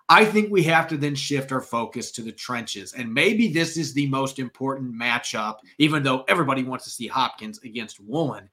I 0.10 0.26
think 0.26 0.52
we 0.52 0.64
have 0.64 0.88
to 0.90 0.98
then 0.98 1.16
shift 1.16 1.52
our 1.54 1.62
focus 1.62 2.12
to 2.12 2.22
the 2.22 2.34
trenches. 2.34 2.94
And 2.94 3.14
maybe 3.14 3.48
this 3.48 3.78
is 3.78 3.94
the 3.94 4.08
most 4.08 4.40
important 4.40 4.94
matchup, 4.94 5.58
even 5.78 6.04
though 6.04 6.24
everybody 6.28 6.64
wants 6.64 6.84
to 6.86 6.90
see 6.90 7.08
Hopkins 7.08 7.60
against 7.64 8.00
Woolen. 8.02 8.50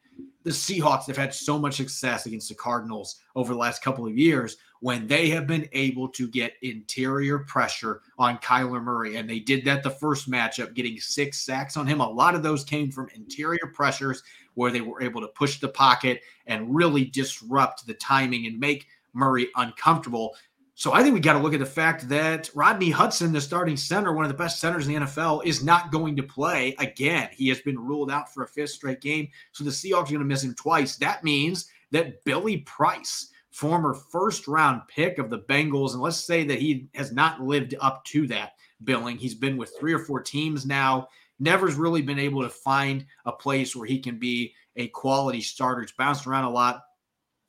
The 0.48 0.54
Seahawks 0.54 1.06
have 1.08 1.18
had 1.18 1.34
so 1.34 1.58
much 1.58 1.76
success 1.76 2.24
against 2.24 2.48
the 2.48 2.54
Cardinals 2.54 3.16
over 3.36 3.52
the 3.52 3.58
last 3.58 3.82
couple 3.82 4.06
of 4.06 4.16
years 4.16 4.56
when 4.80 5.06
they 5.06 5.28
have 5.28 5.46
been 5.46 5.68
able 5.72 6.08
to 6.08 6.26
get 6.26 6.54
interior 6.62 7.40
pressure 7.40 8.00
on 8.18 8.38
Kyler 8.38 8.82
Murray. 8.82 9.16
And 9.16 9.28
they 9.28 9.40
did 9.40 9.62
that 9.66 9.82
the 9.82 9.90
first 9.90 10.30
matchup, 10.30 10.72
getting 10.72 10.98
six 11.00 11.42
sacks 11.42 11.76
on 11.76 11.86
him. 11.86 12.00
A 12.00 12.08
lot 12.08 12.34
of 12.34 12.42
those 12.42 12.64
came 12.64 12.90
from 12.90 13.10
interior 13.14 13.70
pressures 13.74 14.22
where 14.54 14.70
they 14.70 14.80
were 14.80 15.02
able 15.02 15.20
to 15.20 15.28
push 15.28 15.60
the 15.60 15.68
pocket 15.68 16.22
and 16.46 16.74
really 16.74 17.04
disrupt 17.04 17.86
the 17.86 17.92
timing 17.92 18.46
and 18.46 18.58
make 18.58 18.86
Murray 19.12 19.48
uncomfortable. 19.56 20.34
So 20.78 20.92
I 20.92 21.02
think 21.02 21.12
we 21.12 21.18
got 21.18 21.32
to 21.32 21.40
look 21.40 21.54
at 21.54 21.58
the 21.58 21.66
fact 21.66 22.08
that 22.08 22.50
Rodney 22.54 22.88
Hudson, 22.88 23.32
the 23.32 23.40
starting 23.40 23.76
center, 23.76 24.12
one 24.12 24.24
of 24.24 24.30
the 24.30 24.38
best 24.38 24.60
centers 24.60 24.86
in 24.86 24.94
the 24.94 25.00
NFL, 25.00 25.44
is 25.44 25.64
not 25.64 25.90
going 25.90 26.14
to 26.14 26.22
play 26.22 26.76
again. 26.78 27.28
He 27.32 27.48
has 27.48 27.60
been 27.62 27.76
ruled 27.76 28.12
out 28.12 28.32
for 28.32 28.44
a 28.44 28.46
fifth 28.46 28.70
straight 28.70 29.00
game. 29.00 29.26
So 29.50 29.64
the 29.64 29.70
Seahawks 29.70 30.04
are 30.04 30.10
going 30.12 30.20
to 30.20 30.24
miss 30.24 30.44
him 30.44 30.54
twice. 30.54 30.94
That 30.94 31.24
means 31.24 31.68
that 31.90 32.22
Billy 32.22 32.58
Price, 32.58 33.32
former 33.50 33.92
first 33.92 34.46
round 34.46 34.82
pick 34.86 35.18
of 35.18 35.30
the 35.30 35.40
Bengals. 35.40 35.94
And 35.94 36.00
let's 36.00 36.24
say 36.24 36.44
that 36.44 36.60
he 36.60 36.86
has 36.94 37.10
not 37.10 37.42
lived 37.42 37.74
up 37.80 38.04
to 38.04 38.28
that 38.28 38.52
billing. 38.84 39.16
He's 39.16 39.34
been 39.34 39.56
with 39.56 39.74
three 39.80 39.92
or 39.92 39.98
four 39.98 40.22
teams 40.22 40.64
now, 40.64 41.08
never's 41.40 41.74
really 41.74 42.02
been 42.02 42.20
able 42.20 42.42
to 42.42 42.48
find 42.48 43.04
a 43.24 43.32
place 43.32 43.74
where 43.74 43.86
he 43.86 43.98
can 43.98 44.16
be 44.16 44.54
a 44.76 44.86
quality 44.88 45.40
starter. 45.40 45.80
He's 45.80 45.90
bounced 45.90 46.28
around 46.28 46.44
a 46.44 46.50
lot. 46.50 46.84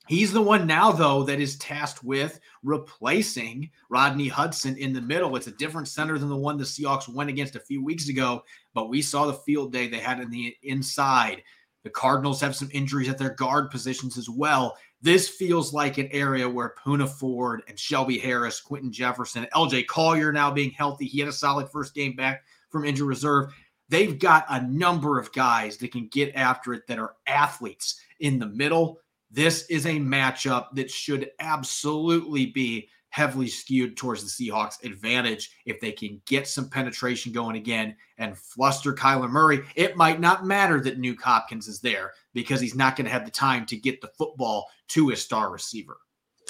He's 0.09 0.33
the 0.33 0.41
one 0.41 0.65
now, 0.65 0.91
though, 0.91 1.21
that 1.25 1.39
is 1.39 1.55
tasked 1.57 2.03
with 2.03 2.39
replacing 2.63 3.69
Rodney 3.89 4.27
Hudson 4.27 4.75
in 4.75 4.91
the 4.91 5.01
middle. 5.01 5.35
It's 5.35 5.45
a 5.45 5.51
different 5.51 5.87
center 5.87 6.17
than 6.17 6.29
the 6.29 6.35
one 6.35 6.57
the 6.57 6.63
Seahawks 6.63 7.07
went 7.07 7.29
against 7.29 7.55
a 7.55 7.59
few 7.59 7.83
weeks 7.83 8.09
ago, 8.09 8.43
but 8.73 8.89
we 8.89 9.03
saw 9.03 9.27
the 9.27 9.33
field 9.33 9.71
day 9.71 9.87
they 9.87 9.99
had 9.99 10.19
in 10.19 10.31
the 10.31 10.57
inside. 10.63 11.43
The 11.83 11.91
Cardinals 11.91 12.41
have 12.41 12.55
some 12.55 12.71
injuries 12.73 13.07
at 13.07 13.19
their 13.19 13.35
guard 13.35 13.69
positions 13.69 14.17
as 14.17 14.27
well. 14.27 14.77
This 14.99 15.29
feels 15.29 15.73
like 15.73 15.99
an 15.99 16.09
area 16.11 16.49
where 16.49 16.73
Poona 16.83 17.07
Ford 17.07 17.61
and 17.67 17.77
Shelby 17.77 18.17
Harris, 18.17 18.59
Quinton 18.59 18.91
Jefferson, 18.91 19.45
LJ 19.53 19.85
Collier 19.85 20.33
now 20.33 20.49
being 20.49 20.71
healthy. 20.71 21.05
He 21.05 21.19
had 21.19 21.29
a 21.29 21.33
solid 21.33 21.69
first 21.69 21.93
game 21.93 22.15
back 22.15 22.45
from 22.71 22.83
injury 22.83 23.05
reserve. 23.05 23.53
They've 23.89 24.17
got 24.17 24.47
a 24.49 24.63
number 24.63 25.19
of 25.19 25.31
guys 25.33 25.77
that 25.77 25.91
can 25.91 26.07
get 26.07 26.33
after 26.33 26.73
it 26.73 26.87
that 26.87 26.97
are 26.97 27.13
athletes 27.27 28.01
in 28.19 28.39
the 28.39 28.47
middle. 28.47 29.01
This 29.31 29.65
is 29.67 29.85
a 29.85 29.99
matchup 29.99 30.67
that 30.73 30.89
should 30.89 31.31
absolutely 31.39 32.47
be 32.47 32.89
heavily 33.09 33.47
skewed 33.47 33.97
towards 33.97 34.23
the 34.23 34.49
Seahawks' 34.49 34.83
advantage 34.83 35.51
if 35.65 35.79
they 35.79 35.91
can 35.91 36.21
get 36.25 36.47
some 36.47 36.69
penetration 36.69 37.31
going 37.31 37.55
again 37.55 37.95
and 38.17 38.37
fluster 38.37 38.93
Kyler 38.93 39.29
Murray. 39.29 39.61
It 39.75 39.97
might 39.97 40.19
not 40.19 40.45
matter 40.45 40.79
that 40.81 40.99
Nuk 41.01 41.19
Hopkins 41.21 41.67
is 41.67 41.79
there 41.79 42.13
because 42.33 42.61
he's 42.61 42.75
not 42.75 42.95
going 42.95 43.05
to 43.05 43.11
have 43.11 43.25
the 43.25 43.31
time 43.31 43.65
to 43.67 43.77
get 43.77 44.01
the 44.01 44.11
football 44.17 44.67
to 44.89 45.09
his 45.09 45.21
star 45.21 45.51
receiver. 45.51 45.97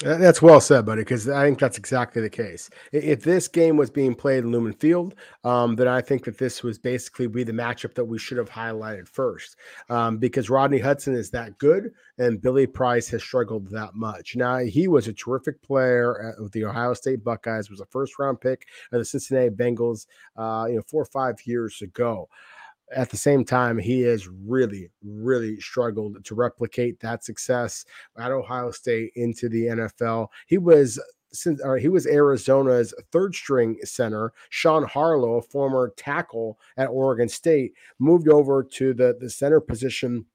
That's 0.02 0.40
well 0.40 0.62
said, 0.62 0.86
buddy, 0.86 1.02
because 1.02 1.28
I 1.28 1.44
think 1.44 1.58
that's 1.58 1.76
exactly 1.76 2.22
the 2.22 2.30
case. 2.30 2.70
If 2.90 3.22
this 3.22 3.48
game 3.48 3.76
was 3.76 3.90
being 3.90 4.14
played 4.14 4.44
in 4.44 4.50
Lumen 4.50 4.72
Field, 4.72 5.14
um, 5.44 5.76
then 5.76 5.88
I 5.88 6.00
think 6.00 6.24
that 6.24 6.38
this 6.38 6.62
was 6.62 6.78
basically 6.78 7.26
be 7.26 7.44
the 7.44 7.52
matchup 7.52 7.94
that 7.94 8.04
we 8.06 8.18
should 8.18 8.38
have 8.38 8.48
highlighted 8.48 9.06
first, 9.06 9.56
um, 9.90 10.16
because 10.16 10.48
Rodney 10.48 10.78
Hudson 10.78 11.14
is 11.14 11.30
that 11.32 11.58
good, 11.58 11.92
and 12.16 12.40
Billy 12.40 12.66
Price 12.66 13.08
has 13.10 13.22
struggled 13.22 13.68
that 13.72 13.94
much. 13.94 14.36
Now 14.36 14.58
he 14.58 14.88
was 14.88 15.06
a 15.06 15.12
terrific 15.12 15.60
player 15.60 16.34
with 16.40 16.52
the 16.52 16.64
Ohio 16.64 16.94
State 16.94 17.22
Buckeyes, 17.22 17.68
was 17.68 17.80
a 17.80 17.86
first 17.86 18.18
round 18.18 18.40
pick 18.40 18.68
of 18.92 19.00
the 19.00 19.04
Cincinnati 19.04 19.50
Bengals, 19.50 20.06
uh, 20.34 20.64
you 20.66 20.76
know, 20.76 20.82
four 20.82 21.02
or 21.02 21.06
five 21.06 21.36
years 21.44 21.82
ago 21.82 22.26
at 22.94 23.10
the 23.10 23.16
same 23.16 23.44
time, 23.44 23.78
he 23.78 24.00
has 24.02 24.28
really, 24.28 24.90
really 25.02 25.60
struggled 25.60 26.24
to 26.24 26.34
replicate 26.34 27.00
that 27.00 27.24
success 27.24 27.84
at 28.18 28.32
Ohio 28.32 28.70
State 28.70 29.12
into 29.14 29.48
the 29.48 29.66
NFL. 29.66 30.28
He 30.46 30.58
was 30.58 31.00
since 31.32 31.62
uh, 31.62 31.74
he 31.74 31.88
was 31.88 32.06
Arizona's 32.06 32.92
third 33.12 33.34
string 33.34 33.78
center. 33.84 34.32
Sean 34.48 34.84
Harlow, 34.84 35.36
a 35.36 35.42
former 35.42 35.92
tackle 35.96 36.58
at 36.76 36.88
Oregon 36.88 37.28
State, 37.28 37.74
moved 37.98 38.28
over 38.28 38.64
to 38.64 38.92
the, 38.94 39.16
the 39.20 39.30
center 39.30 39.60
position, 39.60 40.26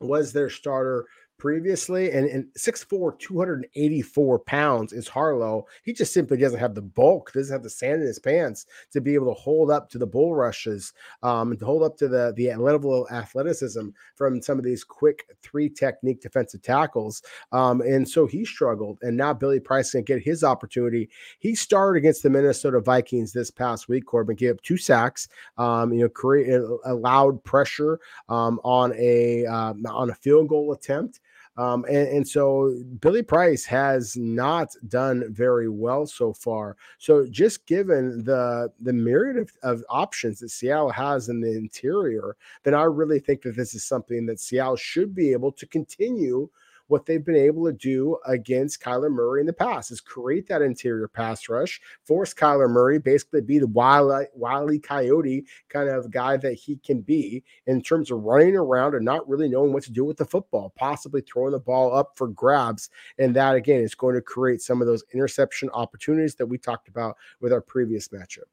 was 0.00 0.32
their 0.32 0.50
starter 0.50 1.06
previously, 1.42 2.12
and, 2.12 2.28
and 2.28 2.44
6'4, 2.56 3.18
284 3.18 4.38
pounds 4.38 4.92
is 4.92 5.08
Harlow. 5.08 5.66
He 5.82 5.92
just 5.92 6.12
simply 6.12 6.36
doesn't 6.36 6.60
have 6.60 6.76
the 6.76 6.82
bulk, 6.82 7.32
doesn't 7.32 7.52
have 7.52 7.64
the 7.64 7.68
sand 7.68 8.00
in 8.00 8.06
his 8.06 8.20
pants 8.20 8.66
to 8.92 9.00
be 9.00 9.14
able 9.14 9.26
to 9.26 9.40
hold 9.40 9.68
up 9.68 9.90
to 9.90 9.98
the 9.98 10.06
bull 10.06 10.36
rushes, 10.36 10.92
um, 11.24 11.50
and 11.50 11.58
to 11.58 11.66
hold 11.66 11.82
up 11.82 11.96
to 11.96 12.06
the, 12.06 12.32
the 12.36 12.54
level 12.54 12.94
of 12.94 13.12
athleticism 13.12 13.88
from 14.14 14.40
some 14.40 14.56
of 14.56 14.64
these 14.64 14.84
quick 14.84 15.24
three 15.42 15.68
technique 15.68 16.20
defensive 16.20 16.62
tackles. 16.62 17.24
Um, 17.50 17.80
and 17.80 18.08
so 18.08 18.24
he 18.24 18.44
struggled. 18.44 18.98
And 19.02 19.16
now 19.16 19.34
Billy 19.34 19.58
Price 19.58 19.90
can 19.90 20.04
get 20.04 20.22
his 20.22 20.44
opportunity. 20.44 21.10
He 21.40 21.56
started 21.56 21.98
against 21.98 22.22
the 22.22 22.30
Minnesota 22.30 22.80
Vikings 22.80 23.32
this 23.32 23.50
past 23.50 23.88
week. 23.88 24.06
Corbin 24.06 24.36
gave 24.36 24.52
up 24.52 24.62
two 24.62 24.76
sacks, 24.76 25.26
um, 25.58 25.92
you 25.92 26.02
know, 26.02 26.08
create, 26.08 26.62
allowed 26.84 27.42
pressure 27.42 27.98
um, 28.28 28.60
on 28.62 28.94
a 28.94 29.44
uh, 29.44 29.74
on 29.90 30.10
a 30.10 30.14
field 30.14 30.46
goal 30.46 30.70
attempt. 30.70 31.18
Um, 31.58 31.84
and, 31.84 32.08
and, 32.08 32.28
so 32.28 32.74
Billy 33.00 33.22
Price 33.22 33.66
has 33.66 34.16
not 34.16 34.74
done 34.88 35.24
very 35.28 35.68
well 35.68 36.06
so 36.06 36.32
far. 36.32 36.78
So 36.96 37.26
just 37.26 37.66
given 37.66 38.24
the 38.24 38.72
the 38.80 38.92
myriad 38.94 39.36
of, 39.36 39.50
of 39.62 39.84
options 39.90 40.40
that 40.40 40.48
Seattle 40.48 40.90
has 40.90 41.28
in 41.28 41.42
the 41.42 41.54
interior, 41.54 42.36
then 42.62 42.74
I 42.74 42.84
really 42.84 43.18
think 43.18 43.42
that 43.42 43.54
this 43.54 43.74
is 43.74 43.84
something 43.84 44.24
that 44.26 44.40
Seattle 44.40 44.76
should 44.76 45.14
be 45.14 45.32
able 45.32 45.52
to 45.52 45.66
continue 45.66 46.48
what 46.92 47.06
they've 47.06 47.24
been 47.24 47.34
able 47.34 47.64
to 47.64 47.72
do 47.72 48.18
against 48.26 48.82
Kyler 48.82 49.10
Murray 49.10 49.40
in 49.40 49.46
the 49.46 49.52
past 49.54 49.90
is 49.90 49.98
create 49.98 50.46
that 50.48 50.60
interior 50.60 51.08
pass 51.08 51.48
rush, 51.48 51.80
force 52.04 52.34
Kyler 52.34 52.68
Murray 52.68 52.98
basically 52.98 53.40
be 53.40 53.58
the 53.58 53.66
wily, 53.66 54.78
coyote 54.80 55.46
kind 55.70 55.88
of 55.88 56.10
guy 56.10 56.36
that 56.36 56.52
he 56.52 56.76
can 56.76 57.00
be 57.00 57.42
in 57.66 57.80
terms 57.80 58.10
of 58.10 58.22
running 58.22 58.54
around 58.54 58.94
and 58.94 59.06
not 59.06 59.26
really 59.26 59.48
knowing 59.48 59.72
what 59.72 59.82
to 59.84 59.90
do 59.90 60.04
with 60.04 60.18
the 60.18 60.26
football, 60.26 60.74
possibly 60.76 61.22
throwing 61.22 61.52
the 61.52 61.58
ball 61.58 61.96
up 61.96 62.12
for 62.14 62.28
grabs. 62.28 62.90
And 63.18 63.34
that 63.36 63.54
again 63.54 63.80
is 63.80 63.94
going 63.94 64.14
to 64.14 64.20
create 64.20 64.60
some 64.60 64.82
of 64.82 64.86
those 64.86 65.02
interception 65.14 65.70
opportunities 65.70 66.34
that 66.34 66.46
we 66.46 66.58
talked 66.58 66.88
about 66.88 67.16
with 67.40 67.54
our 67.54 67.62
previous 67.62 68.08
matchup. 68.08 68.44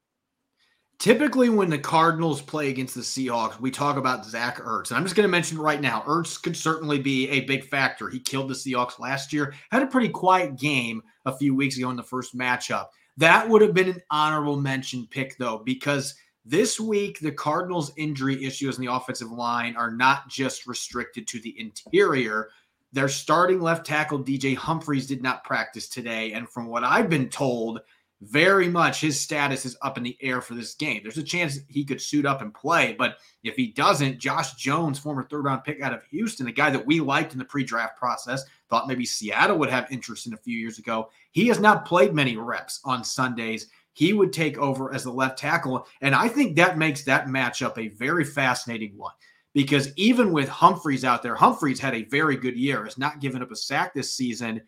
Typically, 1.00 1.48
when 1.48 1.70
the 1.70 1.78
Cardinals 1.78 2.42
play 2.42 2.68
against 2.68 2.94
the 2.94 3.00
Seahawks, 3.00 3.58
we 3.58 3.70
talk 3.70 3.96
about 3.96 4.26
Zach 4.26 4.58
Ertz. 4.58 4.90
And 4.90 4.98
I'm 4.98 5.02
just 5.04 5.16
going 5.16 5.26
to 5.26 5.30
mention 5.30 5.56
right 5.56 5.80
now, 5.80 6.02
Ertz 6.06 6.40
could 6.40 6.54
certainly 6.54 6.98
be 6.98 7.26
a 7.30 7.40
big 7.40 7.64
factor. 7.64 8.10
He 8.10 8.20
killed 8.20 8.50
the 8.50 8.54
Seahawks 8.54 8.98
last 8.98 9.32
year, 9.32 9.54
had 9.70 9.82
a 9.82 9.86
pretty 9.86 10.10
quiet 10.10 10.56
game 10.56 11.02
a 11.24 11.34
few 11.34 11.54
weeks 11.54 11.78
ago 11.78 11.88
in 11.88 11.96
the 11.96 12.02
first 12.02 12.36
matchup. 12.36 12.88
That 13.16 13.48
would 13.48 13.62
have 13.62 13.72
been 13.72 13.88
an 13.88 14.02
honorable 14.10 14.60
mention 14.60 15.08
pick, 15.10 15.38
though, 15.38 15.62
because 15.64 16.16
this 16.44 16.78
week 16.78 17.18
the 17.20 17.32
Cardinals' 17.32 17.92
injury 17.96 18.44
issues 18.44 18.76
in 18.76 18.84
the 18.84 18.92
offensive 18.92 19.32
line 19.32 19.76
are 19.76 19.90
not 19.90 20.28
just 20.28 20.66
restricted 20.66 21.26
to 21.28 21.40
the 21.40 21.58
interior. 21.58 22.50
Their 22.92 23.08
starting 23.08 23.62
left 23.62 23.86
tackle, 23.86 24.22
DJ 24.22 24.54
Humphries, 24.54 25.06
did 25.06 25.22
not 25.22 25.44
practice 25.44 25.88
today. 25.88 26.32
And 26.32 26.46
from 26.46 26.66
what 26.66 26.84
I've 26.84 27.08
been 27.08 27.30
told, 27.30 27.80
very 28.20 28.68
much 28.68 29.00
his 29.00 29.18
status 29.18 29.64
is 29.64 29.76
up 29.82 29.96
in 29.96 30.04
the 30.04 30.16
air 30.20 30.40
for 30.40 30.54
this 30.54 30.74
game. 30.74 31.00
There's 31.02 31.18
a 31.18 31.22
chance 31.22 31.58
he 31.68 31.84
could 31.84 32.00
suit 32.00 32.26
up 32.26 32.42
and 32.42 32.52
play, 32.52 32.94
but 32.98 33.16
if 33.44 33.56
he 33.56 33.68
doesn't, 33.68 34.18
Josh 34.18 34.54
Jones, 34.54 34.98
former 34.98 35.22
third 35.22 35.44
round 35.44 35.64
pick 35.64 35.80
out 35.80 35.94
of 35.94 36.04
Houston, 36.10 36.46
a 36.46 36.52
guy 36.52 36.70
that 36.70 36.86
we 36.86 37.00
liked 37.00 37.32
in 37.32 37.38
the 37.38 37.44
pre 37.44 37.64
draft 37.64 37.96
process, 37.98 38.44
thought 38.68 38.88
maybe 38.88 39.06
Seattle 39.06 39.58
would 39.58 39.70
have 39.70 39.90
interest 39.90 40.26
in 40.26 40.34
a 40.34 40.38
few 40.38 40.58
years 40.58 40.78
ago. 40.78 41.08
He 41.32 41.48
has 41.48 41.60
not 41.60 41.86
played 41.86 42.14
many 42.14 42.36
reps 42.36 42.80
on 42.84 43.02
Sundays. 43.04 43.68
He 43.92 44.12
would 44.12 44.32
take 44.32 44.58
over 44.58 44.92
as 44.94 45.04
the 45.04 45.12
left 45.12 45.38
tackle. 45.38 45.86
And 46.00 46.14
I 46.14 46.28
think 46.28 46.56
that 46.56 46.78
makes 46.78 47.04
that 47.04 47.26
matchup 47.26 47.78
a 47.78 47.88
very 47.88 48.24
fascinating 48.24 48.96
one 48.96 49.12
because 49.52 49.92
even 49.96 50.32
with 50.32 50.48
Humphries 50.48 51.04
out 51.04 51.22
there, 51.22 51.34
Humphries 51.34 51.80
had 51.80 51.94
a 51.94 52.04
very 52.04 52.36
good 52.36 52.56
year, 52.56 52.84
has 52.84 52.98
not 52.98 53.20
given 53.20 53.42
up 53.42 53.50
a 53.50 53.56
sack 53.56 53.92
this 53.92 54.12
season. 54.12 54.60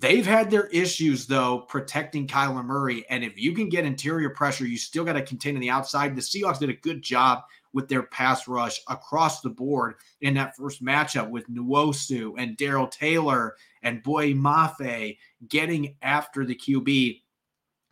They've 0.00 0.24
had 0.24 0.50
their 0.50 0.66
issues 0.68 1.26
though 1.26 1.60
protecting 1.68 2.26
Kyler 2.26 2.64
Murray, 2.64 3.04
and 3.10 3.22
if 3.22 3.38
you 3.38 3.52
can 3.52 3.68
get 3.68 3.84
interior 3.84 4.30
pressure, 4.30 4.66
you 4.66 4.78
still 4.78 5.04
got 5.04 5.12
to 5.12 5.22
contain 5.22 5.56
on 5.56 5.60
the 5.60 5.68
outside. 5.68 6.16
The 6.16 6.22
Seahawks 6.22 6.58
did 6.58 6.70
a 6.70 6.74
good 6.74 7.02
job 7.02 7.42
with 7.74 7.86
their 7.86 8.04
pass 8.04 8.48
rush 8.48 8.80
across 8.88 9.42
the 9.42 9.50
board 9.50 9.96
in 10.22 10.32
that 10.34 10.56
first 10.56 10.82
matchup 10.82 11.28
with 11.28 11.50
Nwosu 11.50 12.32
and 12.38 12.56
Darrell 12.56 12.86
Taylor 12.86 13.56
and 13.82 14.02
Boye 14.02 14.32
Mafe 14.32 15.18
getting 15.48 15.94
after 16.00 16.46
the 16.46 16.54
QB. 16.54 17.20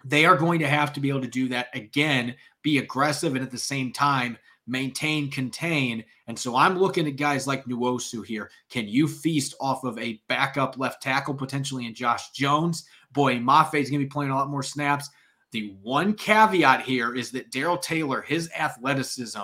They 0.02 0.24
are 0.24 0.36
going 0.36 0.61
to 0.61 0.68
have 0.68 0.94
to 0.94 1.00
be 1.00 1.11
able 1.11 1.20
to 1.20 1.28
do 1.28 1.48
that 1.48 1.68
again, 1.74 2.36
be 2.62 2.78
aggressive, 2.78 3.34
and 3.34 3.44
at 3.44 3.50
the 3.50 3.59
same 3.59 3.92
time 3.92 4.38
maintain, 4.69 5.31
contain. 5.31 6.05
And 6.27 6.39
so 6.39 6.55
I'm 6.57 6.79
looking 6.79 7.07
at 7.07 7.16
guys 7.16 7.47
like 7.47 7.64
Nwosu 7.64 8.25
here. 8.25 8.51
Can 8.71 8.87
you 8.87 9.09
feast 9.09 9.55
off 9.61 9.85
of 9.85 9.99
a 9.99 10.21
backup 10.29 10.79
left 10.79 11.03
tackle 11.03 11.35
potentially 11.35 11.87
in 11.87 11.95
Josh 11.95 12.31
Jones? 12.31 12.85
Boye 13.12 13.39
Mafe 13.39 13.81
is 13.81 13.91
going 13.91 14.01
to 14.01 14.07
be 14.07 14.11
playing 14.11 14.31
a 14.31 14.37
lot 14.37 14.51
more 14.51 14.62
snaps. 14.62 15.11
The 15.51 15.75
one 15.83 16.12
caveat 16.12 16.83
here 16.83 17.14
is 17.14 17.31
that 17.31 17.51
Darrell 17.51 17.79
Taylor, 17.79 18.21
his 18.21 18.51
athleticism 18.57 19.41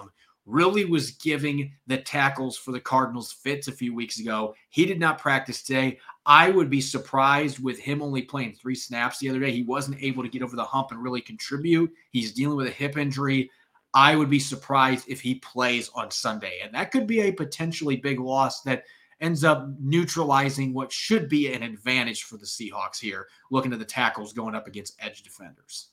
really 0.46 0.84
was 0.84 1.12
giving 1.12 1.72
the 1.86 1.96
tackles 1.96 2.56
for 2.56 2.72
the 2.72 2.80
Cardinals 2.80 3.32
fits 3.32 3.68
a 3.68 3.72
few 3.72 3.94
weeks 3.94 4.20
ago. 4.20 4.54
He 4.68 4.84
did 4.84 5.00
not 5.00 5.18
practice 5.18 5.62
today. 5.62 5.98
I 6.26 6.50
would 6.50 6.70
be 6.70 6.80
surprised 6.80 7.62
with 7.62 7.78
him 7.78 8.02
only 8.02 8.22
playing 8.22 8.54
three 8.54 8.74
snaps 8.74 9.18
the 9.18 9.30
other 9.30 9.40
day. 9.40 9.50
He 9.50 9.62
wasn't 9.62 10.02
able 10.02 10.22
to 10.22 10.28
get 10.28 10.42
over 10.42 10.56
the 10.56 10.64
hump 10.64 10.90
and 10.90 11.02
really 11.02 11.20
contribute. 11.20 11.92
He's 12.10 12.32
dealing 12.32 12.56
with 12.56 12.66
a 12.66 12.70
hip 12.70 12.96
injury. 12.96 13.50
I 13.94 14.16
would 14.16 14.28
be 14.28 14.40
surprised 14.40 15.08
if 15.08 15.20
he 15.20 15.36
plays 15.36 15.88
on 15.94 16.10
Sunday. 16.10 16.58
And 16.62 16.74
that 16.74 16.90
could 16.90 17.06
be 17.06 17.20
a 17.20 17.32
potentially 17.32 17.96
big 17.96 18.18
loss 18.18 18.62
that 18.62 18.84
ends 19.20 19.44
up 19.44 19.68
neutralizing 19.80 20.74
what 20.74 20.92
should 20.92 21.28
be 21.28 21.52
an 21.52 21.62
advantage 21.62 22.24
for 22.24 22.36
the 22.36 22.44
Seahawks 22.44 22.98
here, 22.98 23.28
looking 23.50 23.72
at 23.72 23.78
the 23.78 23.84
tackles 23.84 24.32
going 24.32 24.54
up 24.54 24.66
against 24.66 24.96
edge 25.00 25.22
defenders. 25.22 25.90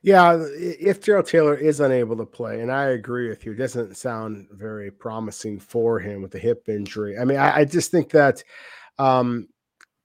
Yeah, 0.00 0.42
if 0.56 1.04
Darrell 1.04 1.22
Taylor 1.22 1.54
is 1.54 1.80
unable 1.80 2.16
to 2.16 2.24
play, 2.24 2.60
and 2.60 2.72
I 2.72 2.84
agree 2.84 3.28
with 3.28 3.44
you, 3.44 3.52
it 3.52 3.56
doesn't 3.56 3.96
sound 3.96 4.48
very 4.50 4.90
promising 4.90 5.60
for 5.60 5.98
him 5.98 6.22
with 6.22 6.30
the 6.30 6.38
hip 6.38 6.68
injury. 6.68 7.18
I 7.18 7.24
mean, 7.24 7.36
I, 7.36 7.58
I 7.58 7.64
just 7.66 7.90
think 7.90 8.10
that 8.10 8.42
um, 8.98 9.48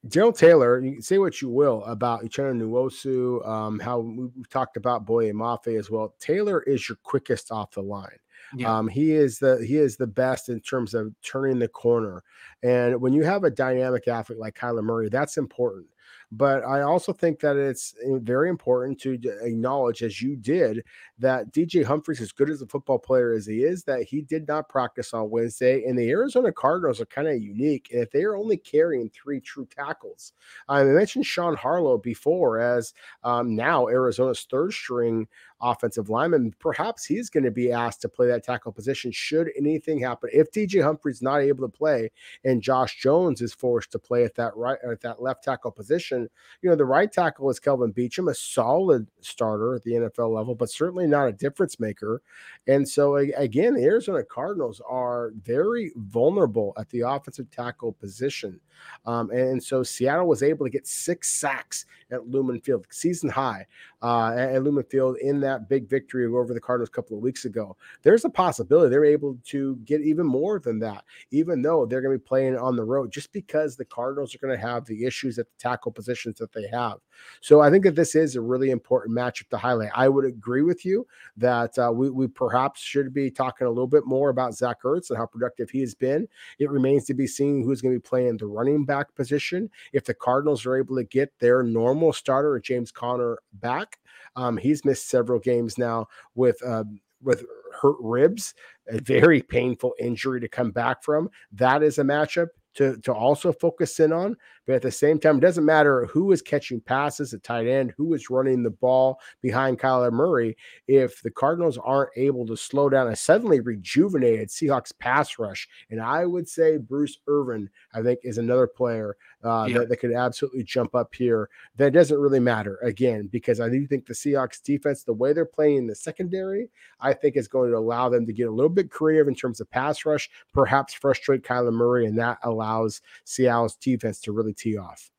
Darrell 0.08 0.32
Taylor, 0.32 0.80
you 0.80 0.92
can 0.92 1.02
say 1.02 1.18
what 1.18 1.40
you 1.40 1.48
will 1.48 1.84
about 1.84 2.24
Uchenna 2.24 2.60
Nwosu, 2.60 3.46
um, 3.46 3.78
how 3.78 4.00
we've 4.00 4.48
talked 4.50 4.76
about 4.76 5.06
Boye 5.06 5.30
Mafe 5.30 5.78
as 5.78 5.90
well. 5.90 6.14
Taylor 6.18 6.62
is 6.62 6.88
your 6.88 6.96
quickest 7.04 7.52
off 7.52 7.70
the 7.70 7.82
line. 7.82 8.18
Yeah. 8.56 8.76
Um, 8.76 8.88
he 8.88 9.12
is 9.12 9.38
the 9.38 9.64
he 9.66 9.76
is 9.76 9.96
the 9.96 10.06
best 10.06 10.48
in 10.48 10.60
terms 10.60 10.92
of 10.94 11.14
turning 11.22 11.58
the 11.58 11.68
corner. 11.68 12.22
And 12.62 13.00
when 13.00 13.12
you 13.12 13.22
have 13.22 13.44
a 13.44 13.50
dynamic 13.50 14.08
athlete 14.08 14.38
like 14.38 14.56
Kyler 14.56 14.82
Murray, 14.82 15.08
that's 15.08 15.36
important. 15.36 15.86
But 16.32 16.64
I 16.64 16.80
also 16.80 17.12
think 17.12 17.40
that 17.40 17.56
it's 17.56 17.94
eh, 18.04 18.18
very 18.20 18.48
important 18.48 18.98
to 19.02 19.12
acknowledge, 19.42 20.02
as 20.02 20.20
you 20.20 20.34
did, 20.34 20.82
that 21.22 21.52
DJ 21.52 21.84
Humphries, 21.84 22.20
as 22.20 22.32
good 22.32 22.50
as 22.50 22.62
a 22.62 22.66
football 22.66 22.98
player 22.98 23.32
as 23.32 23.46
he 23.46 23.62
is, 23.62 23.84
that 23.84 24.02
he 24.02 24.20
did 24.20 24.46
not 24.46 24.68
practice 24.68 25.14
on 25.14 25.30
Wednesday. 25.30 25.84
And 25.84 25.98
the 25.98 26.10
Arizona 26.10 26.52
Cardinals 26.52 27.00
are 27.00 27.06
kind 27.06 27.28
of 27.28 27.40
unique. 27.40 27.88
If 27.90 28.10
they 28.10 28.24
are 28.24 28.36
only 28.36 28.56
carrying 28.56 29.10
three 29.10 29.40
true 29.40 29.66
tackles, 29.66 30.32
I 30.68 30.84
mentioned 30.84 31.26
Sean 31.26 31.56
Harlow 31.56 31.98
before 31.98 32.60
as 32.60 32.92
um, 33.24 33.56
now 33.56 33.88
Arizona's 33.88 34.46
third 34.50 34.72
string 34.72 35.26
offensive 35.62 36.10
lineman. 36.10 36.52
Perhaps 36.58 37.04
he's 37.04 37.30
going 37.30 37.44
to 37.44 37.50
be 37.50 37.70
asked 37.70 38.02
to 38.02 38.08
play 38.08 38.26
that 38.26 38.44
tackle 38.44 38.72
position 38.72 39.12
should 39.12 39.50
anything 39.56 40.00
happen. 40.00 40.28
If 40.32 40.50
DJ 40.50 40.82
Humphries 40.82 41.22
not 41.22 41.40
able 41.40 41.66
to 41.66 41.72
play, 41.72 42.10
and 42.44 42.60
Josh 42.60 43.00
Jones 43.00 43.40
is 43.40 43.54
forced 43.54 43.92
to 43.92 43.98
play 43.98 44.24
at 44.24 44.34
that 44.34 44.56
right 44.56 44.78
at 44.88 45.00
that 45.02 45.22
left 45.22 45.44
tackle 45.44 45.70
position. 45.70 46.28
You 46.60 46.70
know, 46.70 46.76
the 46.76 46.84
right 46.84 47.10
tackle 47.10 47.48
is 47.50 47.60
Kelvin 47.60 47.92
Beachum, 47.92 48.30
a 48.30 48.34
solid 48.34 49.06
starter 49.20 49.74
at 49.76 49.84
the 49.84 49.92
NFL 49.92 50.34
level, 50.34 50.54
but 50.54 50.70
certainly 50.70 51.06
not 51.12 51.28
a 51.28 51.32
difference 51.32 51.78
maker. 51.78 52.22
And 52.66 52.88
so 52.88 53.16
again, 53.16 53.74
the 53.74 53.84
Arizona 53.84 54.24
Cardinals 54.24 54.80
are 54.88 55.32
very 55.42 55.92
vulnerable 55.96 56.72
at 56.76 56.88
the 56.90 57.00
offensive 57.00 57.50
tackle 57.50 57.92
position. 57.92 58.60
Um, 59.06 59.30
and 59.30 59.62
so 59.62 59.82
Seattle 59.82 60.26
was 60.26 60.42
able 60.42 60.66
to 60.66 60.70
get 60.70 60.86
six 60.86 61.32
sacks 61.32 61.86
at 62.10 62.26
Lumen 62.26 62.60
Field, 62.60 62.86
season 62.90 63.28
high 63.28 63.66
uh, 64.02 64.34
at 64.36 64.62
Lumen 64.62 64.84
Field 64.84 65.16
in 65.18 65.40
that 65.40 65.68
big 65.68 65.88
victory 65.88 66.26
over 66.26 66.52
the 66.52 66.60
Cardinals 66.60 66.88
a 66.88 66.92
couple 66.92 67.16
of 67.16 67.22
weeks 67.22 67.44
ago. 67.44 67.76
There's 68.02 68.24
a 68.24 68.30
possibility 68.30 68.90
they're 68.90 69.04
able 69.04 69.38
to 69.46 69.76
get 69.84 70.00
even 70.00 70.26
more 70.26 70.58
than 70.58 70.78
that, 70.80 71.04
even 71.30 71.62
though 71.62 71.86
they're 71.86 72.02
going 72.02 72.14
to 72.14 72.18
be 72.18 72.28
playing 72.28 72.56
on 72.56 72.76
the 72.76 72.84
road, 72.84 73.12
just 73.12 73.32
because 73.32 73.76
the 73.76 73.84
Cardinals 73.84 74.34
are 74.34 74.38
going 74.38 74.56
to 74.56 74.66
have 74.66 74.84
the 74.84 75.04
issues 75.04 75.38
at 75.38 75.46
the 75.46 75.58
tackle 75.58 75.92
positions 75.92 76.38
that 76.38 76.52
they 76.52 76.66
have. 76.68 76.98
So 77.40 77.60
I 77.60 77.70
think 77.70 77.84
that 77.84 77.94
this 77.94 78.14
is 78.14 78.36
a 78.36 78.40
really 78.40 78.70
important 78.70 79.16
matchup 79.16 79.48
to 79.50 79.58
highlight. 79.58 79.90
I 79.94 80.08
would 80.08 80.24
agree 80.24 80.62
with 80.62 80.84
you 80.84 81.01
that 81.36 81.78
uh, 81.78 81.90
we, 81.92 82.10
we 82.10 82.26
perhaps 82.26 82.80
should 82.80 83.12
be 83.12 83.30
talking 83.30 83.66
a 83.66 83.70
little 83.70 83.86
bit 83.86 84.06
more 84.06 84.30
about 84.30 84.54
Zach 84.54 84.82
Ertz 84.82 85.10
and 85.10 85.18
how 85.18 85.26
productive 85.26 85.70
he 85.70 85.80
has 85.80 85.94
been. 85.94 86.28
It 86.58 86.70
remains 86.70 87.04
to 87.06 87.14
be 87.14 87.26
seen 87.26 87.62
who's 87.62 87.80
going 87.80 87.94
to 87.94 88.00
be 88.00 88.08
playing 88.08 88.36
the 88.36 88.46
running 88.46 88.84
back 88.84 89.14
position. 89.14 89.70
If 89.92 90.04
the 90.04 90.14
Cardinals 90.14 90.66
are 90.66 90.76
able 90.76 90.96
to 90.96 91.04
get 91.04 91.32
their 91.38 91.62
normal 91.62 92.12
starter, 92.12 92.58
James 92.60 92.90
Conner, 92.92 93.38
back, 93.54 93.98
um, 94.36 94.56
he's 94.56 94.84
missed 94.84 95.08
several 95.08 95.38
games 95.38 95.78
now 95.78 96.06
with 96.34 96.62
uh, 96.64 96.84
with 97.22 97.44
hurt 97.80 97.96
ribs, 98.00 98.54
a 98.88 99.00
very 99.00 99.42
painful 99.42 99.94
injury 99.98 100.40
to 100.40 100.48
come 100.48 100.70
back 100.70 101.02
from. 101.02 101.30
That 101.52 101.82
is 101.82 101.98
a 101.98 102.02
matchup 102.02 102.48
to, 102.74 102.96
to 102.98 103.12
also 103.12 103.52
focus 103.52 104.00
in 104.00 104.12
on. 104.12 104.36
But 104.66 104.76
at 104.76 104.82
the 104.82 104.90
same 104.90 105.18
time, 105.18 105.38
it 105.38 105.40
doesn't 105.40 105.64
matter 105.64 106.06
who 106.06 106.32
is 106.32 106.40
catching 106.40 106.80
passes 106.80 107.34
at 107.34 107.42
tight 107.42 107.66
end, 107.66 107.92
who 107.96 108.14
is 108.14 108.30
running 108.30 108.62
the 108.62 108.70
ball 108.70 109.20
behind 109.40 109.80
Kyler 109.80 110.12
Murray. 110.12 110.56
If 110.86 111.20
the 111.22 111.30
Cardinals 111.30 111.78
aren't 111.78 112.10
able 112.16 112.46
to 112.46 112.56
slow 112.56 112.88
down 112.88 113.08
a 113.08 113.16
suddenly 113.16 113.60
rejuvenated 113.60 114.48
Seahawks 114.48 114.92
pass 114.98 115.38
rush, 115.38 115.68
and 115.90 116.00
I 116.00 116.26
would 116.26 116.48
say 116.48 116.76
Bruce 116.76 117.18
Irvin, 117.26 117.68
I 117.92 118.02
think, 118.02 118.20
is 118.22 118.38
another 118.38 118.66
player 118.66 119.16
uh, 119.42 119.68
that, 119.68 119.88
that 119.88 119.96
could 119.98 120.12
absolutely 120.12 120.62
jump 120.62 120.94
up 120.94 121.14
here. 121.14 121.48
That 121.76 121.92
doesn't 121.92 122.18
really 122.18 122.40
matter 122.40 122.78
again, 122.82 123.28
because 123.30 123.60
I 123.60 123.68
do 123.68 123.86
think 123.86 124.06
the 124.06 124.14
Seahawks 124.14 124.62
defense, 124.62 125.04
the 125.04 125.12
way 125.12 125.32
they're 125.32 125.44
playing 125.44 125.78
in 125.78 125.86
the 125.86 125.94
secondary, 125.94 126.70
I 127.00 127.12
think 127.12 127.36
is 127.36 127.48
going 127.48 127.70
to 127.70 127.76
allow 127.76 128.08
them 128.08 128.26
to 128.26 128.32
get 128.32 128.48
a 128.48 128.52
little 128.52 128.70
bit 128.70 128.90
creative 128.90 129.28
in 129.28 129.34
terms 129.34 129.60
of 129.60 129.70
pass 129.70 130.04
rush, 130.04 130.30
perhaps 130.52 130.94
frustrate 130.94 131.42
Kyler 131.42 131.72
Murray, 131.72 132.06
and 132.06 132.18
that 132.18 132.38
allows 132.42 133.00
Seattle's 133.24 133.76
defense 133.76 134.20
to 134.22 134.32
really 134.32 134.54
tee 134.54 134.76
off. 134.76 135.10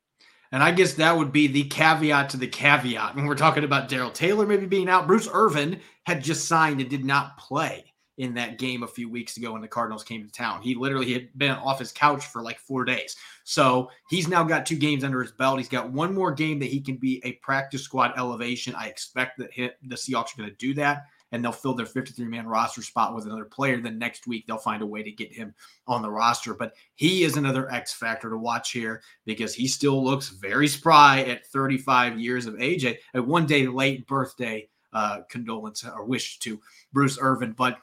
And 0.52 0.62
I 0.62 0.70
guess 0.70 0.94
that 0.94 1.16
would 1.16 1.32
be 1.32 1.48
the 1.48 1.64
caveat 1.64 2.30
to 2.30 2.36
the 2.36 2.46
caveat 2.46 3.16
when 3.16 3.26
we're 3.26 3.34
talking 3.34 3.64
about 3.64 3.88
Darrell 3.88 4.10
Taylor 4.10 4.46
maybe 4.46 4.66
being 4.66 4.88
out. 4.88 5.08
Bruce 5.08 5.28
Irvin 5.32 5.80
had 6.06 6.22
just 6.22 6.46
signed 6.46 6.80
and 6.80 6.88
did 6.88 7.04
not 7.04 7.36
play 7.38 7.93
in 8.18 8.34
that 8.34 8.58
game 8.58 8.82
a 8.82 8.88
few 8.88 9.08
weeks 9.08 9.36
ago 9.36 9.52
when 9.52 9.62
the 9.62 9.68
Cardinals 9.68 10.04
came 10.04 10.24
to 10.24 10.30
town. 10.30 10.62
He 10.62 10.74
literally 10.74 11.12
had 11.12 11.28
been 11.36 11.50
off 11.50 11.80
his 11.80 11.92
couch 11.92 12.26
for 12.26 12.42
like 12.42 12.58
four 12.58 12.84
days. 12.84 13.16
So 13.42 13.90
he's 14.08 14.28
now 14.28 14.44
got 14.44 14.66
two 14.66 14.76
games 14.76 15.04
under 15.04 15.20
his 15.20 15.32
belt. 15.32 15.58
He's 15.58 15.68
got 15.68 15.90
one 15.90 16.14
more 16.14 16.32
game 16.32 16.58
that 16.60 16.70
he 16.70 16.80
can 16.80 16.96
be 16.96 17.20
a 17.24 17.32
practice 17.34 17.82
squad 17.82 18.12
elevation. 18.16 18.74
I 18.74 18.86
expect 18.86 19.38
that 19.38 19.50
the 19.56 19.96
Seahawks 19.96 20.34
are 20.34 20.38
going 20.38 20.50
to 20.50 20.56
do 20.56 20.74
that 20.74 21.06
and 21.34 21.44
they'll 21.44 21.50
fill 21.50 21.74
their 21.74 21.84
53 21.84 22.24
man 22.26 22.46
roster 22.46 22.80
spot 22.80 23.12
with 23.12 23.26
another 23.26 23.44
player. 23.44 23.80
Then 23.80 23.98
next 23.98 24.28
week, 24.28 24.46
they'll 24.46 24.56
find 24.56 24.82
a 24.82 24.86
way 24.86 25.02
to 25.02 25.10
get 25.10 25.32
him 25.32 25.52
on 25.88 26.00
the 26.00 26.10
roster. 26.10 26.54
But 26.54 26.74
he 26.94 27.24
is 27.24 27.36
another 27.36 27.70
X 27.72 27.92
factor 27.92 28.30
to 28.30 28.38
watch 28.38 28.70
here 28.70 29.02
because 29.24 29.52
he 29.52 29.66
still 29.66 30.02
looks 30.02 30.28
very 30.28 30.68
spry 30.68 31.22
at 31.22 31.46
35 31.46 32.20
years 32.20 32.46
of 32.46 32.60
age. 32.60 32.84
A, 32.84 32.96
one 33.20 33.46
day 33.46 33.66
late 33.66 34.06
birthday 34.06 34.68
uh, 34.92 35.22
condolence 35.28 35.84
or 35.84 36.04
wish 36.04 36.38
to 36.38 36.60
Bruce 36.92 37.18
Irvin. 37.20 37.50
But 37.50 37.78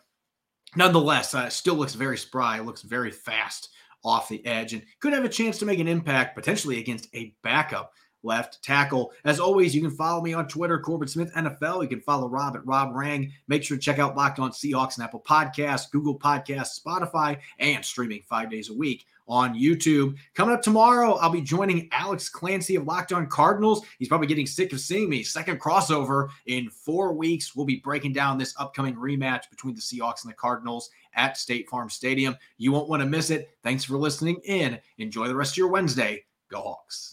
nonetheless, 0.75 1.33
uh, 1.33 1.49
still 1.49 1.75
looks 1.75 1.93
very 1.93 2.17
spry, 2.17 2.59
looks 2.59 2.81
very 2.81 3.11
fast 3.11 3.69
off 4.03 4.29
the 4.29 4.45
edge, 4.45 4.73
and 4.73 4.83
could 4.99 5.13
have 5.13 5.25
a 5.25 5.29
chance 5.29 5.59
to 5.59 5.65
make 5.65 5.79
an 5.79 5.87
impact 5.87 6.35
potentially 6.35 6.79
against 6.79 7.07
a 7.13 7.35
backup 7.43 7.93
left 8.23 8.63
tackle. 8.63 9.11
As 9.25 9.39
always, 9.39 9.75
you 9.75 9.81
can 9.81 9.91
follow 9.91 10.21
me 10.21 10.33
on 10.33 10.47
Twitter, 10.47 10.79
Corbin 10.79 11.07
Smith 11.07 11.33
NFL. 11.33 11.81
You 11.81 11.89
can 11.89 12.01
follow 12.01 12.29
Rob 12.29 12.55
at 12.55 12.65
Rob 12.65 12.95
Rang. 12.95 13.31
Make 13.47 13.63
sure 13.63 13.77
to 13.77 13.81
check 13.81 13.99
out 13.99 14.15
Locked 14.15 14.39
On 14.39 14.51
Seahawks 14.51 14.95
and 14.95 15.03
Apple 15.03 15.23
Podcasts, 15.27 15.91
Google 15.91 16.17
Podcasts, 16.17 16.79
Spotify, 16.79 17.39
and 17.59 17.83
streaming 17.83 18.21
five 18.27 18.49
days 18.49 18.69
a 18.69 18.73
week 18.73 19.05
on 19.31 19.55
YouTube. 19.55 20.17
Coming 20.35 20.53
up 20.53 20.61
tomorrow, 20.61 21.13
I'll 21.13 21.29
be 21.29 21.41
joining 21.41 21.87
Alex 21.93 22.27
Clancy 22.27 22.75
of 22.75 22.85
Locked 22.85 23.13
On 23.13 23.25
Cardinals. 23.27 23.85
He's 23.97 24.09
probably 24.09 24.27
getting 24.27 24.45
sick 24.45 24.73
of 24.73 24.81
seeing 24.81 25.09
me. 25.09 25.23
Second 25.23 25.61
crossover 25.61 26.27
in 26.47 26.69
four 26.69 27.13
weeks. 27.13 27.55
We'll 27.55 27.65
be 27.65 27.77
breaking 27.77 28.11
down 28.11 28.37
this 28.37 28.53
upcoming 28.59 28.95
rematch 28.95 29.49
between 29.49 29.73
the 29.73 29.81
Seahawks 29.81 30.25
and 30.25 30.31
the 30.31 30.35
Cardinals 30.35 30.89
at 31.15 31.37
State 31.37 31.69
Farm 31.69 31.89
Stadium. 31.89 32.35
You 32.57 32.73
won't 32.73 32.89
want 32.89 33.01
to 33.01 33.07
miss 33.07 33.29
it. 33.29 33.49
Thanks 33.63 33.85
for 33.85 33.97
listening 33.97 34.41
in. 34.43 34.77
Enjoy 34.97 35.29
the 35.29 35.35
rest 35.35 35.53
of 35.53 35.57
your 35.57 35.69
Wednesday. 35.69 36.25
Go 36.49 36.59
Hawks. 36.59 37.07